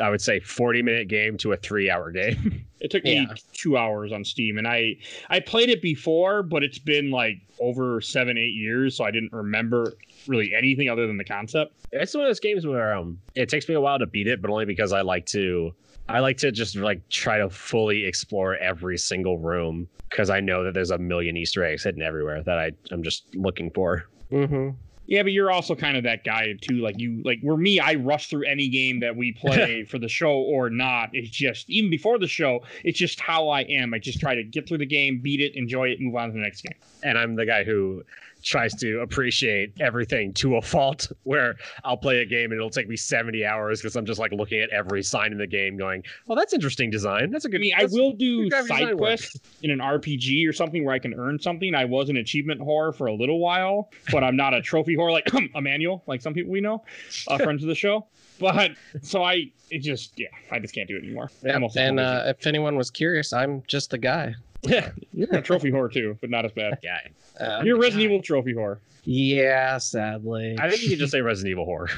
[0.00, 2.64] I would say, forty minute game to a three hour game.
[2.80, 3.32] It took me Yeah.
[3.54, 4.96] two hours on Steam, and I
[5.30, 9.32] I played it before, but it's been like over seven eight years, so I didn't
[9.32, 9.94] remember
[10.26, 11.72] really anything other than the concept.
[11.92, 14.42] it's one of those games where um, it takes me a while to beat it,
[14.42, 15.74] but only because I like to.
[16.10, 20.62] I like to just like try to fully explore every single room because I know
[20.64, 24.04] that there's a million Easter eggs hidden everywhere that I I'm just looking for.
[24.30, 24.70] Mm-hmm.
[25.06, 26.76] Yeah, but you're also kind of that guy too.
[26.76, 30.08] Like you, like where me, I rush through any game that we play for the
[30.08, 31.10] show or not.
[31.12, 33.92] It's just even before the show, it's just how I am.
[33.92, 36.32] I just try to get through the game, beat it, enjoy it, move on to
[36.32, 36.78] the next game.
[37.02, 38.02] and I'm the guy who
[38.44, 42.88] tries to appreciate everything to a fault where I'll play a game and it'll take
[42.88, 46.04] me 70 hours because I'm just like looking at every sign in the game going,
[46.26, 47.30] well, that's interesting design.
[47.30, 50.84] That's a good I mean, I will do side quests in an RPG or something
[50.84, 51.74] where I can earn something.
[51.74, 55.10] I was an achievement whore for a little while, but I'm not a trophy whore
[55.10, 56.84] like a manual, like some people we know,
[57.28, 58.06] uh, friends of the show.
[58.38, 58.72] But
[59.02, 61.30] so I, it just, yeah, I just can't do it anymore.
[61.42, 64.34] Yeah, and uh, if anyone was curious, I'm just the guy.
[64.66, 64.90] Yeah.
[65.12, 66.78] you're a trophy whore too, but not as bad.
[66.82, 67.10] guy.
[67.38, 68.78] Uh, You're a Resident Evil trophy whore.
[69.04, 70.56] yeah, sadly.
[70.58, 71.90] I think you could just say Resident Evil whore.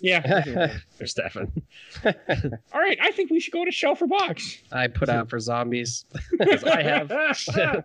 [0.00, 0.78] Yeah.
[0.98, 1.52] there's Stefan.
[2.04, 4.58] All right, I think we should go to Shelf or Box.
[4.72, 6.06] I put out for zombies.
[6.38, 7.10] Because I have.
[7.12, 7.84] um,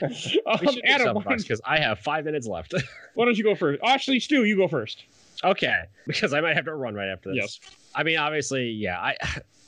[0.00, 2.74] We should do Adam, because I have five minutes left.
[3.14, 3.80] why don't you go first?
[3.84, 5.04] Actually, Stu, you go first.
[5.44, 7.60] Okay, because I might have to run right after this.
[7.60, 7.60] Yes.
[7.94, 8.98] I mean, obviously, yeah.
[8.98, 9.16] I,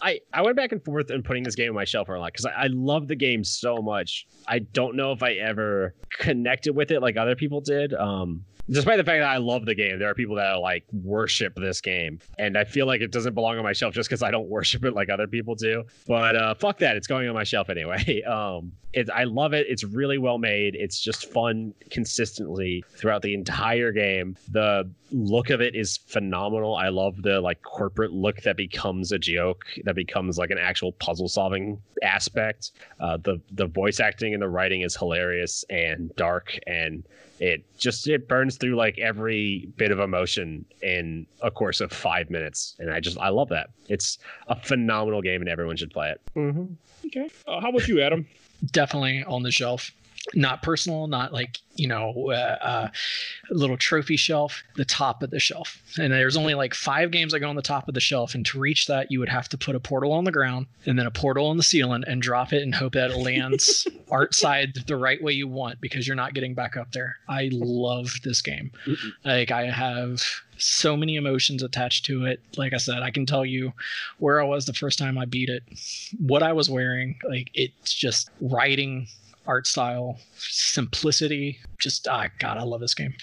[0.00, 2.20] I, I went back and forth in putting this game on my shelf for a
[2.20, 4.26] lot because I, I love the game so much.
[4.46, 7.94] I don't know if I ever connected with it like other people did.
[7.94, 10.84] Um, despite the fact that I love the game, there are people that are like
[10.92, 14.22] worship this game, and I feel like it doesn't belong on my shelf just because
[14.22, 15.84] I don't worship it like other people do.
[16.06, 18.22] But uh, fuck that, it's going on my shelf anyway.
[18.34, 19.66] Um, it, I love it.
[19.68, 20.76] It's really well made.
[20.76, 24.36] It's just fun consistently throughout the entire game.
[24.50, 26.76] The look of it is phenomenal.
[26.76, 30.92] I love the like corporate look that becomes a joke, that becomes like an actual
[30.92, 32.70] puzzle solving aspect.
[33.00, 37.04] Uh, the the voice acting and the writing is hilarious and dark and
[37.40, 42.30] it just it burns through like every bit of emotion in a course of five
[42.30, 42.76] minutes.
[42.78, 43.70] And i just i love that.
[43.88, 46.20] It's a phenomenal game and everyone should play it.
[46.34, 46.64] Hmm
[47.06, 47.28] Okay.
[47.46, 48.26] Uh, how about you, Adam?
[48.72, 49.90] definitely on the shelf
[50.34, 52.88] not personal not like you know uh, uh,
[53.50, 55.82] little trophy shelf the top of the shelf.
[55.98, 58.44] And there's only like five games that go on the top of the shelf and
[58.46, 61.06] to reach that you would have to put a portal on the ground and then
[61.06, 64.74] a portal on the ceiling and drop it and hope that it lands art side
[64.86, 67.16] the right way you want because you're not getting back up there.
[67.28, 68.70] I love this game.
[68.86, 69.10] Mm-mm.
[69.24, 70.22] like i have
[70.56, 72.40] so many emotions attached to it.
[72.56, 73.72] Like i said i can tell you
[74.18, 75.62] where i was the first time i beat it
[76.18, 79.06] what i was wearing like it's just writing
[79.46, 83.14] art style simplicity just ah god i love this game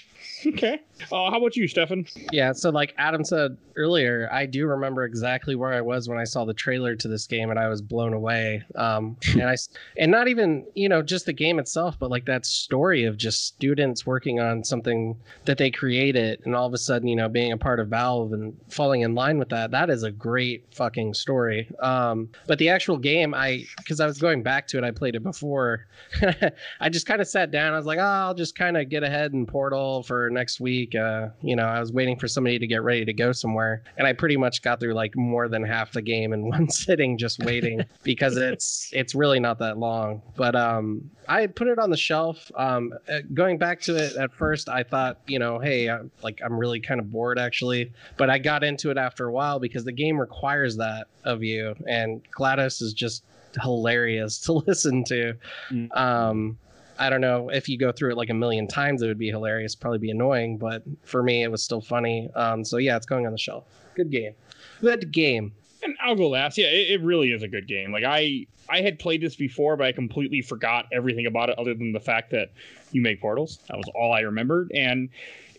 [0.45, 0.80] Okay.
[1.11, 2.06] Uh, how about you, Stefan?
[2.32, 6.23] Yeah, so like Adam said earlier, I do remember exactly where I was when I
[6.23, 8.64] saw the trailer to this game, and I was blown away.
[8.76, 9.56] Um, and I
[9.98, 13.45] and not even you know just the game itself, but like that story of just
[13.45, 17.52] students working on something that they created, and all of a sudden you know being
[17.52, 19.72] a part of Valve and falling in line with that.
[19.72, 21.69] That is a great fucking story.
[21.80, 25.15] Um, but the actual game, I because I was going back to it, I played
[25.15, 25.88] it before.
[26.80, 27.73] I just kind of sat down.
[27.73, 30.90] I was like, oh, I'll just kind of get ahead in Portal for next week.
[30.95, 34.07] Uh, you know, I was waiting for somebody to get ready to go somewhere, and
[34.07, 37.43] I pretty much got through like more than half the game in one sitting, just
[37.43, 40.22] waiting because it's it's really not that long.
[40.35, 42.51] But um, I put it on the shelf.
[42.55, 46.41] Um, uh, going back to it at first, I thought, you know, hey, I, like
[46.43, 49.84] I'm really kind of bored actually, but I got into it after a while because
[49.84, 53.23] the game requires that of you, and GLaDOS is just
[53.61, 55.34] hilarious to listen to.
[55.72, 55.97] Mm.
[55.97, 56.57] Um,
[56.99, 59.30] I don't know if you go through it like a million times, it would be
[59.30, 62.30] hilarious, probably be annoying, but for me, it was still funny.
[62.35, 63.65] Um, so yeah, it's going on the shelf.
[63.95, 64.34] Good game.
[64.81, 65.53] Good game.
[65.84, 66.57] And I'll go last.
[66.57, 67.91] Yeah, it, it really is a good game.
[67.91, 71.73] Like I, I had played this before, but I completely forgot everything about it, other
[71.73, 72.51] than the fact that
[72.91, 73.59] you make portals.
[73.68, 75.09] That was all I remembered, and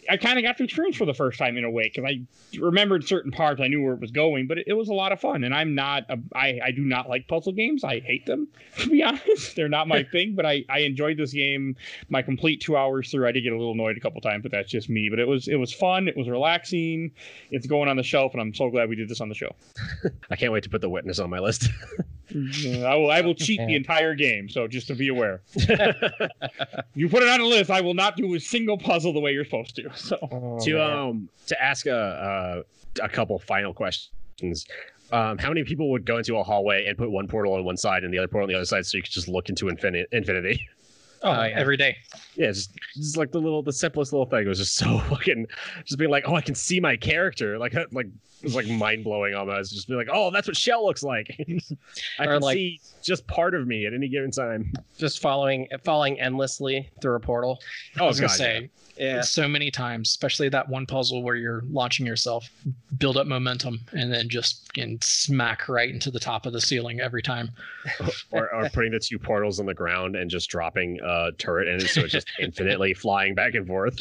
[0.08, 2.22] I kind of got to experience for the first time in a way because I
[2.58, 3.60] remembered certain parts.
[3.60, 5.44] I knew where it was going, but it, it was a lot of fun.
[5.44, 7.84] And I'm not, a, I, I do not like puzzle games.
[7.84, 8.48] I hate them
[8.78, 9.54] to be honest.
[9.54, 10.34] They're not my thing.
[10.34, 11.76] But I, I enjoyed this game.
[12.08, 13.26] My complete two hours through.
[13.26, 15.08] I did get a little annoyed a couple times, but that's just me.
[15.08, 16.08] But it was, it was fun.
[16.08, 17.12] It was relaxing.
[17.50, 19.54] It's going on the shelf, and I'm so glad we did this on the show.
[20.30, 21.68] i can't wait to put the witness on my list
[22.34, 25.40] I will I will cheat the entire game, so just to be aware.
[26.94, 29.32] you put it on a list, I will not do a single puzzle the way
[29.32, 29.90] you're supposed to.
[29.94, 30.90] So Oh, to man.
[30.98, 32.64] um to ask a
[32.98, 34.66] a, a couple final questions
[35.12, 37.76] um, how many people would go into a hallway and put one portal on one
[37.76, 39.68] side and the other portal on the other side so you could just look into
[39.68, 40.66] infinite infinity
[41.23, 41.55] oh, Oh, yeah.
[41.59, 41.97] every day
[42.35, 45.47] yeah just, just like the little the simplest little thing it was just so fucking
[45.85, 49.35] just being like oh i can see my character like like it was like mind-blowing
[49.36, 51.36] almost just be like oh that's what Chell looks like
[52.19, 55.69] i Or can like- see just part of me at any given time just following
[55.85, 57.59] falling endlessly through a portal.
[57.99, 59.23] Oh, i oh was gonna say Yeah.
[59.23, 62.49] so many times, especially that one puzzle where you're launching yourself,
[62.99, 67.01] build up momentum, and then just and smack right into the top of the ceiling
[67.01, 67.51] every time.
[68.31, 71.76] or, or putting the two portals on the ground and just dropping a turret in
[71.76, 73.98] it so it's just infinitely flying back and forth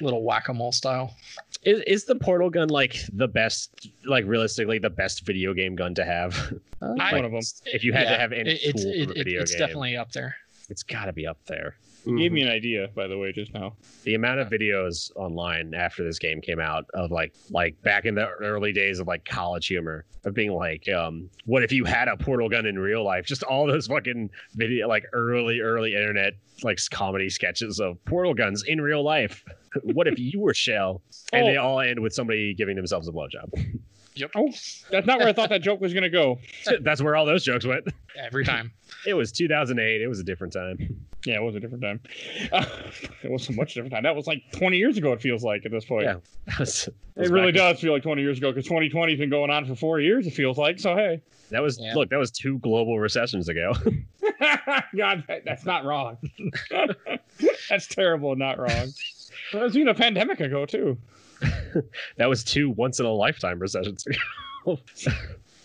[0.00, 1.14] little whack-a-mole style.
[1.62, 3.88] Is is the portal gun like the best?
[4.04, 6.34] Like realistically, the best video game gun to have?
[6.82, 7.40] Uh, I- Like, one of 'em.
[7.66, 9.42] If you had Yeah, to have any it- it's tool it, for a it- video
[9.42, 10.34] it's game, definitely up there.
[10.68, 11.76] it's got to be up there.
[12.04, 13.74] You gave me an idea, by the way, just now.
[14.02, 18.14] The amount of videos online after this game came out of like like back in
[18.16, 22.08] the early days of like college humor of being like, um, what if you had
[22.08, 23.24] a portal gun in real life?
[23.26, 26.34] Just all those fucking video like early early internet
[26.64, 29.44] like comedy sketches of portal guns in real life.
[29.82, 31.02] what if you were Chell?
[31.32, 31.62] And they Oh.
[31.62, 33.50] all end with somebody giving themselves a blowjob.
[34.34, 34.50] Oh,
[34.90, 36.38] that's not where I thought that joke was gonna go.
[36.82, 37.86] That's where all those jokes went.
[38.16, 38.72] Every time.
[39.06, 40.02] It was 2008.
[40.02, 41.06] It was a different time.
[41.24, 42.00] Yeah, it was a different time.
[42.52, 42.64] Uh,
[43.22, 44.02] it was a much different time.
[44.02, 45.12] That was like 20 years ago.
[45.12, 46.04] It feels like at this point.
[46.04, 46.16] Yeah.
[46.46, 49.30] That was, that It really does feel like 20 years ago because 2020 has been
[49.30, 50.26] going on for four years.
[50.26, 50.94] It feels like so.
[50.96, 51.94] Hey, That was Yeah.
[51.94, 52.10] look.
[52.10, 53.72] That was two global recessions ago.
[54.96, 56.18] God, that, that's not wrong.
[57.68, 58.34] that's terrible.
[58.36, 58.92] Not wrong.
[59.52, 60.98] It was even a pandemic ago too.
[62.16, 64.04] that was two once in a lifetime recessions
[64.66, 64.78] ago.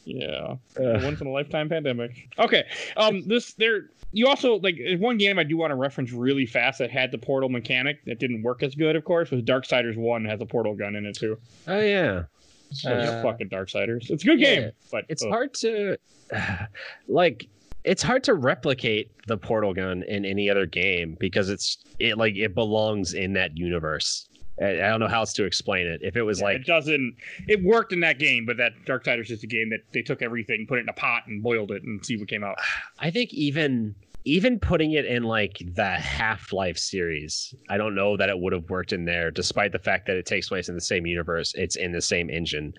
[0.06, 2.30] Yeah, Uh, once in a lifetime pandemic.
[2.40, 2.64] Okay,
[2.96, 3.90] um, this there.
[4.14, 7.18] You also like one game I do want to reference really fast that had the
[7.18, 8.96] portal mechanic that didn't work as good.
[8.96, 11.38] Of course, was Darksiders One has a portal gun in it too.
[11.68, 12.24] oh yeah.
[12.72, 14.10] So Uh, fucking Darksiders.
[14.10, 15.30] It's a good yeah, game, but it's ugh.
[15.30, 15.98] hard to
[17.10, 17.48] like
[17.84, 22.36] it's hard to replicate the portal gun in any other game because it's it like
[22.38, 24.28] it belongs in that universe
[24.62, 26.66] i, I don't know how else to explain it if it was Yeah, like it
[26.66, 27.16] doesn't.
[27.48, 30.22] It worked in that game, but that Darksiders is just a game that they took
[30.22, 32.58] everything, put it in a pot, and boiled it, and see what came out.
[33.00, 38.30] i think even even putting it in like the half-life series i don't know that
[38.30, 40.82] it would have worked in there despite the fact that it takes place in the
[40.82, 42.74] same universe it's in the same engine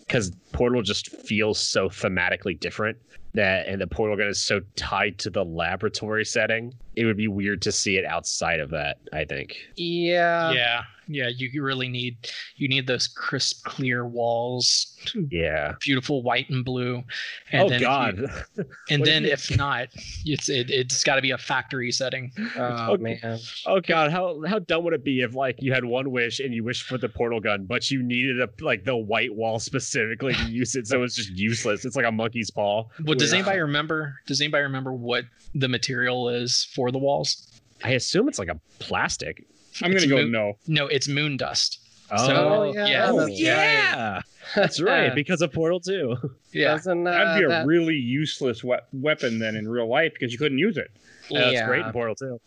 [0.00, 2.98] because portal just feels so thematically different
[3.34, 7.28] that and the portal gun is so tied to the laboratory setting it would be
[7.28, 10.50] weird to see it outside of that i think yeah.
[10.52, 11.28] yeah, yeah.
[11.28, 12.16] You you really need
[12.56, 14.96] you need those crisp, clear walls,
[15.30, 17.02] yeah beautiful white and blue.
[17.50, 18.44] And oh then if you- god
[18.90, 19.88] and then if if not,
[20.24, 22.30] it's it, it's got to be a factory setting.
[22.56, 23.18] Oh Okay.
[23.22, 23.38] man.
[23.66, 26.52] oh god how how dumb would it be if like you had one wish and
[26.54, 30.34] you wished for the portal gun but you needed a like the white wall specifically
[30.34, 33.38] to use it so it's just useless it's like a monkey's paw Well, does Yeah.
[33.38, 34.16] anybody remember?
[34.26, 35.24] Does anybody remember what
[35.54, 37.48] the material is for the walls?
[37.84, 39.44] i assume it's like a plastic
[39.82, 40.52] I'm gonna It's go mo- no.
[40.68, 41.80] No, it's moon dust.
[42.12, 42.28] oh,
[42.68, 43.06] Oh, yeah, yeah.
[43.10, 44.20] Oh, that's yeah.
[44.54, 46.16] that's right because of portal 2
[46.52, 50.12] Yeah, Doesn't, uh, That'd be a that- really useless we- weapon then in real life
[50.12, 50.90] because you couldn't use it.
[51.30, 52.40] that's yeah, great in portal 2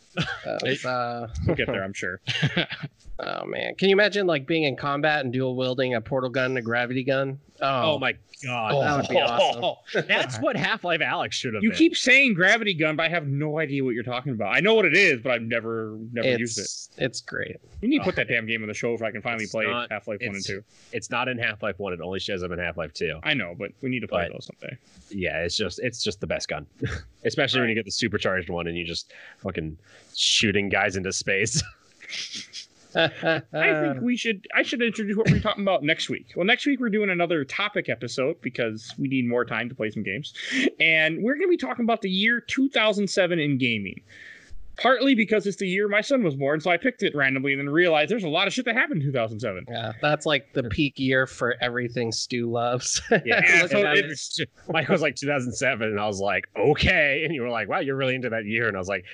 [0.45, 2.21] that was, uh, We'll get there, I'm sure.
[3.19, 3.75] oh man.
[3.75, 6.61] Can you imagine like being in combat and dual wielding a portal gun and a
[6.61, 7.39] gravity gun?
[7.61, 8.81] oh, Oh, my god Oh.
[8.81, 10.03] that would be awesome.
[10.09, 11.77] that's what half-life Alyx should have You been.
[11.77, 14.53] keep saying gravity gun, but I have no idea what you're talking about.
[14.53, 16.61] I know what it is, but I've never never used it.
[16.63, 17.55] It's it's great.
[17.81, 18.17] You need to put oh.
[18.17, 20.19] that damn game on the show if I can finally It's play not- Half Life
[20.21, 20.63] One and Two.
[20.91, 23.71] it's not in half-life 1 it only shows up in half-life 2 I know, but
[23.81, 24.77] we need to play But- those someday.
[25.09, 26.65] yeah, it's just it's just the best gun,
[27.23, 29.77] especially when you get the supercharged one and you just fucking
[30.13, 31.63] shooting guys into space.
[32.95, 34.47] I think we should.
[34.55, 36.33] I should introduce what we're talking about next week.
[36.35, 39.89] Well, next week we're doing another topic episode because we need more time to play
[39.91, 40.33] some games,
[40.79, 44.01] and we're going to be talking about the year 2007 in gaming.
[44.77, 47.61] Partly because it's the year my son was born, so I picked it randomly and
[47.61, 49.67] then realized there's a lot of shit that happened in 2007.
[49.69, 53.01] yeah, that's like the peak year for everything Stu loves.
[53.23, 54.37] Yeah, so it's-
[54.69, 57.95] Mine was like 2007, and I was like, okay, and you were like, wow, you're
[57.95, 59.05] really into that year, and I was like,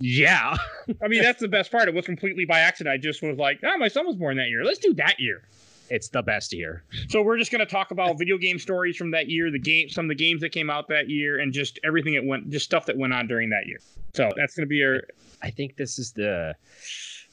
[0.00, 0.56] yeah,
[1.02, 1.88] I mean, that's the best part.
[1.88, 2.92] It was completely by accident.
[2.92, 4.64] I just was like, oh, my son was born that year.
[4.64, 5.42] Let's do that year.
[5.90, 6.82] it's the best year.
[7.08, 9.88] So we're just going to talk about video game stories from that year, the game,
[9.88, 12.64] some of the games that came out that year, and just everything that went, just
[12.64, 13.78] stuff that went on during that year.
[14.14, 15.02] So that's going to be our.
[15.42, 16.54] I think this is the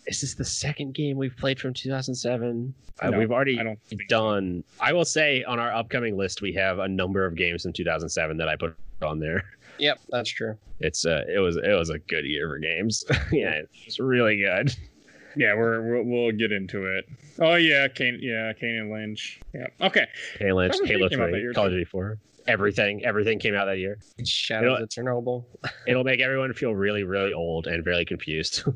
[0.08, 2.74] is this the second game we've played from 2007?
[3.02, 4.08] Uh, we've already I don't think so.
[4.08, 4.64] done.
[4.80, 8.38] I will say on our upcoming list, we have a number of games from 2007
[8.38, 9.44] that I put on there.
[9.78, 10.58] yep, that's true.
[10.80, 13.04] It's uh, it was it was a good year for games.
[13.32, 14.74] yeah, it's really good.
[15.38, 17.06] Yeah, we're, we'll we'll get into it.
[17.40, 18.20] Oh yeah, Kane.
[18.22, 19.42] Yeah, Kane and Lynch.
[19.54, 19.68] Yeah.
[19.82, 20.08] Okay.
[20.40, 21.72] Halo, Lynch, Everything Halo came out that 3, Call of.
[21.72, 22.18] Duty 4,
[22.48, 24.00] everything, everything came out that year.
[24.26, 25.46] Shadows know- of Chernobyl.
[25.88, 28.64] It'll make everyone feel really, really old and very confused.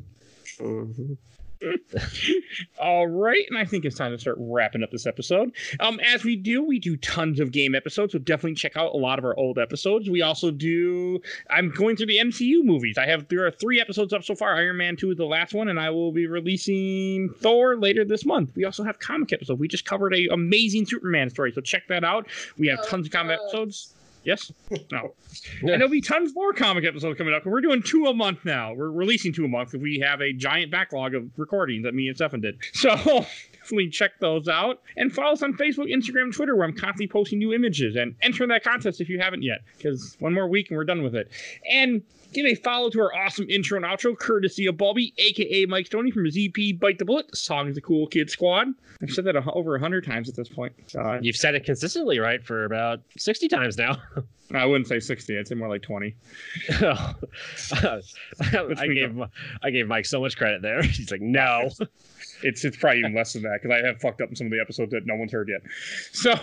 [0.60, 1.16] Mhm.
[2.80, 5.52] All right, and I think it's time to start wrapping up this episode.
[5.80, 8.96] Um, as we do, we do tons of game episodes, so definitely check out a
[8.96, 10.08] lot of our old episodes.
[10.08, 11.20] We also do.
[11.50, 12.98] I'm going through the MCU movies.
[12.98, 14.54] I have there are three episodes up so far.
[14.54, 18.24] Iron Man two is the last one, and I will be releasing Thor later this
[18.24, 18.52] month.
[18.56, 19.60] We also have comic episodes.
[19.60, 22.28] We just covered a amazing Superman story, so check that out.
[22.58, 23.94] We have tons of comic episodes.
[24.24, 24.52] Yes?
[24.92, 25.14] No.
[25.60, 27.46] And there'll be tons more comic episodes coming up.
[27.46, 28.72] We're doing two a month now.
[28.74, 32.08] We're releasing two a month because we have a giant backlog of recordings that me
[32.08, 32.56] and Stefan did.
[32.72, 32.90] So
[33.70, 34.82] definitely check those out.
[34.96, 37.96] And follow us on Facebook, Instagram, Twitter where I'm constantly posting new images.
[37.96, 41.02] And enter that contest if you haven't yet because one more week and we're done
[41.02, 41.30] with it.
[41.70, 42.02] And
[42.32, 46.10] give a follow to our awesome intro and outro courtesy of Bobby, aka Mike Stoney
[46.10, 47.34] from ZP Bite the Bullet.
[47.36, 48.68] Song is the Cool Kid Squad.
[49.02, 50.72] I've said that over a hundred times at this point.
[50.98, 53.96] Uh, You've said it consistently right for about 60 times now.
[54.52, 55.38] I wouldn't say 60.
[55.38, 56.14] I'd say more like 20.
[56.80, 58.00] I
[58.88, 59.20] gave
[59.62, 60.82] I gave Mike so much credit there.
[60.82, 61.70] He's like, no.
[62.42, 64.50] It's it's probably even less than that because I have fucked up in some of
[64.52, 65.60] the episodes that no one's heard yet.
[66.12, 66.34] So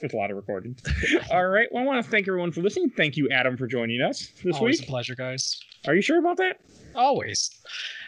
[0.00, 0.80] there's a lot of recordings.
[1.30, 1.68] All right.
[1.72, 2.90] Well, I want to thank everyone for listening.
[2.90, 4.54] Thank you, Adam, for joining us this week.
[4.56, 4.88] Always week.
[4.88, 5.60] a pleasure, guys.
[5.86, 6.60] Are you sure about that?
[6.94, 7.50] Always.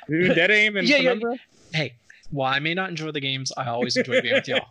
[0.09, 1.15] Dead aim and Yeah, yeah,
[1.73, 1.95] Hey,
[2.31, 4.67] while I may not enjoy the games, I always enjoy being with y'all.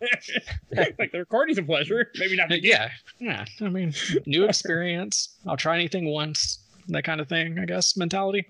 [0.76, 2.10] like the recording's a pleasure.
[2.18, 2.50] Maybe not.
[2.62, 3.44] yeah, yeah.
[3.60, 3.94] I mean,
[4.26, 5.36] new experience.
[5.46, 6.60] I'll try anything once.
[6.88, 7.96] That kind of thing, I guess.
[7.96, 8.46] Mentality.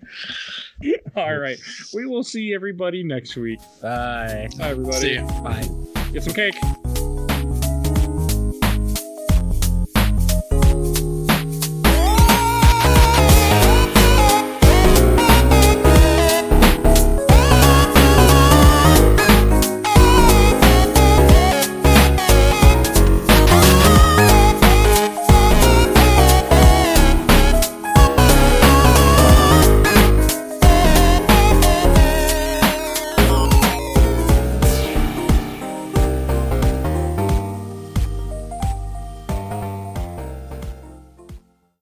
[1.17, 1.59] All right.
[1.93, 3.59] We will see everybody next week.
[3.83, 4.49] Bye.
[4.57, 4.97] Bye, everybody.
[4.97, 5.27] See you.
[5.43, 5.69] Bye.
[6.13, 7.08] Get some cake.